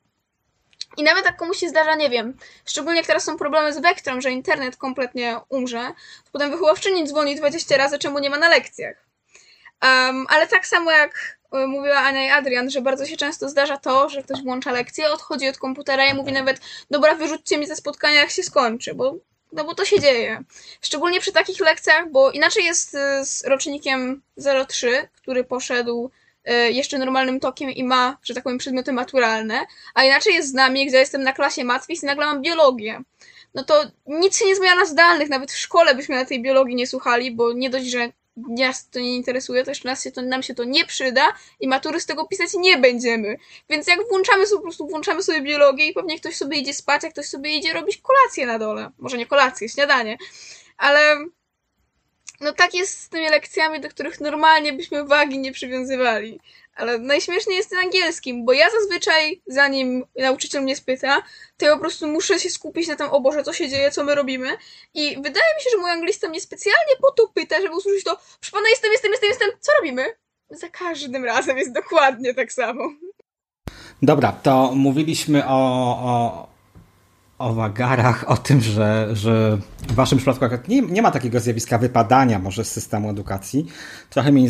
I 0.98 1.04
nawet 1.04 1.26
jak 1.26 1.38
komuś 1.38 1.58
się 1.58 1.70
zdarza, 1.70 1.96
nie 1.96 2.10
wiem, 2.10 2.38
szczególnie 2.66 2.98
jak 2.98 3.08
teraz 3.08 3.24
są 3.24 3.38
problemy 3.38 3.74
z 3.74 3.80
Vectrom, 3.80 4.22
że 4.22 4.32
internet 4.32 4.78
kompletnie 4.78 5.40
umrze, 5.50 5.92
to 6.26 6.32
potem 6.32 6.52
wychowawczyni 6.52 7.08
dzwoni 7.08 7.36
20 7.36 7.78
razy, 7.78 8.00
czemu 8.00 8.20
nie 8.20 8.30
ma 8.30 8.38
na 8.38 8.50
lekcjach. 8.50 9.06
Um, 9.84 10.26
ale 10.30 10.48
tak 10.48 10.68
samo 10.68 10.92
jak 10.92 11.38
E, 11.56 11.68
mówiła 11.68 11.98
Ania 11.98 12.26
i 12.26 12.30
Adrian, 12.30 12.70
że 12.70 12.82
bardzo 12.82 13.06
się 13.06 13.18
często 13.18 13.50
zdarza 13.50 13.78
to, 13.78 14.10
że 14.10 14.24
ktoś 14.24 14.42
włącza 14.42 14.72
lekcję, 14.72 15.12
odchodzi 15.12 15.48
od 15.50 15.58
komputera 15.58 16.06
i 16.06 16.14
mówi 16.14 16.32
nawet, 16.32 16.62
dobra, 16.92 17.16
wyrzućcie 17.16 17.58
mi 17.58 17.68
ze 17.68 17.76
spotkania, 17.76 18.20
jak 18.20 18.30
się 18.30 18.44
skończy, 18.44 18.96
bo, 18.96 19.16
no 19.52 19.64
bo 19.64 19.76
to 19.76 19.86
się 19.86 20.00
dzieje. 20.00 20.44
Szczególnie 20.82 21.20
przy 21.20 21.32
takich 21.32 21.60
lekcjach, 21.60 22.12
bo 22.12 22.32
inaczej 22.32 22.66
jest 22.66 22.96
e, 22.96 23.26
z 23.26 23.46
rocznikiem 23.46 24.22
03, 24.68 25.08
który 25.14 25.44
poszedł 25.44 26.12
jeszcze 26.70 26.98
normalnym 26.98 27.40
tokiem 27.40 27.70
i 27.70 27.84
ma, 27.84 28.18
że 28.24 28.34
tak 28.34 28.44
powiem, 28.44 28.58
przedmioty 28.58 28.94
maturalne, 28.94 29.66
a 29.94 30.04
inaczej 30.04 30.34
jest 30.34 30.50
z 30.50 30.54
nami, 30.54 30.86
gdzie 30.86 30.98
jestem 30.98 31.24
na 31.24 31.34
klasie 31.34 31.64
matwis 31.64 32.04
i 32.04 32.06
nagle 32.06 32.26
mam 32.26 32.42
biologię. 32.42 33.02
No 33.54 33.64
to 33.64 33.84
nic 34.06 34.38
się 34.38 34.46
nie 34.46 34.56
zmienia 34.56 34.76
na 34.76 34.86
zdalnych, 34.86 35.30
nawet 35.30 35.52
w 35.52 35.58
szkole 35.58 35.96
byśmy 35.96 36.16
na 36.16 36.26
tej 36.26 36.42
biologii 36.42 36.76
nie 36.76 36.88
słuchali, 36.88 37.36
bo 37.36 37.54
nie 37.54 37.70
dość, 37.70 37.86
że 37.86 38.10
nas 38.38 38.90
to 38.90 39.00
nie 39.00 39.16
interesuje, 39.16 39.64
to 39.64 39.72
jeszcze 39.72 39.90
nas 39.90 40.04
się 40.04 40.12
to, 40.12 40.22
nam 40.22 40.44
się 40.44 40.56
to 40.56 40.64
nie 40.64 40.86
przyda 40.86 41.34
i 41.60 41.68
matury 41.68 42.00
z 42.00 42.06
tego 42.06 42.28
pisać 42.28 42.50
nie 42.54 42.78
będziemy. 42.78 43.38
Więc 43.70 43.88
jak 43.88 44.00
włączamy 44.10 44.48
sobie, 44.48 44.58
po 44.58 44.64
prostu 44.64 44.88
włączamy 44.88 45.24
sobie 45.24 45.42
biologię 45.42 45.86
i 45.86 45.94
pewnie 45.94 46.20
ktoś 46.20 46.36
sobie 46.36 46.58
idzie 46.58 46.74
spać, 46.74 47.06
a 47.06 47.10
ktoś 47.10 47.26
sobie 47.26 47.58
idzie 47.58 47.74
robić 47.74 47.98
kolację 47.98 48.46
na 48.46 48.60
dole. 48.60 48.92
Może 48.98 49.18
nie 49.18 49.26
kolację, 49.26 49.70
śniadanie. 49.70 50.18
Ale 50.78 51.00
no 52.46 52.54
tak 52.54 52.74
jest 52.74 53.02
z 53.02 53.10
tymi 53.10 53.30
lekcjami, 53.30 53.80
do 53.82 53.90
których 53.90 54.20
normalnie 54.20 54.74
byśmy 54.74 55.04
wagi 55.04 55.40
nie 55.40 55.52
przywiązywali. 55.52 56.40
Ale 56.76 57.00
najśmieszniej 57.00 57.58
jest 57.58 57.70
ten 57.70 57.80
angielskim, 57.80 58.46
bo 58.46 58.54
ja 58.54 58.70
zazwyczaj, 58.70 59.42
zanim 59.48 60.06
nauczyciel 60.18 60.64
mnie 60.64 60.76
spyta, 60.76 61.22
to 61.58 61.66
ja 61.66 61.74
po 61.74 61.80
prostu 61.80 62.08
muszę 62.08 62.40
się 62.40 62.50
skupić 62.50 62.88
na 62.88 62.96
tym, 62.96 63.08
o 63.08 63.22
Boże, 63.22 63.44
co 63.44 63.54
się 63.54 63.70
dzieje, 63.70 63.92
co 63.92 64.04
my 64.04 64.16
robimy. 64.16 64.48
I 64.94 65.16
wydaje 65.16 65.56
mi 65.58 65.64
się, 65.64 65.70
że 65.72 65.78
mój 65.78 65.92
anglista 65.92 66.30
mnie 66.30 66.42
specjalnie 66.42 66.96
po 67.02 67.12
to 67.12 67.28
pyta, 67.28 67.62
żeby 67.62 67.76
usłyszeć 67.76 68.04
to, 68.04 68.18
proszę 68.40 68.52
pana, 68.52 68.70
jestem, 68.70 68.92
jestem, 68.92 69.12
jestem, 69.12 69.30
jestem, 69.30 69.50
co 69.60 69.72
robimy? 69.78 70.06
Za 70.50 70.70
każdym 70.70 71.26
razem 71.26 71.58
jest 71.58 71.74
dokładnie 71.74 72.34
tak 72.34 72.54
samo. 72.54 72.84
Dobra, 74.02 74.32
to 74.32 74.72
mówiliśmy 74.76 75.48
o, 75.48 75.60
o, 76.10 76.48
o 77.38 77.54
wagarach, 77.54 78.24
o 78.28 78.38
tym, 78.38 78.62
że, 78.62 79.10
że 79.14 79.58
w 79.88 79.94
waszym 79.94 80.18
przypadku 80.18 80.46
nie, 80.68 80.82
nie 80.82 81.02
ma 81.02 81.12
takiego 81.12 81.40
zjawiska 81.40 81.78
wypadania 81.78 82.40
może 82.40 82.66
z 82.66 82.72
systemu 82.72 83.10
edukacji. 83.10 83.66
Trochę 84.10 84.32
mnie 84.32 84.50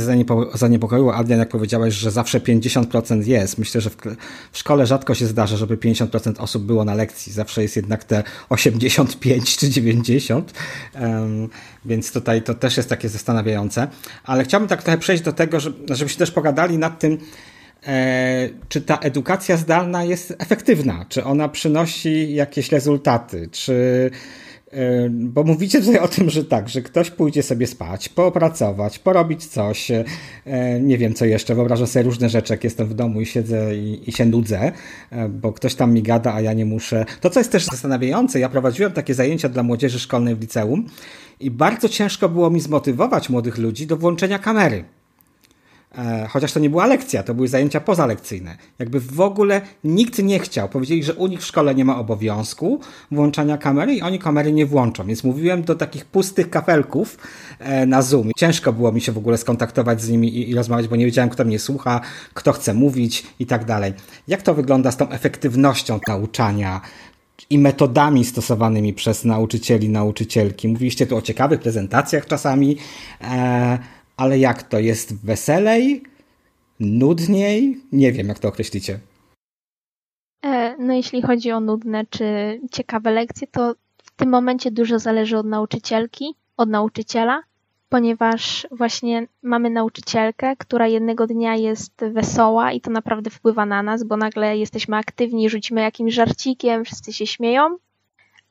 zaniepokoiło, 0.53 1.15
Adrian, 1.15 1.39
jak 1.39 1.49
powiedziałeś, 1.49 1.93
że 1.93 2.11
zawsze 2.11 2.39
50% 2.39 3.27
jest. 3.27 3.57
Myślę, 3.57 3.81
że 3.81 3.89
w, 3.89 3.97
w 4.51 4.57
szkole 4.57 4.85
rzadko 4.85 5.15
się 5.15 5.25
zdarza, 5.25 5.57
żeby 5.57 5.77
50% 5.77 6.41
osób 6.41 6.63
było 6.63 6.85
na 6.85 6.93
lekcji. 6.93 7.33
Zawsze 7.33 7.61
jest 7.61 7.75
jednak 7.75 8.03
te 8.03 8.23
85 8.49 9.57
czy 9.57 9.69
90. 9.69 10.53
Um, 11.01 11.49
więc 11.85 12.11
tutaj 12.11 12.41
to 12.41 12.53
też 12.53 12.77
jest 12.77 12.89
takie 12.89 13.09
zastanawiające. 13.09 13.87
Ale 14.23 14.43
chciałbym 14.43 14.69
tak 14.69 14.83
trochę 14.83 14.97
przejść 14.97 15.23
do 15.23 15.33
tego, 15.33 15.59
żebyśmy 15.89 16.19
też 16.19 16.31
pogadali 16.31 16.77
nad 16.77 16.99
tym, 16.99 17.17
czy 18.69 18.81
ta 18.81 18.97
edukacja 18.97 19.57
zdalna 19.57 20.03
jest 20.03 20.35
efektywna, 20.39 21.05
czy 21.09 21.23
ona 21.23 21.49
przynosi 21.49 22.33
jakieś 22.33 22.71
rezultaty, 22.71 23.49
czy 23.51 24.09
e, 24.71 25.09
bo 25.09 25.43
mówicie 25.43 25.81
tutaj 25.81 25.99
o 25.99 26.07
tym, 26.07 26.29
że 26.29 26.45
tak, 26.45 26.69
że 26.69 26.81
ktoś 26.81 27.11
pójdzie 27.11 27.43
sobie 27.43 27.67
spać, 27.67 28.09
poopracować, 28.09 28.99
porobić 28.99 29.45
coś, 29.45 29.91
e, 29.91 30.03
nie 30.81 30.97
wiem 30.97 31.13
co 31.13 31.25
jeszcze, 31.25 31.55
wyobrażam 31.55 31.87
sobie 31.87 32.03
różne 32.03 32.29
rzeczy, 32.29 32.53
jak 32.53 32.63
jestem 32.63 32.87
w 32.87 32.93
domu 32.93 33.21
i 33.21 33.25
siedzę 33.25 33.75
i, 33.75 34.09
i, 34.09 34.11
się 34.11 34.25
nudzę, 34.25 34.71
bo 35.29 35.53
ktoś 35.53 35.75
tam 35.75 35.93
mi 35.93 36.03
gada, 36.03 36.33
a 36.33 36.41
ja 36.41 36.53
nie 36.53 36.65
muszę. 36.65 37.05
To, 37.21 37.29
co 37.29 37.39
jest 37.39 37.51
też 37.51 37.65
zastanawiające, 37.65 38.39
ja 38.39 38.49
prowadziłem 38.49 38.91
takie 38.91 39.13
zajęcia 39.13 39.49
dla 39.49 39.63
młodzieży 39.63 39.99
szkolnej 39.99 40.35
w 40.35 40.41
liceum 40.41 40.85
i 41.39 41.51
bardzo 41.51 41.89
ciężko 41.89 42.29
było 42.29 42.49
mi 42.49 42.59
zmotywować 42.59 43.29
młodych 43.29 43.57
ludzi 43.57 43.87
do 43.87 43.97
włączenia 43.97 44.39
kamery. 44.39 44.83
E, 45.97 46.27
chociaż 46.29 46.53
to 46.53 46.59
nie 46.59 46.69
była 46.69 46.85
lekcja, 46.85 47.23
to 47.23 47.33
były 47.33 47.47
zajęcia 47.47 47.81
pozalekcyjne. 47.81 48.57
Jakby 48.79 48.99
w 48.99 49.21
ogóle 49.21 49.61
nikt 49.83 50.23
nie 50.23 50.39
chciał. 50.39 50.69
Powiedzieli, 50.69 51.03
że 51.03 51.13
u 51.13 51.27
nich 51.27 51.39
w 51.39 51.45
szkole 51.45 51.75
nie 51.75 51.85
ma 51.85 51.97
obowiązku 51.97 52.79
włączania 53.11 53.57
kamery 53.57 53.95
i 53.95 54.01
oni 54.01 54.19
kamery 54.19 54.53
nie 54.53 54.65
włączą. 54.65 55.05
Więc 55.05 55.23
mówiłem 55.23 55.63
do 55.63 55.75
takich 55.75 56.05
pustych 56.05 56.49
kafelków 56.49 57.17
e, 57.59 57.85
na 57.85 58.01
Zoom. 58.01 58.31
Ciężko 58.37 58.73
było 58.73 58.91
mi 58.91 59.01
się 59.01 59.11
w 59.11 59.17
ogóle 59.17 59.37
skontaktować 59.37 60.01
z 60.01 60.09
nimi 60.09 60.37
i, 60.37 60.49
i 60.49 60.55
rozmawiać, 60.55 60.87
bo 60.87 60.95
nie 60.95 61.05
wiedziałem, 61.05 61.29
kto 61.29 61.45
mnie 61.45 61.59
słucha, 61.59 62.01
kto 62.33 62.53
chce 62.53 62.73
mówić 62.73 63.25
i 63.39 63.45
tak 63.45 63.65
dalej. 63.65 63.93
Jak 64.27 64.41
to 64.41 64.53
wygląda 64.53 64.91
z 64.91 64.97
tą 64.97 65.09
efektywnością 65.09 65.99
nauczania? 66.07 66.81
i 67.49 67.59
metodami 67.59 68.25
stosowanymi 68.25 68.93
przez 68.93 69.25
nauczycieli, 69.25 69.89
nauczycielki. 69.89 70.67
Mówiliście 70.67 71.07
tu 71.07 71.17
o 71.17 71.21
ciekawych 71.21 71.59
prezentacjach 71.59 72.25
czasami, 72.25 72.77
e, 73.21 73.79
ale 74.17 74.39
jak 74.39 74.63
to 74.63 74.79
jest 74.79 75.25
weselej? 75.25 76.03
Nudniej? 76.79 77.81
Nie 77.91 78.11
wiem, 78.11 78.27
jak 78.27 78.39
to 78.39 78.47
określicie. 78.47 78.99
E, 80.45 80.75
no, 80.79 80.93
jeśli 80.93 81.21
chodzi 81.21 81.51
o 81.51 81.59
nudne 81.59 82.05
czy 82.09 82.25
ciekawe 82.71 83.11
lekcje, 83.11 83.47
to 83.47 83.75
w 84.03 84.11
tym 84.11 84.29
momencie 84.29 84.71
dużo 84.71 84.99
zależy 84.99 85.37
od 85.37 85.45
nauczycielki, 85.45 86.35
od 86.57 86.69
nauczyciela, 86.69 87.41
ponieważ 87.89 88.67
właśnie 88.71 89.27
mamy 89.41 89.69
nauczycielkę, 89.69 90.55
która 90.55 90.87
jednego 90.87 91.27
dnia 91.27 91.55
jest 91.55 91.93
wesoła 92.11 92.71
i 92.71 92.81
to 92.81 92.91
naprawdę 92.91 93.29
wpływa 93.29 93.65
na 93.65 93.83
nas, 93.83 94.03
bo 94.03 94.17
nagle 94.17 94.57
jesteśmy 94.57 94.97
aktywni, 94.97 95.49
rzucimy 95.49 95.81
jakimś 95.81 96.13
żarcikiem, 96.13 96.85
wszyscy 96.85 97.13
się 97.13 97.27
śmieją, 97.27 97.77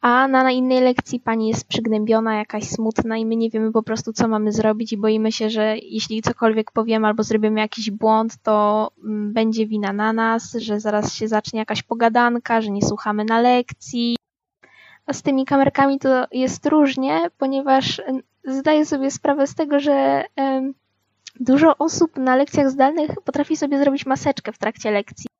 a 0.04 0.28
na 0.28 0.50
innej 0.50 0.80
lekcji 0.80 1.20
pani 1.20 1.48
jest 1.48 1.68
przygnębiona, 1.68 2.36
jakaś 2.36 2.68
smutna 2.68 3.16
i 3.16 3.26
my 3.26 3.36
nie 3.36 3.50
wiemy 3.50 3.72
po 3.72 3.82
prostu, 3.82 4.12
co 4.12 4.28
mamy 4.28 4.52
zrobić 4.52 4.92
i 4.92 4.96
boimy 4.96 5.32
się, 5.32 5.50
że 5.50 5.76
jeśli 5.78 6.22
cokolwiek 6.22 6.72
powiemy 6.72 7.06
albo 7.06 7.22
zrobimy 7.22 7.60
jakiś 7.60 7.90
błąd, 7.90 8.36
to 8.42 8.90
mm, 9.04 9.32
będzie 9.32 9.66
wina 9.66 9.92
na 9.92 10.12
nas, 10.12 10.52
że 10.52 10.80
zaraz 10.80 11.14
się 11.14 11.28
zacznie 11.28 11.58
jakaś 11.58 11.82
pogadanka, 11.82 12.60
że 12.60 12.70
nie 12.70 12.82
słuchamy 12.82 13.24
na 13.24 13.40
lekcji. 13.40 14.16
A 15.06 15.12
z 15.12 15.22
tymi 15.22 15.44
kamerkami 15.44 15.98
to 15.98 16.26
jest 16.32 16.66
różnie, 16.66 17.30
ponieważ 17.38 18.00
mm, 18.00 18.22
zdaję 18.44 18.86
sobie 18.86 19.10
sprawę 19.10 19.46
z 19.46 19.54
tego, 19.54 19.80
że 19.80 20.24
dużo 21.40 21.78
osób 21.78 22.16
na 22.16 22.36
lekcjach 22.36 22.70
zdalnych 22.70 23.10
potrafi 23.24 23.56
sobie 23.56 23.78
zrobić 23.78 24.06
maseczkę 24.06 24.52
w 24.52 24.58
trakcie 24.58 24.90
lekcji 24.90 25.33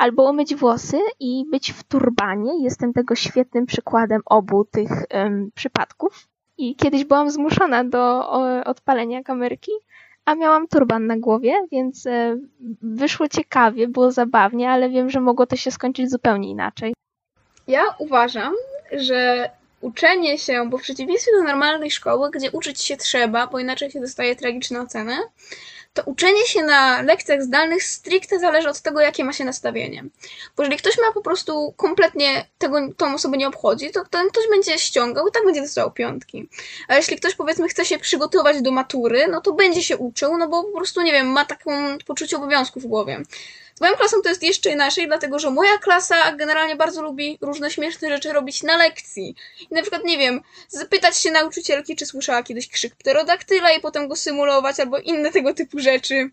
albo 0.00 0.30
umyć 0.30 0.54
włosy 0.54 0.98
i 1.20 1.44
być 1.50 1.72
w 1.72 1.84
turbanie. 1.84 2.64
Jestem 2.64 2.92
tego 2.92 3.14
świetnym 3.14 3.66
przykładem 3.66 4.20
obu 4.26 4.64
tych 4.64 4.90
um, 5.14 5.50
przypadków. 5.54 6.28
I 6.58 6.76
kiedyś 6.76 7.04
byłam 7.04 7.30
zmuszona 7.30 7.84
do 7.84 8.30
o, 8.30 8.64
odpalenia 8.64 9.22
kamerki, 9.22 9.72
a 10.24 10.34
miałam 10.34 10.68
turban 10.68 11.06
na 11.06 11.18
głowie, 11.18 11.54
więc 11.72 12.06
e, 12.06 12.36
wyszło 12.82 13.28
ciekawie, 13.28 13.88
było 13.88 14.12
zabawnie, 14.12 14.70
ale 14.70 14.90
wiem, 14.90 15.10
że 15.10 15.20
mogło 15.20 15.46
to 15.46 15.56
się 15.56 15.70
skończyć 15.70 16.10
zupełnie 16.10 16.50
inaczej. 16.50 16.94
Ja 17.68 17.82
uważam, 17.98 18.54
że 18.92 19.50
uczenie 19.80 20.38
się, 20.38 20.68
bo 20.70 20.78
w 20.78 20.82
przeciwieństwie 20.82 21.32
do 21.32 21.42
normalnej 21.42 21.90
szkoły, 21.90 22.30
gdzie 22.30 22.50
uczyć 22.50 22.82
się 22.82 22.96
trzeba, 22.96 23.46
bo 23.46 23.58
inaczej 23.58 23.90
się 23.90 24.00
dostaje 24.00 24.36
tragiczne 24.36 24.80
oceny, 24.80 25.16
to 25.94 26.02
uczenie 26.06 26.46
się 26.46 26.62
na 26.62 27.02
lekcjach 27.02 27.42
zdalnych 27.42 27.82
stricte 27.82 28.38
zależy 28.38 28.68
od 28.68 28.80
tego, 28.80 29.00
jakie 29.00 29.24
ma 29.24 29.32
się 29.32 29.44
nastawienie. 29.44 30.04
Bo 30.56 30.62
jeżeli 30.62 30.78
ktoś 30.78 30.98
ma 30.98 31.12
po 31.12 31.22
prostu 31.22 31.74
kompletnie 31.76 32.46
tego, 32.58 32.78
tą 32.96 33.14
osobę 33.14 33.36
nie 33.36 33.48
obchodzi, 33.48 33.90
to 33.90 34.04
ten 34.10 34.28
ktoś 34.28 34.44
będzie 34.50 34.78
ściągał 34.78 35.28
i 35.28 35.32
tak 35.32 35.44
będzie 35.44 35.60
dostawał 35.60 35.92
piątki. 35.92 36.48
A 36.88 36.96
jeśli 36.96 37.16
ktoś 37.16 37.34
powiedzmy 37.34 37.68
chce 37.68 37.84
się 37.84 37.98
przygotować 37.98 38.62
do 38.62 38.70
matury, 38.70 39.28
no 39.30 39.40
to 39.40 39.52
będzie 39.52 39.82
się 39.82 39.96
uczył, 39.96 40.38
no 40.38 40.48
bo 40.48 40.64
po 40.64 40.76
prostu, 40.76 41.02
nie 41.02 41.12
wiem, 41.12 41.26
ma 41.26 41.44
taką 41.44 41.98
poczucie 42.06 42.36
obowiązku 42.36 42.80
w 42.80 42.86
głowie. 42.86 43.22
Z 43.80 43.82
moją 43.82 43.96
klasą 43.96 44.22
to 44.22 44.28
jest 44.28 44.42
jeszcze 44.42 44.70
inaczej, 44.70 45.06
dlatego 45.06 45.38
że 45.38 45.50
moja 45.50 45.78
klasa 45.78 46.32
generalnie 46.32 46.76
bardzo 46.76 47.02
lubi 47.02 47.38
różne 47.40 47.70
śmieszne 47.70 48.08
rzeczy 48.08 48.32
robić 48.32 48.62
na 48.62 48.76
lekcji. 48.76 49.34
I 49.70 49.74
na 49.74 49.82
przykład, 49.82 50.04
nie 50.04 50.18
wiem, 50.18 50.40
zapytać 50.68 51.18
się 51.18 51.30
nauczycielki, 51.30 51.96
czy 51.96 52.06
słyszała 52.06 52.42
kiedyś 52.42 52.68
krzyk 52.68 52.96
pterodaktyla 52.96 53.72
i 53.72 53.80
potem 53.80 54.08
go 54.08 54.16
symulować, 54.16 54.80
albo 54.80 54.98
inne 54.98 55.30
tego 55.30 55.54
typu 55.54 55.78
rzeczy. 55.78 56.30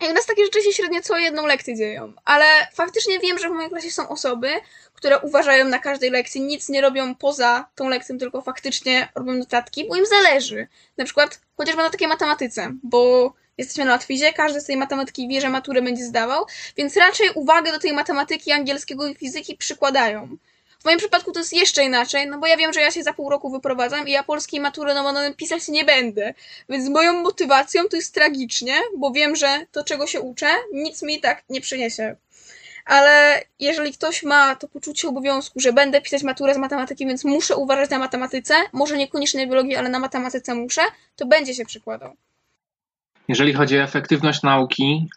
I 0.00 0.10
u 0.10 0.12
nas 0.12 0.26
takie 0.26 0.44
rzeczy 0.44 0.62
się 0.62 0.72
średnio 0.72 1.02
co 1.02 1.18
jedną 1.18 1.46
lekcję 1.46 1.76
dzieją. 1.76 2.12
Ale 2.24 2.44
faktycznie 2.74 3.18
wiem, 3.18 3.38
że 3.38 3.48
w 3.48 3.52
mojej 3.52 3.70
klasie 3.70 3.90
są 3.90 4.08
osoby, 4.08 4.50
które 4.94 5.18
uważają 5.18 5.64
na 5.64 5.78
każdej 5.78 6.10
lekcji, 6.10 6.40
nic 6.40 6.68
nie 6.68 6.80
robią 6.80 7.14
poza 7.14 7.68
tą 7.74 7.88
lekcją, 7.88 8.18
tylko 8.18 8.42
faktycznie 8.42 9.08
robią 9.14 9.32
notatki, 9.32 9.88
bo 9.88 9.96
im 9.96 10.06
zależy. 10.06 10.68
Na 10.96 11.04
przykład 11.04 11.40
chociażby 11.56 11.82
na 11.82 11.90
takiej 11.90 12.08
matematyce, 12.08 12.72
bo 12.82 13.32
jesteśmy 13.58 13.84
na 13.84 13.92
łatwizie, 13.92 14.32
każdy 14.32 14.60
z 14.60 14.64
tej 14.64 14.76
matematyki 14.76 15.28
wie, 15.28 15.40
że 15.40 15.50
maturę 15.50 15.82
będzie 15.82 16.04
zdawał, 16.04 16.46
więc 16.76 16.96
raczej 16.96 17.30
uwagę 17.34 17.72
do 17.72 17.78
tej 17.78 17.92
matematyki, 17.92 18.52
angielskiego 18.52 19.06
i 19.06 19.14
fizyki 19.14 19.56
przykładają. 19.56 20.36
W 20.80 20.84
moim 20.84 20.98
przypadku 20.98 21.32
to 21.32 21.38
jest 21.38 21.52
jeszcze 21.52 21.84
inaczej, 21.84 22.26
no 22.26 22.38
bo 22.38 22.46
ja 22.46 22.56
wiem, 22.56 22.72
że 22.72 22.80
ja 22.80 22.90
się 22.90 23.02
za 23.02 23.12
pół 23.12 23.30
roku 23.30 23.50
wyprowadzam 23.50 24.08
i 24.08 24.10
ja 24.10 24.22
polskiej 24.22 24.60
matury 24.60 24.94
no, 24.94 25.12
no 25.12 25.34
pisać 25.34 25.68
nie 25.68 25.84
będę. 25.84 26.34
Więc 26.68 26.88
moją 26.88 27.22
motywacją 27.22 27.82
to 27.90 27.96
jest 27.96 28.14
tragicznie, 28.14 28.74
bo 28.96 29.10
wiem, 29.10 29.36
że 29.36 29.66
to, 29.72 29.84
czego 29.84 30.06
się 30.06 30.20
uczę, 30.20 30.46
nic 30.72 31.02
mi 31.02 31.20
tak 31.20 31.44
nie 31.50 31.60
przyniesie. 31.60 32.16
Ale 32.84 33.42
jeżeli 33.60 33.92
ktoś 33.92 34.22
ma 34.22 34.56
to 34.56 34.68
poczucie 34.68 35.08
obowiązku, 35.08 35.60
że 35.60 35.72
będę 35.72 36.00
pisać 36.00 36.22
maturę 36.22 36.54
z 36.54 36.58
matematyki, 36.58 37.06
więc 37.06 37.24
muszę 37.24 37.56
uważać 37.56 37.90
na 37.90 37.98
matematyce, 37.98 38.54
może 38.72 38.96
niekoniecznie 38.96 39.40
na 39.40 39.50
biologii, 39.50 39.76
ale 39.76 39.88
na 39.88 39.98
matematyce 39.98 40.54
muszę, 40.54 40.82
to 41.16 41.26
będzie 41.26 41.54
się 41.54 41.64
przykładał. 41.64 42.16
Jeżeli 43.28 43.52
chodzi 43.52 43.78
o 43.78 43.82
efektywność 43.82 44.42
nauki, 44.42 45.08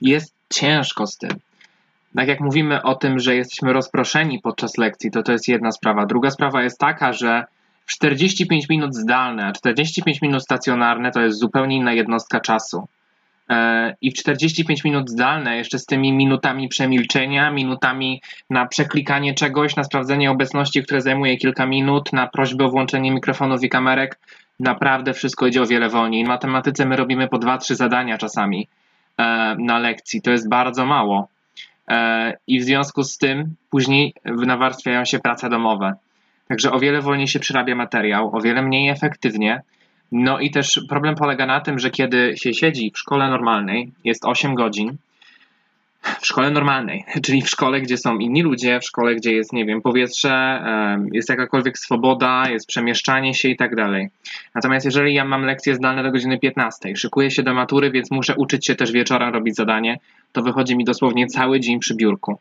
jest 0.00 0.34
ciężko 0.50 1.06
z 1.06 1.16
tym. 1.16 1.30
Tak 2.16 2.28
jak 2.28 2.40
mówimy 2.40 2.82
o 2.82 2.94
tym, 2.94 3.18
że 3.18 3.36
jesteśmy 3.36 3.72
rozproszeni 3.72 4.40
podczas 4.40 4.78
lekcji, 4.78 5.10
to 5.10 5.22
to 5.22 5.32
jest 5.32 5.48
jedna 5.48 5.72
sprawa. 5.72 6.06
Druga 6.06 6.30
sprawa 6.30 6.62
jest 6.62 6.78
taka, 6.78 7.12
że 7.12 7.44
45 7.86 8.68
minut 8.68 8.94
zdalne, 8.94 9.46
a 9.46 9.52
45 9.52 10.22
minut 10.22 10.42
stacjonarne 10.42 11.10
to 11.10 11.20
jest 11.20 11.38
zupełnie 11.38 11.76
inna 11.76 11.92
jednostka 11.92 12.40
czasu. 12.40 12.88
E, 13.50 13.96
I 14.00 14.10
w 14.10 14.14
45 14.14 14.84
minut 14.84 15.10
zdalne, 15.10 15.56
jeszcze 15.56 15.78
z 15.78 15.86
tymi 15.86 16.12
minutami 16.12 16.68
przemilczenia, 16.68 17.50
minutami 17.50 18.22
na 18.50 18.66
przeklikanie 18.66 19.34
czegoś, 19.34 19.76
na 19.76 19.84
sprawdzenie 19.84 20.30
obecności, 20.30 20.82
które 20.82 21.00
zajmuje 21.00 21.36
kilka 21.36 21.66
minut, 21.66 22.12
na 22.12 22.26
prośbę 22.26 22.64
o 22.64 22.70
włączenie 22.70 23.12
mikrofonów 23.12 23.62
i 23.62 23.68
kamerek, 23.68 24.18
naprawdę 24.60 25.14
wszystko 25.14 25.46
idzie 25.46 25.62
o 25.62 25.66
wiele 25.66 25.88
wolniej. 25.88 26.24
W 26.24 26.28
matematyce 26.28 26.86
my 26.86 26.96
robimy 26.96 27.28
po 27.28 27.38
dwa, 27.38 27.58
trzy 27.58 27.74
zadania 27.74 28.18
czasami 28.18 28.68
e, 29.18 29.56
na 29.58 29.78
lekcji. 29.78 30.22
To 30.22 30.30
jest 30.30 30.48
bardzo 30.48 30.86
mało. 30.86 31.28
E, 31.88 32.36
I 32.46 32.60
w 32.60 32.64
związku 32.64 33.02
z 33.02 33.18
tym 33.18 33.54
później 33.70 34.14
nawarstwiają 34.24 35.04
się 35.04 35.18
prace 35.18 35.48
domowe. 35.48 35.94
Także 36.48 36.72
o 36.72 36.78
wiele 36.78 37.00
wolniej 37.00 37.28
się 37.28 37.38
przyrabia 37.38 37.74
materiał, 37.74 38.36
o 38.36 38.40
wiele 38.40 38.62
mniej 38.62 38.88
efektywnie. 38.88 39.62
No 40.12 40.40
i 40.40 40.50
też 40.50 40.80
problem 40.88 41.14
polega 41.14 41.46
na 41.46 41.60
tym, 41.60 41.78
że 41.78 41.90
kiedy 41.90 42.36
się 42.36 42.54
siedzi 42.54 42.90
w 42.94 42.98
szkole 42.98 43.30
normalnej, 43.30 43.92
jest 44.04 44.24
8 44.24 44.54
godzin, 44.54 44.96
w 46.20 46.26
szkole 46.26 46.50
normalnej, 46.50 47.04
czyli 47.24 47.42
w 47.42 47.48
szkole, 47.48 47.80
gdzie 47.80 47.98
są 47.98 48.18
inni 48.18 48.42
ludzie, 48.42 48.80
w 48.80 48.84
szkole, 48.84 49.14
gdzie 49.14 49.32
jest, 49.32 49.52
nie 49.52 49.64
wiem, 49.64 49.82
powietrze, 49.82 50.64
jest 51.12 51.28
jakakolwiek 51.28 51.78
swoboda, 51.78 52.50
jest 52.50 52.66
przemieszczanie 52.66 53.34
się 53.34 53.48
i 53.48 53.56
tak 53.56 53.76
dalej. 53.76 54.08
Natomiast 54.54 54.84
jeżeli 54.84 55.14
ja 55.14 55.24
mam 55.24 55.42
lekcje 55.42 55.74
zdalne 55.74 56.02
do 56.02 56.10
godziny 56.10 56.38
15, 56.38 56.96
szykuję 56.96 57.30
się 57.30 57.42
do 57.42 57.54
matury, 57.54 57.90
więc 57.90 58.10
muszę 58.10 58.34
uczyć 58.36 58.66
się 58.66 58.74
też 58.74 58.92
wieczorem 58.92 59.34
robić 59.34 59.56
zadanie, 59.56 59.98
to 60.32 60.42
wychodzi 60.42 60.76
mi 60.76 60.84
dosłownie 60.84 61.26
cały 61.26 61.60
dzień 61.60 61.78
przy 61.78 61.94
biurku. 61.94 62.38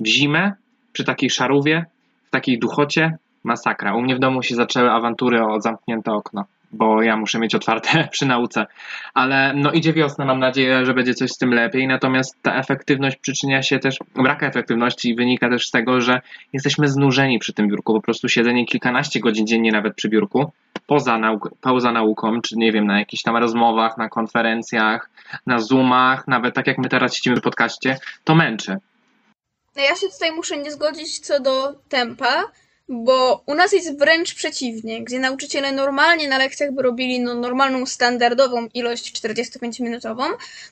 W 0.00 0.06
zimę, 0.06 0.52
przy 0.92 1.04
takiej 1.04 1.30
szarówie, 1.30 1.84
w 2.26 2.30
takiej 2.30 2.58
duchocie, 2.58 3.16
masakra. 3.44 3.94
U 3.94 4.02
mnie 4.02 4.16
w 4.16 4.18
domu 4.18 4.42
się 4.42 4.54
zaczęły 4.54 4.90
awantury 4.90 5.44
o 5.44 5.60
zamknięte 5.60 6.12
okno 6.12 6.44
bo 6.72 7.02
ja 7.02 7.16
muszę 7.16 7.38
mieć 7.38 7.54
otwarte 7.54 8.08
przy 8.12 8.26
nauce. 8.26 8.66
Ale 9.14 9.54
no 9.54 9.72
idzie 9.72 9.92
wiosna, 9.92 10.24
mam 10.24 10.38
nadzieję, 10.38 10.86
że 10.86 10.94
będzie 10.94 11.14
coś 11.14 11.30
z 11.30 11.38
tym 11.38 11.54
lepiej. 11.54 11.86
Natomiast 11.86 12.42
ta 12.42 12.54
efektywność 12.54 13.16
przyczynia 13.16 13.62
się 13.62 13.78
też, 13.78 13.98
brak 14.14 14.42
efektywności 14.42 15.14
wynika 15.14 15.50
też 15.50 15.66
z 15.66 15.70
tego, 15.70 16.00
że 16.00 16.20
jesteśmy 16.52 16.88
znużeni 16.88 17.38
przy 17.38 17.52
tym 17.52 17.68
biurku. 17.68 17.94
Po 17.94 18.00
prostu 18.00 18.28
siedzenie 18.28 18.66
kilkanaście 18.66 19.20
godzin 19.20 19.46
dziennie 19.46 19.72
nawet 19.72 19.94
przy 19.94 20.08
biurku, 20.08 20.52
poza, 20.86 21.18
nauk 21.18 21.50
nauką, 21.92 22.40
czy 22.40 22.56
nie 22.56 22.72
wiem, 22.72 22.86
na 22.86 22.98
jakichś 22.98 23.22
tam 23.22 23.36
rozmowach, 23.36 23.98
na 23.98 24.08
konferencjach, 24.08 25.10
na 25.46 25.58
Zoomach, 25.58 26.28
nawet 26.28 26.54
tak 26.54 26.66
jak 26.66 26.78
my 26.78 26.88
teraz 26.88 27.14
siedzimy 27.14 27.36
w 27.36 27.42
podcaście, 27.42 27.98
to 28.24 28.34
męczy. 28.34 28.76
No 29.76 29.82
ja 29.82 29.96
się 29.96 30.08
tutaj 30.08 30.32
muszę 30.32 30.56
nie 30.56 30.72
zgodzić 30.72 31.18
co 31.18 31.40
do 31.40 31.74
tempa, 31.88 32.44
bo 32.88 33.42
u 33.46 33.54
nas 33.54 33.72
jest 33.72 33.98
wręcz 33.98 34.34
przeciwnie, 34.34 35.04
gdzie 35.04 35.18
nauczyciele 35.18 35.72
normalnie 35.72 36.28
na 36.28 36.38
lekcjach 36.38 36.72
by 36.72 36.82
robili 36.82 37.20
no, 37.20 37.34
normalną, 37.34 37.86
standardową 37.86 38.68
ilość 38.74 39.12
45-minutową, 39.12 40.24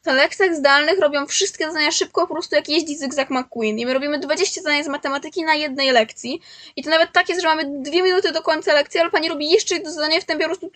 to 0.02 0.11
na 0.11 0.12
lekcjach 0.12 0.55
zdalnych 0.55 0.98
robią 0.98 1.26
wszystkie 1.26 1.66
zadania 1.66 1.92
szybko, 1.92 2.26
po 2.26 2.35
prostu 2.35 2.57
jak 2.57 2.68
jeździ 2.68 2.96
zygzak 2.96 3.31
McQueen. 3.31 3.79
I 3.79 3.87
my 3.87 3.94
robimy 3.94 4.18
20 4.18 4.62
zadań 4.62 4.85
z 4.85 4.88
matematyki 4.88 5.42
na 5.42 5.55
jednej 5.55 5.92
lekcji. 5.92 6.40
I 6.76 6.83
to 6.83 6.90
nawet 6.90 7.12
tak 7.12 7.29
jest, 7.29 7.42
że 7.42 7.48
mamy 7.48 7.83
dwie 7.83 8.02
minuty 8.02 8.33
do 8.33 8.42
końca 8.42 8.74
lekcji, 8.74 9.00
ale 9.00 9.11
pani 9.11 9.29
robi 9.29 9.50
jeszcze 9.50 9.74
jedno 9.74 9.92
zadanie 9.92 10.20
w 10.20 10.24
tempie 10.24 10.44
po 10.44 10.57
prostu 10.57 10.70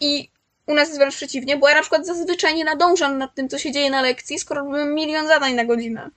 I 0.00 0.28
u 0.70 0.74
nas 0.74 0.88
jest 0.88 0.98
wręcz 0.98 1.16
przeciwnie, 1.16 1.56
bo 1.56 1.68
ja 1.68 1.74
na 1.74 1.80
przykład 1.80 2.06
zazwyczaj 2.06 2.54
nie 2.54 2.64
nadążam 2.64 3.18
nad 3.18 3.34
tym, 3.34 3.48
co 3.48 3.58
się 3.58 3.72
dzieje 3.72 3.90
na 3.90 4.02
lekcji, 4.02 4.38
skoro 4.38 4.60
robimy 4.60 4.84
milion 4.84 5.26
zadań 5.26 5.54
na 5.54 5.64
godzinę. 5.64 6.10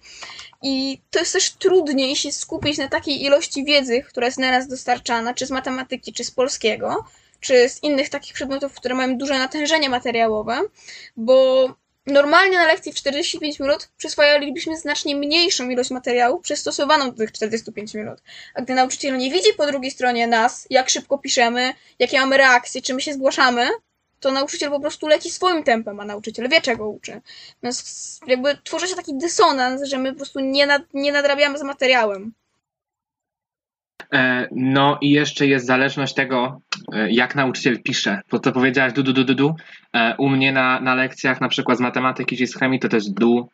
I 0.62 1.02
to 1.12 1.20
jest 1.20 1.34
też 1.34 1.52
trudniej 1.52 2.16
się 2.16 2.32
skupić 2.32 2.78
na 2.78 2.88
takiej 2.88 3.24
ilości 3.24 3.66
wiedzy, 3.66 4.04
która 4.04 4.26
jest 4.26 4.40
na 4.40 4.52
nas 4.52 4.68
dostarczana, 4.68 5.34
czy 5.34 5.46
z 5.46 5.52
matematyki, 5.52 6.14
czy 6.14 6.24
z 6.24 6.32
polskiego, 6.32 7.06
czy 7.40 7.70
z 7.70 7.84
innych 7.84 8.10
takich 8.10 8.34
przedmiotów, 8.34 8.74
które 8.74 8.96
mają 8.96 9.18
duże 9.18 9.40
natężenie 9.40 9.90
materiałowe, 9.90 10.62
bo 11.18 11.68
normalnie 12.08 12.58
na 12.58 12.68
lekcji 12.68 12.92
w 12.92 12.96
45 12.96 13.60
minut 13.60 13.90
przyswajalibyśmy 13.98 14.78
znacznie 14.78 15.16
mniejszą 15.16 15.70
ilość 15.70 15.92
materiału 15.92 16.40
przystosowaną 16.40 17.12
do 17.12 17.18
tych 17.18 17.32
45 17.32 17.94
minut. 17.94 18.20
A 18.56 18.62
gdy 18.62 18.74
nauczyciel 18.74 19.18
nie 19.18 19.32
widzi 19.32 19.54
po 19.58 19.66
drugiej 19.68 19.92
stronie 19.92 20.28
nas, 20.28 20.68
jak 20.70 20.90
szybko 20.90 21.18
piszemy, 21.18 21.74
jakie 22.00 22.20
mamy 22.20 22.38
reakcje, 22.38 22.82
czy 22.82 22.94
my 22.94 23.02
się 23.02 23.14
zgłaszamy, 23.14 23.70
to 24.24 24.32
nauczyciel 24.32 24.70
po 24.70 24.80
prostu 24.80 25.08
leci 25.08 25.30
swoim 25.30 25.64
tempem, 25.64 26.00
a 26.00 26.06
nauczyciel 26.06 26.50
wie, 26.50 26.62
czego 26.62 26.90
uczy. 26.90 27.22
Więc 27.64 28.20
jakby 28.28 28.58
tworzy 28.64 28.88
się 28.88 28.96
taki 28.96 29.18
dysonans, 29.18 29.84
że 29.84 29.98
my 29.98 30.12
po 30.12 30.18
prostu 30.18 30.40
nie, 30.40 30.68
nad, 30.68 30.82
nie 30.94 31.12
nadrabiamy 31.12 31.58
z 31.58 31.64
materiałem. 31.64 32.34
E, 34.14 34.48
no 34.52 34.98
i 35.02 35.10
jeszcze 35.10 35.48
jest 35.48 35.66
zależność 35.66 36.14
tego, 36.14 36.62
e, 36.94 37.12
jak 37.12 37.36
nauczyciel 37.36 37.82
pisze. 37.84 38.22
To 38.30 38.40
co 38.40 38.52
powiedziałaś 38.52 38.94
du, 38.94 39.04
du, 39.04 39.14
du, 39.14 39.24
du, 39.24 39.36
du. 39.36 39.56
E, 39.94 40.16
U 40.18 40.30
mnie 40.30 40.52
na, 40.52 40.80
na 40.80 40.96
lekcjach 40.96 41.42
na 41.42 41.50
przykład 41.50 41.78
z 41.78 41.82
matematyki 41.82 42.38
czy 42.38 42.48
z 42.48 42.56
chemii 42.56 42.80
to 42.80 42.90
też 42.90 43.10
du, 43.10 43.50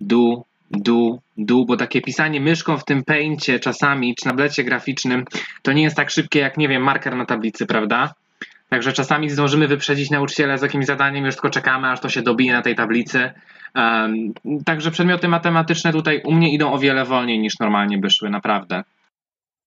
du, 0.00 0.44
du, 0.70 1.20
du, 1.36 1.66
bo 1.66 1.76
takie 1.76 2.00
pisanie 2.02 2.40
myszką 2.40 2.78
w 2.78 2.84
tym 2.84 3.04
paincie 3.04 3.60
czasami, 3.60 4.14
czy 4.14 4.26
na 4.26 4.34
blecie 4.34 4.64
graficznym, 4.64 5.24
to 5.62 5.72
nie 5.72 5.82
jest 5.82 5.96
tak 5.96 6.10
szybkie 6.10 6.40
jak, 6.40 6.56
nie 6.56 6.68
wiem, 6.68 6.82
marker 6.82 7.16
na 7.16 7.26
tablicy, 7.26 7.66
prawda? 7.66 8.14
Także 8.74 8.92
czasami 8.92 9.30
zdążymy 9.30 9.68
wyprzedzić 9.68 10.10
nauczyciela 10.10 10.58
z 10.58 10.62
jakimś 10.62 10.86
zadaniem, 10.86 11.24
już 11.24 11.34
tylko 11.34 11.50
czekamy, 11.50 11.88
aż 11.88 12.00
to 12.00 12.08
się 12.08 12.22
dobije 12.22 12.52
na 12.52 12.62
tej 12.62 12.74
tablicy. 12.74 13.30
Um, 13.74 14.32
także 14.64 14.90
przedmioty 14.90 15.28
matematyczne 15.28 15.92
tutaj 15.92 16.22
u 16.24 16.32
mnie 16.32 16.52
idą 16.52 16.72
o 16.72 16.78
wiele 16.78 17.04
wolniej 17.04 17.38
niż 17.38 17.58
normalnie 17.60 17.98
by 17.98 18.10
szły, 18.10 18.30
naprawdę. 18.30 18.84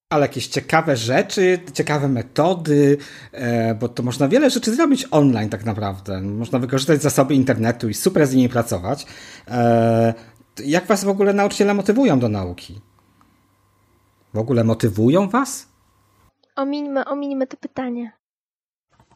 Ale 0.10 0.22
jakieś 0.22 0.48
ciekawe 0.48 0.96
rzeczy, 0.96 1.60
ciekawe 1.74 2.08
metody, 2.08 2.98
e, 3.32 3.76
bo 3.76 3.90
to 3.90 4.04
można 4.04 4.28
wiele 4.28 4.50
rzeczy 4.50 4.76
zrobić 4.76 5.06
online 5.12 5.50
tak 5.50 5.66
naprawdę. 5.66 6.22
Można 6.22 6.60
wykorzystać 6.60 7.02
zasoby 7.02 7.36
internetu 7.36 7.90
i 7.90 7.94
super 7.94 8.28
z 8.28 8.36
nimi 8.36 8.50
pracować. 8.50 9.06
E, 9.48 10.14
jak 10.66 10.86
was 10.86 11.04
w 11.04 11.10
ogóle 11.10 11.34
nauczyciele 11.34 11.74
motywują 11.74 12.20
do 12.20 12.30
nauki? 12.30 12.82
W 14.34 14.38
ogóle 14.38 14.64
motywują 14.64 15.30
was? 15.30 15.68
Omińmy, 16.56 17.06
omińmy 17.06 17.48
to 17.48 17.58
pytanie. 17.58 18.12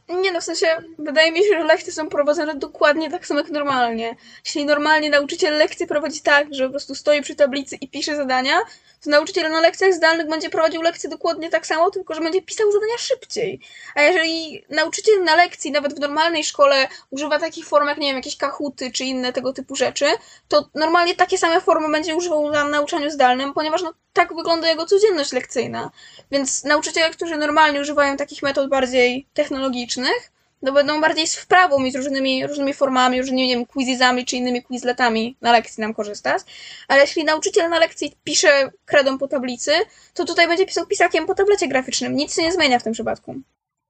Nie 0.09 0.31
no, 0.31 0.41
w 0.41 0.43
sensie, 0.43 0.67
wydaje 0.99 1.31
mi 1.31 1.39
się, 1.39 1.49
że 1.49 1.63
lekcje 1.63 1.93
są 1.93 2.09
prowadzone 2.09 2.55
dokładnie 2.55 3.11
tak 3.11 3.27
samo 3.27 3.39
jak 3.39 3.49
normalnie. 3.49 4.15
Jeśli 4.45 4.65
normalnie 4.65 5.09
nauczyciel 5.09 5.57
lekcje 5.57 5.87
prowadzi 5.87 6.21
tak, 6.21 6.53
że 6.53 6.63
po 6.63 6.69
prostu 6.69 6.95
stoi 6.95 7.21
przy 7.21 7.35
tablicy 7.35 7.75
i 7.75 7.89
pisze 7.89 8.15
zadania, 8.15 8.59
to 9.01 9.09
nauczyciel 9.09 9.51
na 9.51 9.59
lekcjach 9.59 9.93
zdalnych 9.93 10.29
będzie 10.29 10.49
prowadził 10.49 10.81
lekcje 10.81 11.09
dokładnie 11.09 11.49
tak 11.49 11.67
samo, 11.67 11.91
tylko 11.91 12.13
że 12.13 12.21
będzie 12.21 12.41
pisał 12.41 12.71
zadania 12.71 12.97
szybciej. 12.97 13.59
A 13.95 14.01
jeżeli 14.01 14.65
nauczyciel 14.69 15.23
na 15.23 15.35
lekcji, 15.35 15.71
nawet 15.71 15.95
w 15.95 15.99
normalnej 15.99 16.43
szkole, 16.43 16.87
używa 17.09 17.39
takich 17.39 17.67
form 17.67 17.87
jak, 17.87 17.97
nie 17.97 18.07
wiem, 18.07 18.15
jakieś 18.15 18.37
kahuty 18.37 18.91
czy 18.91 19.03
inne 19.03 19.33
tego 19.33 19.53
typu 19.53 19.75
rzeczy, 19.75 20.05
to 20.47 20.69
normalnie 20.75 21.15
takie 21.15 21.37
same 21.37 21.61
formy 21.61 21.91
będzie 21.91 22.15
używał 22.15 22.51
na 22.51 22.67
nauczaniu 22.67 23.11
zdalnym, 23.11 23.53
ponieważ 23.53 23.81
no, 23.81 23.93
tak 24.13 24.35
wygląda 24.35 24.67
jego 24.67 24.85
codzienność 24.85 25.31
lekcyjna. 25.31 25.91
Więc 26.31 26.63
nauczyciele, 26.63 27.09
którzy 27.09 27.37
normalnie 27.37 27.81
używają 27.81 28.17
takich 28.17 28.43
metod 28.43 28.69
bardziej 28.69 29.27
technologicznych, 29.33 30.31
no 30.62 30.71
będą 30.71 31.02
bardziej 31.02 31.28
z 31.28 31.36
wprawą 31.36 31.86
i 31.86 31.91
z 31.91 31.95
różnymi, 31.95 32.47
różnymi 32.47 32.74
formami, 32.74 33.21
różnymi, 33.21 33.47
nie 33.47 33.56
wiem, 33.56 33.65
quizizami 33.65 34.26
czy 34.26 34.36
innymi 34.36 34.63
quizletami 34.63 35.38
na 35.41 35.52
lekcji 35.52 35.82
nam 35.82 35.93
korzystać. 35.93 36.41
Ale 36.88 37.02
jeśli 37.02 37.24
nauczyciel 37.24 37.69
na 37.69 37.80
lekcji 37.80 38.15
pisze 38.24 38.71
kredą 38.86 39.17
po 39.17 39.28
tablicy, 39.28 39.71
to 40.13 40.26
tutaj 40.26 40.47
będzie 40.47 40.65
pisał 40.65 40.86
pisakiem 40.86 41.26
po 41.26 41.36
tablecie 41.36 41.67
graficznym. 41.67 42.15
Nic 42.15 42.36
się 42.36 42.41
nie 42.41 42.52
zmienia 42.52 42.80
w 42.80 42.84
tym 42.84 42.93
przypadku. 42.93 43.36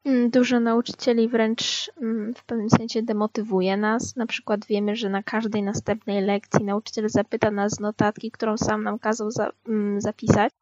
Mm, 0.06 0.30
dużo 0.30 0.60
nauczycieli 0.60 1.28
wręcz 1.28 1.92
mm, 2.02 2.34
w 2.34 2.44
pewnym 2.44 2.70
sensie 2.70 3.04
demotywuje 3.04 3.78
nas. 3.78 4.16
Na 4.16 4.26
przykład 4.26 4.66
wiemy, 4.66 4.96
że 4.96 5.10
na 5.10 5.24
każdej 5.24 5.64
następnej 5.64 6.22
lekcji 6.22 6.66
nauczyciel 6.66 7.10
zapyta 7.10 7.52
nas 7.52 7.80
notatki, 7.80 8.32
którą 8.32 8.58
sam 8.58 8.84
nam 8.84 9.00
kazał 9.00 9.32
za, 9.32 9.52
mm, 9.68 10.02
zapisać. 10.02 10.54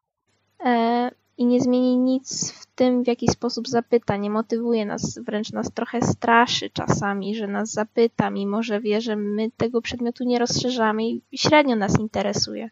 I 1.40 1.46
nie 1.46 1.60
zmieni 1.60 1.98
nic 1.98 2.52
w 2.52 2.66
tym, 2.66 3.02
w 3.04 3.06
jaki 3.06 3.28
sposób 3.28 3.68
zapyta. 3.68 4.16
Nie 4.16 4.30
motywuje 4.30 4.86
nas, 4.86 5.18
wręcz 5.18 5.52
nas 5.52 5.72
trochę 5.72 6.02
straszy 6.02 6.70
czasami, 6.70 7.34
że 7.34 7.46
nas 7.46 7.70
zapyta, 7.70 8.30
mimo 8.30 8.62
że 8.62 8.80
wie, 8.80 9.00
że 9.00 9.16
my 9.16 9.50
tego 9.56 9.82
przedmiotu 9.82 10.24
nie 10.24 10.38
rozszerzamy 10.38 11.02
i 11.08 11.22
średnio 11.34 11.76
nas 11.76 12.00
interesuje. 12.00 12.70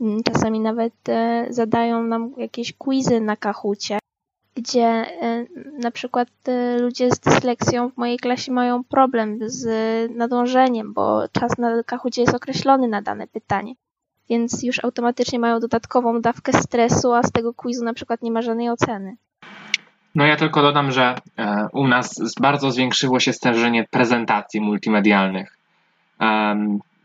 Mm, 0.00 0.22
czasami 0.22 0.60
nawet 0.60 1.08
e, 1.08 1.46
zadają 1.50 2.02
nam 2.02 2.34
jakieś 2.36 2.72
quizy 2.72 3.20
na 3.20 3.36
kahucie, 3.36 3.98
gdzie 4.54 4.84
e, 4.84 5.46
na 5.78 5.90
przykład 5.90 6.28
e, 6.48 6.78
ludzie 6.78 7.10
z 7.10 7.20
dysleksją 7.20 7.90
w 7.90 7.96
mojej 7.96 8.18
klasie 8.18 8.52
mają 8.52 8.84
problem 8.84 9.38
z 9.42 9.66
nadążeniem, 10.16 10.92
bo 10.92 11.28
czas 11.32 11.58
na 11.58 11.82
kahucie 11.82 12.22
jest 12.22 12.34
określony 12.34 12.88
na 12.88 13.02
dane 13.02 13.26
pytanie 13.26 13.74
więc 14.30 14.62
już 14.62 14.84
automatycznie 14.84 15.38
mają 15.38 15.60
dodatkową 15.60 16.20
dawkę 16.20 16.52
stresu, 16.52 17.12
a 17.12 17.22
z 17.22 17.32
tego 17.32 17.54
quizu 17.54 17.84
na 17.84 17.94
przykład 17.94 18.22
nie 18.22 18.30
ma 18.30 18.42
żadnej 18.42 18.70
oceny. 18.70 19.16
No 20.14 20.26
ja 20.26 20.36
tylko 20.36 20.62
dodam, 20.62 20.92
że 20.92 21.14
e, 21.38 21.68
u 21.72 21.88
nas 21.88 22.34
bardzo 22.40 22.70
zwiększyło 22.70 23.20
się 23.20 23.32
stężenie 23.32 23.84
prezentacji 23.90 24.60
multimedialnych. 24.60 25.56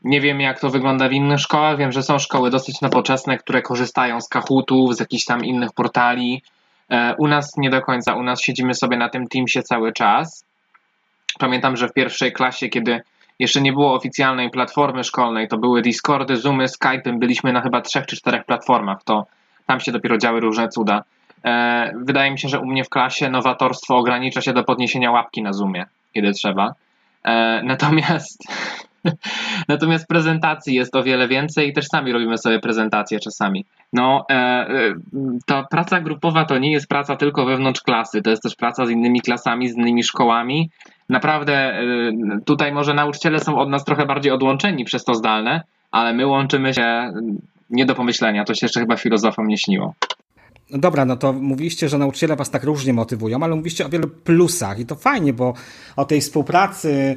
Nie 0.03 0.21
wiem, 0.21 0.41
jak 0.41 0.59
to 0.59 0.69
wygląda 0.69 1.09
w 1.09 1.11
innych 1.11 1.39
szkołach. 1.39 1.77
Wiem, 1.77 1.91
że 1.91 2.03
są 2.03 2.19
szkoły 2.19 2.49
dosyć 2.49 2.81
nowoczesne, 2.81 3.37
które 3.37 3.61
korzystają 3.61 4.21
z 4.21 4.27
Kahootów, 4.27 4.95
z 4.95 4.99
jakichś 4.99 5.25
tam 5.25 5.45
innych 5.45 5.73
portali. 5.73 6.43
E, 6.89 7.15
u 7.17 7.27
nas 7.27 7.57
nie 7.57 7.69
do 7.69 7.81
końca. 7.81 8.15
U 8.15 8.23
nas 8.23 8.41
siedzimy 8.41 8.73
sobie 8.73 8.97
na 8.97 9.09
tym 9.09 9.27
Teamsie 9.27 9.63
cały 9.63 9.93
czas. 9.93 10.45
Pamiętam, 11.39 11.77
że 11.77 11.87
w 11.87 11.93
pierwszej 11.93 12.33
klasie, 12.33 12.69
kiedy 12.69 13.01
jeszcze 13.41 13.61
nie 13.61 13.73
było 13.73 13.93
oficjalnej 13.93 14.49
platformy 14.49 15.03
szkolnej, 15.03 15.47
to 15.47 15.57
były 15.57 15.81
Discordy, 15.81 16.37
Zoomy, 16.37 16.65
Skype'y, 16.65 17.19
byliśmy 17.19 17.53
na 17.53 17.61
chyba 17.61 17.81
trzech 17.81 18.05
czy 18.05 18.15
czterech 18.15 18.45
platformach, 18.45 19.03
to 19.03 19.25
tam 19.65 19.79
się 19.79 19.91
dopiero 19.91 20.17
działy 20.17 20.39
różne 20.39 20.69
cuda. 20.69 21.03
E, 21.45 21.91
wydaje 21.95 22.31
mi 22.31 22.39
się, 22.39 22.49
że 22.49 22.59
u 22.59 22.65
mnie 22.65 22.83
w 22.83 22.89
klasie 22.89 23.29
nowatorstwo 23.29 23.97
ogranicza 23.97 24.41
się 24.41 24.53
do 24.53 24.63
podniesienia 24.63 25.11
łapki 25.11 25.41
na 25.43 25.53
Zoomie, 25.53 25.85
kiedy 26.13 26.31
trzeba. 26.31 26.73
E, 27.23 27.61
natomiast 27.63 28.43
Natomiast 29.67 30.07
prezentacji 30.07 30.75
jest 30.75 30.95
o 30.95 31.03
wiele 31.03 31.27
więcej 31.27 31.69
i 31.69 31.73
też 31.73 31.87
sami 31.87 32.11
robimy 32.11 32.37
sobie 32.37 32.59
prezentacje 32.59 33.19
czasami. 33.19 33.65
No, 33.93 34.25
e, 34.29 34.33
e, 34.33 34.93
ta 35.45 35.63
praca 35.63 36.01
grupowa 36.01 36.45
to 36.45 36.57
nie 36.57 36.71
jest 36.71 36.87
praca 36.87 37.15
tylko 37.15 37.45
wewnątrz 37.45 37.81
klasy, 37.81 38.21
to 38.21 38.29
jest 38.29 38.43
też 38.43 38.55
praca 38.55 38.85
z 38.85 38.89
innymi 38.89 39.21
klasami, 39.21 39.69
z 39.69 39.77
innymi 39.77 40.03
szkołami. 40.03 40.69
Naprawdę 41.09 41.53
e, 41.53 41.83
tutaj 42.45 42.71
może 42.71 42.93
nauczyciele 42.93 43.39
są 43.39 43.57
od 43.57 43.69
nas 43.69 43.85
trochę 43.85 44.05
bardziej 44.05 44.31
odłączeni 44.31 44.85
przez 44.85 45.03
to 45.03 45.15
zdalne, 45.15 45.61
ale 45.91 46.13
my 46.13 46.27
łączymy 46.27 46.73
się 46.73 47.13
nie 47.69 47.85
do 47.85 47.95
pomyślenia. 47.95 48.45
To 48.45 48.53
się 48.53 48.65
jeszcze 48.65 48.79
chyba 48.79 48.95
filozofom 48.97 49.47
nie 49.47 49.57
śniło. 49.57 49.93
No 50.71 50.77
dobra, 50.77 51.05
no 51.05 51.17
to 51.17 51.33
mówiliście, 51.33 51.89
że 51.89 51.97
nauczyciele 51.97 52.35
was 52.35 52.49
tak 52.49 52.63
różnie 52.63 52.93
motywują, 52.93 53.43
ale 53.43 53.55
mówiliście 53.55 53.85
o 53.85 53.89
wielu 53.89 54.07
plusach 54.07 54.79
i 54.79 54.85
to 54.85 54.95
fajnie, 54.95 55.33
bo 55.33 55.53
o 55.95 56.05
tej 56.05 56.21
współpracy 56.21 57.15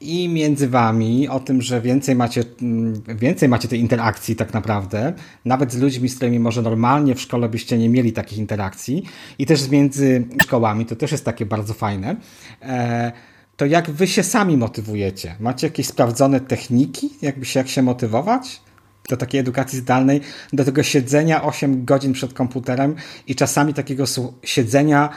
i 0.00 0.28
między 0.28 0.68
wami 0.68 1.28
o 1.28 1.40
tym, 1.40 1.62
że 1.62 1.80
więcej 1.80 2.14
macie, 2.14 2.44
mm, 2.62 3.02
więcej 3.08 3.48
macie 3.48 3.68
tej 3.68 3.80
interakcji 3.80 4.36
tak 4.36 4.54
naprawdę, 4.54 5.12
nawet 5.44 5.72
z 5.72 5.78
ludźmi, 5.78 6.08
z 6.08 6.16
którymi 6.16 6.38
może 6.38 6.62
normalnie 6.62 7.14
w 7.14 7.20
szkole 7.20 7.48
byście 7.48 7.78
nie 7.78 7.88
mieli 7.88 8.12
takich 8.12 8.38
interakcji 8.38 9.02
i 9.38 9.46
też 9.46 9.68
między 9.68 10.24
szkołami, 10.42 10.86
to 10.86 10.96
też 10.96 11.12
jest 11.12 11.24
takie 11.24 11.46
bardzo 11.46 11.74
fajne. 11.74 12.16
E, 12.62 13.12
to 13.56 13.66
jak 13.66 13.90
wy 13.90 14.06
się 14.06 14.22
sami 14.22 14.56
motywujecie? 14.56 15.36
Macie 15.40 15.66
jakieś 15.66 15.86
sprawdzone 15.86 16.40
techniki, 16.40 17.10
jakby 17.22 17.44
się, 17.44 17.60
jak 17.60 17.68
się 17.68 17.82
motywować? 17.82 18.60
do 19.08 19.16
takiej 19.16 19.40
edukacji 19.40 19.78
zdalnej, 19.78 20.20
do 20.52 20.64
tego 20.64 20.82
siedzenia 20.82 21.44
8 21.44 21.84
godzin 21.84 22.12
przed 22.12 22.34
komputerem 22.34 22.96
i 23.26 23.34
czasami 23.34 23.74
takiego 23.74 24.04
siedzenia 24.42 25.08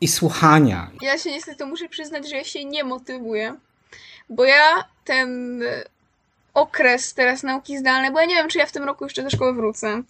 i 0.00 0.08
słuchania. 0.08 0.90
Ja 1.02 1.18
się 1.18 1.30
niestety 1.30 1.66
muszę 1.66 1.88
przyznać, 1.88 2.30
że 2.30 2.36
ja 2.36 2.44
się 2.44 2.64
nie 2.64 2.84
motywuję. 2.84 3.56
Bo 4.28 4.44
ja 4.44 4.84
ten 5.04 5.62
okres 6.54 7.14
teraz 7.14 7.42
nauki 7.42 7.78
zdalnej, 7.78 8.10
bo 8.10 8.20
ja 8.20 8.26
nie 8.26 8.34
wiem, 8.34 8.48
czy 8.48 8.58
ja 8.58 8.66
w 8.66 8.72
tym 8.72 8.84
roku 8.84 9.04
jeszcze 9.04 9.22
do 9.22 9.30
szkoły 9.30 9.52
wrócę. 9.54 10.02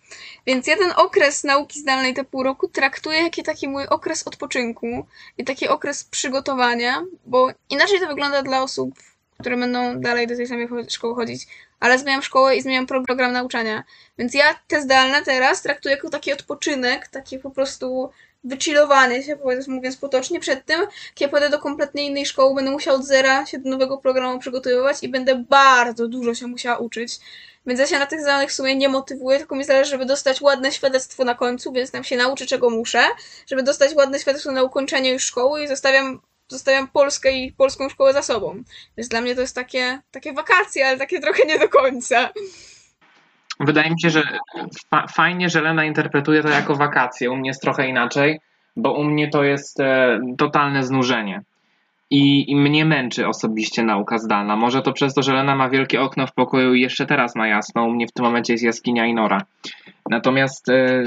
Więc 0.47 0.67
ja 0.67 0.77
ten 0.77 0.93
okres 0.97 1.45
nauki 1.45 1.81
zdalnej, 1.81 2.15
te 2.15 2.25
pół 2.25 2.43
roku, 2.43 2.69
traktuję 2.69 3.23
jako 3.23 3.43
taki 3.43 3.69
mój 3.69 3.87
okres 3.87 4.27
odpoczynku 4.27 5.07
i 5.39 5.45
taki 5.45 5.69
okres 5.69 6.05
przygotowania, 6.05 7.05
bo 7.27 7.51
inaczej 7.71 8.01
to 8.01 8.07
wygląda 8.07 8.43
dla 8.43 8.63
osób, 8.63 8.95
które 9.41 9.57
będą 9.57 10.01
dalej 10.01 10.27
do 10.27 10.37
tej 10.37 10.47
samej 10.47 10.69
szkoły 10.91 11.15
chodzić, 11.15 11.47
ale 11.81 11.99
zmieniam 11.99 12.23
szkołę 12.23 12.57
i 12.57 12.63
zmieniam 12.63 12.87
program 12.87 13.33
nauczania. 13.33 13.85
Więc 14.19 14.35
ja 14.35 14.61
te 14.69 14.83
zdalne 14.83 15.23
teraz 15.23 15.63
traktuję 15.63 15.95
jako 15.95 16.11
taki 16.11 16.33
odpoczynek, 16.33 17.09
taki 17.09 17.39
po 17.39 17.51
prostu 17.51 18.11
wychillowany 18.45 19.23
się, 19.23 19.39
mówiąc 19.69 19.97
potocznie, 19.97 20.41
przed 20.41 20.65
tym, 20.65 20.81
kiedy 21.15 21.31
pójdę 21.31 21.51
do 21.51 21.59
kompletnie 21.59 22.07
innej 22.07 22.27
szkoły, 22.27 22.55
będę 22.55 22.71
musiał 22.71 22.95
od 22.95 23.05
zera 23.05 23.47
się 23.47 23.59
do 23.59 23.71
nowego 23.71 23.99
programu 23.99 24.39
przygotowywać 24.39 24.97
i 25.03 25.09
będę 25.09 25.45
bardzo 25.49 26.09
dużo 26.09 26.35
się 26.35 26.47
musiała 26.47 26.79
uczyć. 26.79 27.19
Więc 27.67 27.81
ja 27.81 27.87
się 27.87 27.99
na 27.99 28.07
tych 28.07 28.21
zdalnych 28.21 28.51
w 28.51 28.53
sumie 28.53 28.77
nie 28.77 28.89
motywuję, 28.89 29.39
tylko 29.39 29.57
mi 29.57 29.65
zależy, 29.65 29.91
żeby 29.91 30.07
dostać 30.07 30.41
ładne 30.41 30.73
świadectwo 30.73 31.25
na 31.25 31.35
końcu, 31.35 31.73
więc 31.73 31.91
tam 31.91 32.05
się 32.05 32.17
nauczę, 32.17 32.47
czego 32.47 32.71
muszę, 32.71 33.03
żeby 33.47 33.63
dostać 33.63 33.95
ładne 33.95 34.19
świadectwo 34.19 34.53
na 34.53 34.63
ukończenie 34.63 35.11
już 35.11 35.23
szkoły 35.23 35.63
i 35.63 35.69
zostawiam, 35.69 36.21
zostawiam 36.49 36.89
Polskę 36.89 37.33
i 37.33 37.53
polską 37.53 37.89
szkołę 37.89 38.13
za 38.13 38.23
sobą. 38.23 38.63
Więc 38.97 39.09
dla 39.09 39.21
mnie 39.21 39.35
to 39.35 39.41
jest 39.41 39.55
takie, 39.55 40.01
takie 40.11 40.33
wakacje, 40.33 40.89
ale 40.89 40.99
takie 40.99 41.21
trochę 41.21 41.45
nie 41.45 41.59
do 41.59 41.69
końca. 41.69 42.33
Wydaje 43.61 43.91
mi 43.91 44.01
się, 44.01 44.11
że 44.11 44.23
fa 44.91 45.07
fajnie, 45.07 45.49
że 45.49 45.61
Lena 45.61 45.85
interpretuje 45.85 46.43
to 46.43 46.49
jako 46.49 46.75
wakacje. 46.75 47.31
U 47.31 47.37
mnie 47.37 47.51
jest 47.51 47.63
trochę 47.63 47.89
inaczej, 47.89 48.41
bo 48.77 48.93
u 48.93 49.05
mnie 49.05 49.29
to 49.29 49.45
jest 49.45 49.81
e, 49.81 50.21
totalne 50.39 50.83
znużenie. 50.83 51.41
I, 52.11 52.51
I 52.51 52.57
mnie 52.57 52.85
męczy 52.85 53.29
osobiście 53.29 53.83
nauka 53.83 54.19
zdalna. 54.19 54.57
Może 54.57 54.83
to 54.83 54.93
przez 54.93 55.15
to, 55.15 55.23
że 55.23 55.33
Lena 55.33 55.55
ma 55.55 55.69
wielkie 55.69 56.01
okno 56.01 56.27
w 56.27 56.33
pokoju 56.33 56.75
i 56.75 56.81
jeszcze 56.81 57.07
teraz 57.07 57.37
ma 57.37 57.49
jasno. 57.49 57.85
U 57.85 57.91
mnie 57.91 58.07
w 58.07 58.13
tym 58.13 58.25
momencie 58.25 58.53
jest 58.53 58.65
jaskinia 58.65 59.07
i 59.07 59.15
nora. 59.15 59.43
Natomiast 60.11 60.69
e, 60.69 61.03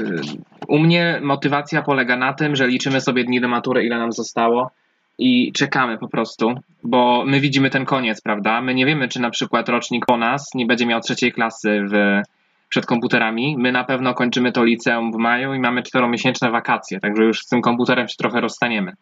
u 0.68 0.78
mnie 0.78 1.20
motywacja 1.22 1.82
polega 1.82 2.16
na 2.16 2.32
tym, 2.32 2.56
że 2.56 2.66
liczymy 2.66 3.00
sobie 3.00 3.24
dni 3.24 3.40
do 3.40 3.48
matury, 3.48 3.84
ile 3.84 3.98
nam 3.98 4.12
zostało 4.12 4.70
i 5.18 5.52
czekamy 5.52 5.98
po 5.98 6.08
prostu, 6.08 6.54
bo 6.84 7.24
my 7.26 7.40
widzimy 7.40 7.70
ten 7.70 7.84
koniec, 7.84 8.20
prawda? 8.20 8.60
My 8.60 8.74
nie 8.74 8.86
wiemy, 8.86 9.08
czy 9.08 9.20
na 9.20 9.30
przykład 9.30 9.68
rocznik 9.68 10.06
po 10.06 10.16
nas 10.16 10.50
nie 10.54 10.66
będzie 10.66 10.86
miał 10.86 11.00
trzeciej 11.00 11.32
klasy 11.32 11.80
w 11.90 12.22
przed 12.70 12.86
komputerami. 12.86 13.56
My 13.58 13.72
na 13.72 13.84
pewno 13.84 14.14
kończymy 14.14 14.52
to 14.52 14.64
liceum 14.64 15.12
w 15.12 15.16
maju 15.16 15.54
i 15.54 15.60
mamy 15.60 15.82
czteromiesięczne 15.82 16.50
wakacje, 16.50 17.00
także 17.00 17.24
już 17.24 17.40
z 17.40 17.48
tym 17.48 17.62
komputerem 17.62 18.08
się 18.08 18.16
trochę 18.18 18.40
rozstaniemy. 18.40 18.92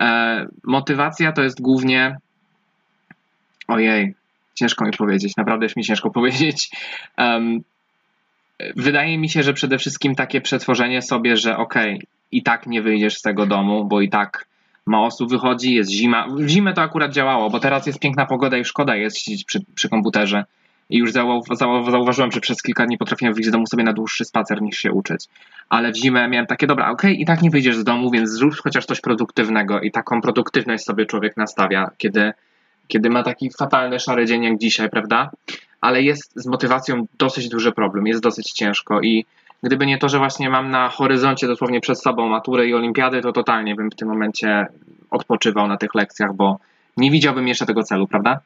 E, 0.00 0.46
motywacja 0.64 1.32
to 1.32 1.42
jest 1.42 1.60
głównie. 1.60 2.16
Ojej, 3.68 4.14
ciężko 4.54 4.84
mi 4.84 4.92
powiedzieć, 4.92 5.36
naprawdę 5.36 5.64
jest 5.64 5.76
mi 5.76 5.84
ciężko 5.84 6.10
powiedzieć. 6.20 6.70
Um, 7.18 7.60
wydaje 8.76 9.18
mi 9.18 9.28
się, 9.28 9.42
że 9.42 9.52
przede 9.52 9.78
wszystkim 9.78 10.14
takie 10.14 10.40
przetworzenie 10.40 11.02
sobie, 11.02 11.36
że 11.36 11.56
okej, 11.56 11.94
okay, 11.94 12.06
i 12.32 12.42
tak 12.42 12.66
nie 12.66 12.82
wyjdziesz 12.82 13.18
z 13.18 13.22
tego 13.22 13.46
domu, 13.46 13.84
bo 13.84 14.00
i 14.00 14.08
tak 14.08 14.46
mało 14.86 15.06
osób 15.06 15.30
wychodzi, 15.30 15.74
jest 15.74 15.90
zima. 15.90 16.26
W 16.28 16.48
zimę 16.48 16.74
to 16.74 16.82
akurat 16.82 17.12
działało, 17.12 17.50
bo 17.50 17.60
teraz 17.60 17.86
jest 17.86 18.00
piękna 18.00 18.26
pogoda 18.26 18.58
i 18.58 18.64
szkoda 18.64 18.96
jest 18.96 19.18
siedzieć 19.18 19.44
przy, 19.44 19.60
przy 19.74 19.88
komputerze 19.88 20.44
i 20.90 20.98
już 20.98 21.12
zauważyłem, 21.12 22.32
że 22.32 22.40
przez 22.40 22.62
kilka 22.62 22.86
dni 22.86 22.98
potrafiłem 22.98 23.34
wyjść 23.34 23.48
z 23.48 23.52
domu 23.52 23.66
sobie 23.66 23.84
na 23.84 23.92
dłuższy 23.92 24.24
spacer 24.24 24.62
niż 24.62 24.78
się 24.78 24.92
uczyć. 24.92 25.26
Ale 25.68 25.92
w 25.92 25.96
zimę 25.96 26.28
miałem 26.28 26.46
takie, 26.46 26.66
dobra, 26.66 26.90
okej, 26.90 27.12
okay, 27.12 27.22
i 27.22 27.26
tak 27.26 27.42
nie 27.42 27.50
wyjdziesz 27.50 27.76
z 27.76 27.84
domu, 27.84 28.10
więc 28.10 28.30
zrób 28.30 28.54
chociaż 28.54 28.86
coś 28.86 29.00
produktywnego 29.00 29.80
i 29.80 29.90
taką 29.90 30.20
produktywność 30.20 30.84
sobie 30.84 31.06
człowiek 31.06 31.36
nastawia, 31.36 31.90
kiedy, 31.98 32.32
kiedy 32.88 33.10
ma 33.10 33.22
taki 33.22 33.50
fatalny 33.58 34.00
szary 34.00 34.26
dzień 34.26 34.42
jak 34.42 34.58
dzisiaj, 34.58 34.90
prawda? 34.90 35.30
Ale 35.80 36.02
jest 36.02 36.32
z 36.36 36.46
motywacją 36.46 37.06
dosyć 37.18 37.48
duży 37.48 37.72
problem, 37.72 38.06
jest 38.06 38.22
dosyć 38.22 38.52
ciężko 38.52 39.00
i 39.00 39.26
gdyby 39.62 39.86
nie 39.86 39.98
to, 39.98 40.08
że 40.08 40.18
właśnie 40.18 40.50
mam 40.50 40.70
na 40.70 40.88
horyzoncie 40.88 41.46
dosłownie 41.46 41.80
przed 41.80 42.02
sobą 42.02 42.28
maturę 42.28 42.66
i 42.66 42.74
olimpiady, 42.74 43.20
to 43.20 43.32
totalnie 43.32 43.74
bym 43.74 43.90
w 43.90 43.94
tym 43.94 44.08
momencie 44.08 44.66
odpoczywał 45.10 45.68
na 45.68 45.76
tych 45.76 45.94
lekcjach, 45.94 46.34
bo 46.34 46.58
nie 46.96 47.10
widziałbym 47.10 47.48
jeszcze 47.48 47.66
tego 47.66 47.82
celu, 47.82 48.06
prawda? 48.06 48.40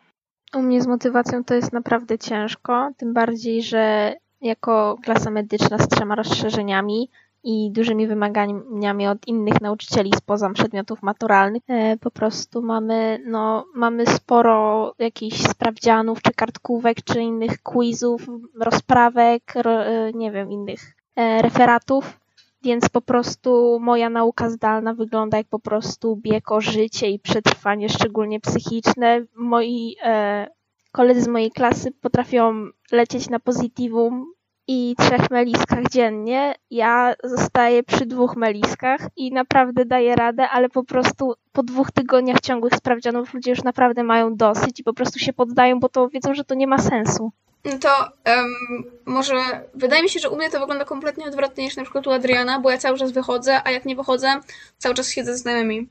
U 0.57 0.62
mnie 0.62 0.83
z 0.83 0.87
motywacją 0.87 1.45
to 1.45 1.55
jest 1.55 1.73
naprawdę 1.73 2.19
ciężko, 2.19 2.91
tym 2.97 3.15
bardziej, 3.15 3.62
że 3.62 4.15
jako 4.41 4.99
klasa 5.05 5.31
medyczna 5.31 5.79
z 5.79 5.88
trzema 5.88 6.15
rozszerzeniami 6.15 7.09
i 7.45 7.71
dużymi 7.71 8.07
wymaganiami 8.07 9.07
od 9.07 9.29
innych 9.29 9.61
nauczycieli 9.61 10.12
spoza 10.17 10.51
przedmiotów 10.51 11.03
maturalnych. 11.03 11.62
E, 11.69 11.97
po 11.97 12.11
prostu 12.11 12.62
mamy, 12.62 13.23
no, 13.27 13.65
mamy 13.75 14.07
sporo 14.07 14.95
jakichś 14.99 15.43
sprawdzianów, 15.43 16.23
czy 16.23 16.33
kartkówek, 16.33 16.97
czy 17.05 17.21
innych 17.21 17.62
quizów, 17.62 18.27
rozprawek, 18.61 19.43
e, 19.57 20.12
nie 20.15 20.33
wiem, 20.33 20.53
innych 20.53 20.81
e, 21.17 21.43
referatów, 21.43 22.22
więc 22.64 22.88
po 22.88 23.01
prostu 23.01 23.79
moja 23.81 24.11
nauka 24.11 24.51
zdalna 24.51 24.94
wygląda 24.94 25.38
jak 25.38 25.46
po 25.46 25.59
prostu 25.59 26.16
bieg 26.16 26.53
o 26.53 26.61
życie 26.61 27.11
i 27.11 27.18
przetrwanie, 27.18 27.88
szczególnie 27.88 28.40
psychiczne. 28.40 29.25
Moi 29.37 29.96
e, 30.05 30.46
koledzy 30.92 31.22
z 31.22 31.29
mojej 31.29 31.51
klasy 31.51 31.92
potrafią 31.92 32.68
lecieć 32.92 33.31
na 33.31 33.40
pozytywum 33.40 34.33
i 34.68 34.94
trzech 34.98 35.31
meliskach 35.31 35.88
dziennie. 35.90 36.55
Ja 36.70 37.14
zostaję 37.25 37.83
przy 37.83 38.07
dwóch 38.07 38.37
meliskach 38.37 39.01
i 39.16 39.33
naprawdę 39.33 39.85
daję 39.85 40.16
radę, 40.16 40.48
ale 40.48 40.68
po 40.68 40.85
prostu 40.85 41.35
po 41.53 41.62
dwóch 41.62 41.90
tygodniach 41.92 42.40
ciągłych 42.40 42.75
sprawdzianów 42.75 43.35
ludzie 43.35 43.51
już 43.51 43.62
naprawdę 43.62 44.03
mają 44.03 44.37
dosyć 44.37 44.81
i 44.81 44.85
po 44.85 44.94
prostu 44.94 45.18
się 45.18 45.33
poddają, 45.33 45.81
bo 45.81 45.88
to 45.88 46.09
wiedzą, 46.09 46.35
że 46.35 46.44
to 46.44 46.55
nie 46.55 46.66
ma 46.66 46.79
sensu. 46.79 47.33
No 47.64 47.79
to 47.79 48.09
um, 48.27 48.85
może 49.05 49.35
wydaje 49.75 50.03
mi 50.03 50.09
się, 50.09 50.20
że 50.20 50.31
u 50.31 50.37
mnie 50.37 50.51
to 50.51 50.61
wygląda 50.61 50.85
kompletnie 50.85 51.25
odwrotnie 51.25 51.64
niż 51.64 51.77
na 51.77 51.83
przykład 51.83 52.07
u 52.07 52.11
Adriana, 52.11 52.61
bo 52.61 52.70
ja 52.70 52.79
cały 52.79 52.98
czas 52.98 53.12
wychodzę, 53.12 53.61
a 53.64 53.70
jak 53.70 53.85
nie 53.85 53.96
wychodzę, 53.96 54.40
cały 54.79 54.94
czas 54.94 55.11
siedzę 55.11 55.37
z 55.37 55.40
znajomymi. 55.40 55.88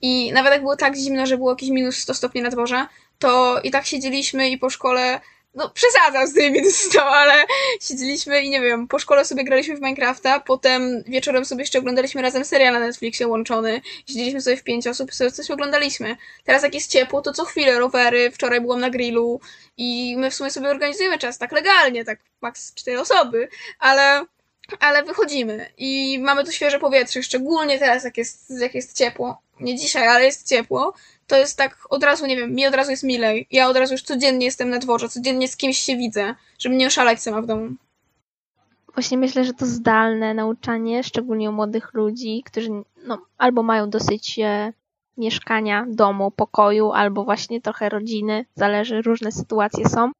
I 0.00 0.32
nawet 0.32 0.52
jak 0.52 0.60
było 0.60 0.76
tak 0.76 0.96
zimno, 0.96 1.26
że 1.26 1.36
było 1.36 1.50
jakieś 1.50 1.68
minus 1.68 1.96
100 1.98 2.14
stopni 2.14 2.42
na 2.42 2.50
dworze, 2.50 2.86
to 3.18 3.60
i 3.60 3.70
tak 3.70 3.86
siedzieliśmy 3.86 4.50
i 4.50 4.58
po 4.58 4.70
szkole 4.70 5.20
no 5.54 5.70
przesadzam 5.70 6.26
z 6.26 6.34
tymi 6.34 6.60
to, 6.92 7.04
ale 7.20 7.44
siedzieliśmy 7.80 8.42
i 8.42 8.50
nie 8.50 8.60
wiem, 8.60 8.88
po 8.88 8.98
szkole 8.98 9.24
sobie 9.24 9.44
graliśmy 9.44 9.76
w 9.76 9.80
Minecrafta, 9.80 10.40
potem 10.40 11.02
wieczorem 11.06 11.44
sobie 11.44 11.62
jeszcze 11.62 11.78
oglądaliśmy 11.78 12.22
razem 12.22 12.44
serial 12.44 12.72
na 12.72 12.80
Netflixie 12.80 13.28
łączony, 13.28 13.80
siedzieliśmy 14.06 14.40
sobie 14.40 14.56
w 14.56 14.62
pięć 14.62 14.86
osób 14.86 15.10
i 15.10 15.14
sobie 15.14 15.30
coś 15.30 15.50
oglądaliśmy. 15.50 16.16
Teraz 16.44 16.62
jak 16.62 16.74
jest 16.74 16.90
ciepło, 16.90 17.22
to 17.22 17.32
co 17.32 17.44
chwilę 17.44 17.78
rowery, 17.78 18.30
wczoraj 18.30 18.60
byłam 18.60 18.80
na 18.80 18.90
grillu 18.90 19.40
i 19.76 20.16
my 20.18 20.30
w 20.30 20.34
sumie 20.34 20.50
sobie 20.50 20.68
organizujemy 20.68 21.18
czas 21.18 21.38
tak 21.38 21.52
legalnie, 21.52 22.04
tak 22.04 22.18
maks 22.40 22.74
cztery 22.74 23.00
osoby, 23.00 23.48
ale 23.78 24.24
ale 24.80 25.02
wychodzimy 25.02 25.66
i 25.78 26.18
mamy 26.18 26.44
tu 26.44 26.52
świeże 26.52 26.78
powietrze, 26.78 27.22
szczególnie 27.22 27.78
teraz, 27.78 28.04
jak 28.04 28.16
jest, 28.16 28.50
jak 28.60 28.74
jest 28.74 28.98
ciepło. 28.98 29.40
Nie 29.60 29.76
dzisiaj, 29.76 30.08
ale 30.08 30.24
jest 30.24 30.48
ciepło 30.48 30.94
to 31.32 31.36
jest 31.36 31.58
tak 31.58 31.86
od 31.90 32.04
razu, 32.04 32.26
nie 32.26 32.36
wiem, 32.36 32.54
mi 32.54 32.66
od 32.66 32.74
razu 32.74 32.90
jest 32.90 33.02
milej. 33.02 33.46
Ja 33.50 33.68
od 33.68 33.76
razu 33.76 33.94
już 33.94 34.02
codziennie 34.02 34.46
jestem 34.46 34.70
na 34.70 34.78
dworze, 34.78 35.08
codziennie 35.08 35.48
z 35.48 35.56
kimś 35.56 35.78
się 35.78 35.96
widzę, 35.96 36.34
żeby 36.58 36.76
nie 36.76 36.86
oszaleć 36.86 37.22
sama 37.22 37.42
w 37.42 37.46
domu. 37.46 37.68
Właśnie 38.94 39.18
myślę, 39.18 39.44
że 39.44 39.52
to 39.52 39.66
zdalne 39.66 40.34
nauczanie, 40.34 41.04
szczególnie 41.04 41.50
u 41.50 41.52
młodych 41.52 41.94
ludzi, 41.94 42.42
którzy 42.46 42.70
no, 43.06 43.18
albo 43.38 43.62
mają 43.62 43.90
dosyć 43.90 44.38
e, 44.38 44.72
mieszkania, 45.16 45.86
domu, 45.88 46.30
pokoju, 46.30 46.90
albo 46.90 47.24
właśnie 47.24 47.60
trochę 47.60 47.88
rodziny, 47.88 48.44
zależy, 48.54 49.02
różne 49.02 49.32
sytuacje 49.32 49.88
są. 49.88 50.10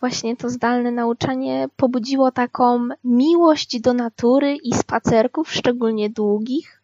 Właśnie 0.00 0.36
to 0.36 0.50
zdalne 0.50 0.90
nauczanie 0.90 1.68
pobudziło 1.76 2.32
taką 2.32 2.88
miłość 3.04 3.80
do 3.80 3.94
natury 3.94 4.56
i 4.56 4.74
spacerków, 4.74 5.52
szczególnie 5.52 6.10
długich, 6.10 6.80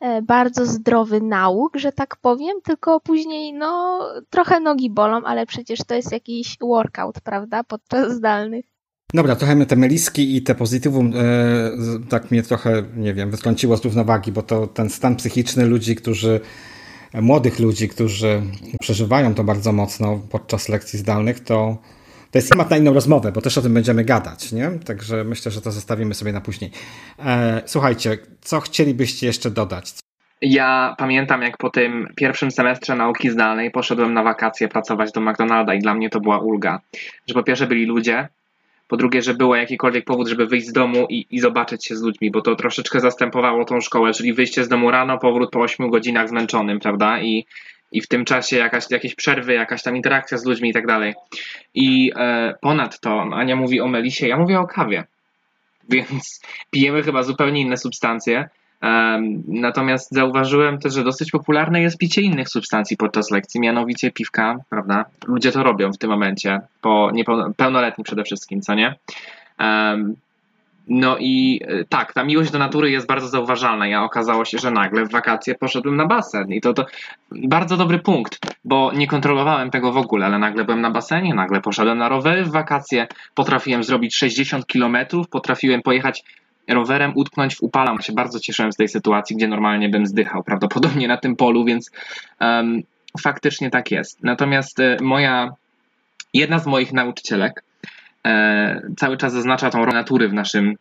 E, 0.00 0.22
bardzo 0.22 0.66
zdrowy 0.66 1.20
nauk, 1.20 1.76
że 1.76 1.92
tak 1.92 2.16
powiem, 2.16 2.56
tylko 2.64 3.00
później 3.00 3.52
no 3.52 4.00
trochę 4.30 4.60
nogi 4.60 4.90
bolą, 4.90 5.22
ale 5.24 5.46
przecież 5.46 5.78
to 5.86 5.94
jest 5.94 6.12
jakiś 6.12 6.56
workout, 6.60 7.20
prawda, 7.20 7.64
podczas 7.64 8.12
zdalnych. 8.12 8.64
Dobra, 9.14 9.36
trochę 9.36 9.56
mnie 9.56 9.66
te 9.66 9.76
meliski 9.76 10.36
i 10.36 10.42
te 10.42 10.54
pozytywum 10.54 11.12
e, 11.16 12.08
tak 12.08 12.30
mnie 12.30 12.42
trochę, 12.42 12.82
nie 12.96 13.14
wiem, 13.14 13.30
wytrąciło 13.30 13.76
z 13.76 13.84
równowagi, 13.84 14.32
bo 14.32 14.42
to 14.42 14.66
ten 14.66 14.90
stan 14.90 15.16
psychiczny 15.16 15.66
ludzi, 15.66 15.96
którzy, 15.96 16.40
młodych 17.14 17.58
ludzi, 17.58 17.88
którzy 17.88 18.42
przeżywają 18.80 19.34
to 19.34 19.44
bardzo 19.44 19.72
mocno 19.72 20.20
podczas 20.30 20.68
lekcji 20.68 20.98
zdalnych, 20.98 21.40
to 21.40 21.78
to 22.30 22.38
jest 22.38 22.48
temat 22.48 22.70
na 22.70 22.76
inną 22.76 22.94
rozmowę, 22.94 23.32
bo 23.32 23.40
też 23.40 23.58
o 23.58 23.62
tym 23.62 23.74
będziemy 23.74 24.04
gadać, 24.04 24.52
nie? 24.52 24.70
Także 24.84 25.24
myślę, 25.24 25.52
że 25.52 25.60
to 25.60 25.72
zostawimy 25.72 26.14
sobie 26.14 26.32
na 26.32 26.40
później. 26.40 26.70
E, 27.18 27.62
słuchajcie, 27.66 28.18
co 28.40 28.60
chcielibyście 28.60 29.26
jeszcze 29.26 29.50
dodać? 29.50 29.94
Ja 30.42 30.94
pamiętam, 30.98 31.42
jak 31.42 31.56
po 31.56 31.70
tym 31.70 32.08
pierwszym 32.16 32.50
semestrze 32.50 32.96
nauki 32.96 33.30
zdalnej 33.30 33.70
poszedłem 33.70 34.14
na 34.14 34.22
wakacje 34.22 34.68
pracować 34.68 35.12
do 35.12 35.20
McDonalda 35.20 35.74
i 35.74 35.78
dla 35.78 35.94
mnie 35.94 36.10
to 36.10 36.20
była 36.20 36.38
ulga. 36.38 36.80
Że 37.26 37.34
po 37.34 37.42
pierwsze 37.42 37.66
byli 37.66 37.86
ludzie, 37.86 38.28
po 38.88 38.96
drugie, 38.96 39.22
że 39.22 39.34
było 39.34 39.56
jakikolwiek 39.56 40.04
powód, 40.04 40.28
żeby 40.28 40.46
wyjść 40.46 40.66
z 40.66 40.72
domu 40.72 41.06
i, 41.08 41.26
i 41.30 41.40
zobaczyć 41.40 41.86
się 41.86 41.96
z 41.96 42.02
ludźmi, 42.02 42.30
bo 42.30 42.40
to 42.40 42.56
troszeczkę 42.56 43.00
zastępowało 43.00 43.64
tą 43.64 43.80
szkołę, 43.80 44.12
czyli 44.12 44.32
wyjście 44.32 44.64
z 44.64 44.68
domu 44.68 44.90
rano, 44.90 45.18
powrót 45.18 45.50
po 45.50 45.60
8 45.60 45.90
godzinach 45.90 46.28
zmęczonym, 46.28 46.80
prawda? 46.80 47.20
I 47.20 47.46
i 47.92 48.00
w 48.00 48.08
tym 48.08 48.24
czasie 48.24 48.56
jakaś, 48.56 48.90
jakieś 48.90 49.14
przerwy, 49.14 49.54
jakaś 49.54 49.82
tam 49.82 49.96
interakcja 49.96 50.38
z 50.38 50.44
ludźmi 50.44 50.70
i 50.70 50.72
tak 50.72 50.86
dalej. 50.86 51.14
I 51.74 52.12
e, 52.16 52.54
ponadto 52.60 53.20
Ania 53.20 53.56
mówi 53.56 53.80
o 53.80 53.88
melisie, 53.88 54.28
ja 54.28 54.36
mówię 54.36 54.60
o 54.60 54.66
kawie. 54.66 55.04
Więc 55.88 56.40
pijemy 56.70 57.02
chyba 57.02 57.22
zupełnie 57.22 57.60
inne 57.60 57.76
substancje. 57.76 58.48
Um, 58.82 59.42
natomiast 59.48 60.12
zauważyłem 60.12 60.78
też, 60.78 60.94
że 60.94 61.04
dosyć 61.04 61.30
popularne 61.30 61.82
jest 61.82 61.98
picie 61.98 62.22
innych 62.22 62.48
substancji 62.48 62.96
podczas 62.96 63.30
lekcji, 63.30 63.60
mianowicie 63.60 64.10
piwka, 64.10 64.56
prawda? 64.70 65.04
Ludzie 65.26 65.52
to 65.52 65.62
robią 65.62 65.92
w 65.92 65.98
tym 65.98 66.10
momencie, 66.10 66.60
po 66.80 67.10
pełnoletni 67.56 68.04
przede 68.04 68.24
wszystkim, 68.24 68.60
co 68.60 68.74
nie? 68.74 68.94
Um, 69.60 70.16
No 70.88 71.16
i 71.18 71.60
e, 71.66 71.84
tak, 71.84 72.12
ta 72.12 72.24
miłość 72.24 72.50
do 72.50 72.58
natury 72.58 72.90
jest 72.90 73.06
bardzo 73.06 73.28
zauważalna. 73.28 73.86
Ja 73.86 74.04
okazało 74.04 74.44
się, 74.44 74.58
że 74.58 74.70
nagle 74.70 75.04
w 75.04 75.10
wakacje 75.10 75.54
poszedłem 75.54 75.96
na 75.96 76.06
basen 76.06 76.52
i 76.52 76.60
to, 76.60 76.74
to 76.74 76.86
bardzo 77.32 77.76
dobry 77.76 77.98
punkt, 77.98 78.38
bo 78.64 78.92
nie 78.92 79.06
kontrolowałem 79.06 79.70
tego 79.70 79.92
w 79.92 79.96
ogóle, 79.96 80.26
ale 80.26 80.38
nagle 80.38 80.64
byłem 80.64 80.80
na 80.80 80.90
basenie, 80.90 81.34
nagle 81.34 81.60
poszedłem 81.60 81.98
na 81.98 82.08
rowery 82.08 82.44
w 82.44 82.50
wakacje, 82.50 83.06
potrafiłem 83.34 83.84
zrobić 83.84 84.16
60 84.16 84.66
kilometrów, 84.66 85.28
potrafiłem 85.28 85.82
pojechać 85.82 86.24
rowerem, 86.68 87.12
utknąć 87.14 87.56
w 87.56 87.62
upalam. 87.62 88.00
Się 88.00 88.12
bardzo 88.12 88.40
cieszyłem 88.40 88.72
z 88.72 88.76
tej 88.76 88.88
sytuacji, 88.88 89.36
gdzie 89.36 89.48
normalnie 89.48 89.88
bym 89.88 90.06
zdychał 90.06 90.42
prawdopodobnie 90.42 91.08
na 91.08 91.16
tym 91.16 91.36
polu, 91.36 91.64
więc 91.64 91.90
um, 92.40 92.82
faktycznie 93.20 93.70
tak 93.70 93.90
jest. 93.90 94.22
Natomiast 94.22 94.80
e, 94.80 94.96
moja, 95.00 95.52
jedna 96.34 96.58
z 96.58 96.66
moich 96.66 96.92
nauczycielek, 96.92 97.62
cały 98.96 99.16
czas 99.16 99.32
zaznacza 99.32 99.70
tą 99.70 99.78
rolę 99.78 99.92
natury 99.92 100.28
w 100.28 100.32
naszym 100.32 100.74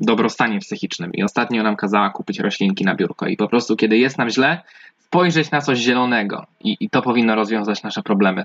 dobrostanie 0.00 0.58
psychicznym. 0.58 1.12
I 1.12 1.22
ostatnio 1.22 1.62
nam 1.62 1.76
kazała 1.76 2.10
kupić 2.10 2.38
roślinki 2.38 2.84
na 2.84 2.94
biurko. 2.94 3.26
I 3.26 3.36
po 3.36 3.48
prostu, 3.48 3.76
kiedy 3.76 3.98
jest 3.98 4.18
nam 4.18 4.30
źle, 4.30 4.62
spojrzeć 4.98 5.50
na 5.50 5.60
coś 5.60 5.78
zielonego. 5.78 6.46
I, 6.60 6.76
i 6.80 6.90
to 6.90 7.02
powinno 7.02 7.34
rozwiązać 7.34 7.82
nasze 7.82 8.02
problemy. 8.02 8.44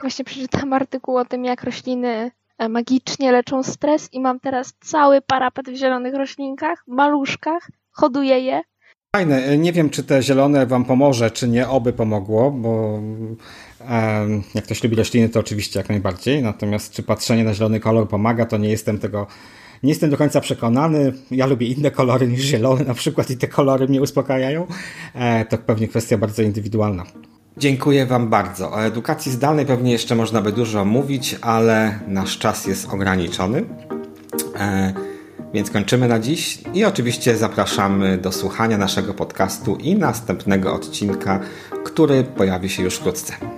Właśnie 0.00 0.24
przeczytałam 0.24 0.72
artykuł 0.72 1.16
o 1.16 1.24
tym, 1.24 1.44
jak 1.44 1.64
rośliny 1.64 2.30
e, 2.58 2.68
magicznie 2.68 3.32
leczą 3.32 3.62
stres 3.62 4.08
i 4.12 4.20
mam 4.20 4.40
teraz 4.40 4.74
cały 4.80 5.20
parapet 5.20 5.70
w 5.70 5.74
zielonych 5.76 6.14
roślinkach, 6.14 6.84
maluszkach, 6.86 7.70
hoduję 7.92 8.40
je. 8.40 8.60
Fajne. 9.18 9.58
Nie 9.58 9.72
wiem, 9.72 9.90
czy 9.90 10.04
te 10.04 10.22
zielone 10.22 10.66
wam 10.66 10.84
pomoże, 10.84 11.30
czy 11.30 11.48
nie. 11.48 11.68
Oby 11.68 11.92
pomogło, 11.92 12.50
bo 12.50 13.00
jak 14.54 14.64
ktoś 14.64 14.84
lubi 14.84 14.96
rośliny, 14.96 15.28
to 15.28 15.40
oczywiście 15.40 15.80
jak 15.80 15.88
najbardziej. 15.88 16.42
Natomiast 16.42 16.92
czy 16.92 17.02
patrzenie 17.02 17.44
na 17.44 17.54
zielony 17.54 17.80
kolor 17.80 18.08
pomaga, 18.08 18.46
to 18.46 18.56
nie 18.56 18.68
jestem 18.68 18.98
tego, 18.98 19.26
nie 19.82 19.88
jestem 19.88 20.10
do 20.10 20.16
końca 20.16 20.40
przekonany. 20.40 21.12
Ja 21.30 21.46
lubię 21.46 21.66
inne 21.66 21.90
kolory 21.90 22.28
niż 22.28 22.40
zielony 22.40 22.84
na 22.84 22.94
przykład 22.94 23.30
i 23.30 23.36
te 23.36 23.48
kolory 23.48 23.88
mnie 23.88 24.02
uspokajają. 24.02 24.66
E, 25.14 25.44
to 25.44 25.58
pewnie 25.58 25.88
kwestia 25.88 26.18
bardzo 26.18 26.42
indywidualna. 26.42 27.04
Dziękuję 27.56 28.06
Wam 28.06 28.28
bardzo. 28.28 28.72
O 28.72 28.84
edukacji 28.84 29.32
zdalnej 29.32 29.66
pewnie 29.66 29.92
jeszcze 29.92 30.14
można 30.14 30.42
by 30.42 30.52
dużo 30.52 30.84
mówić, 30.84 31.36
ale 31.40 31.98
nasz 32.08 32.38
czas 32.38 32.66
jest 32.66 32.88
ograniczony. 32.92 33.64
Więc 35.54 35.70
kończymy 35.70 36.08
na 36.08 36.18
dziś 36.18 36.58
i 36.74 36.84
oczywiście 36.84 37.36
zapraszamy 37.36 38.18
do 38.18 38.32
słuchania 38.32 38.78
naszego 38.78 39.14
podcastu 39.14 39.76
i 39.76 39.96
następnego 39.96 40.74
odcinka, 40.74 41.40
który 41.84 42.24
pojawi 42.24 42.68
się 42.68 42.82
już 42.82 42.94
wkrótce. 42.94 43.57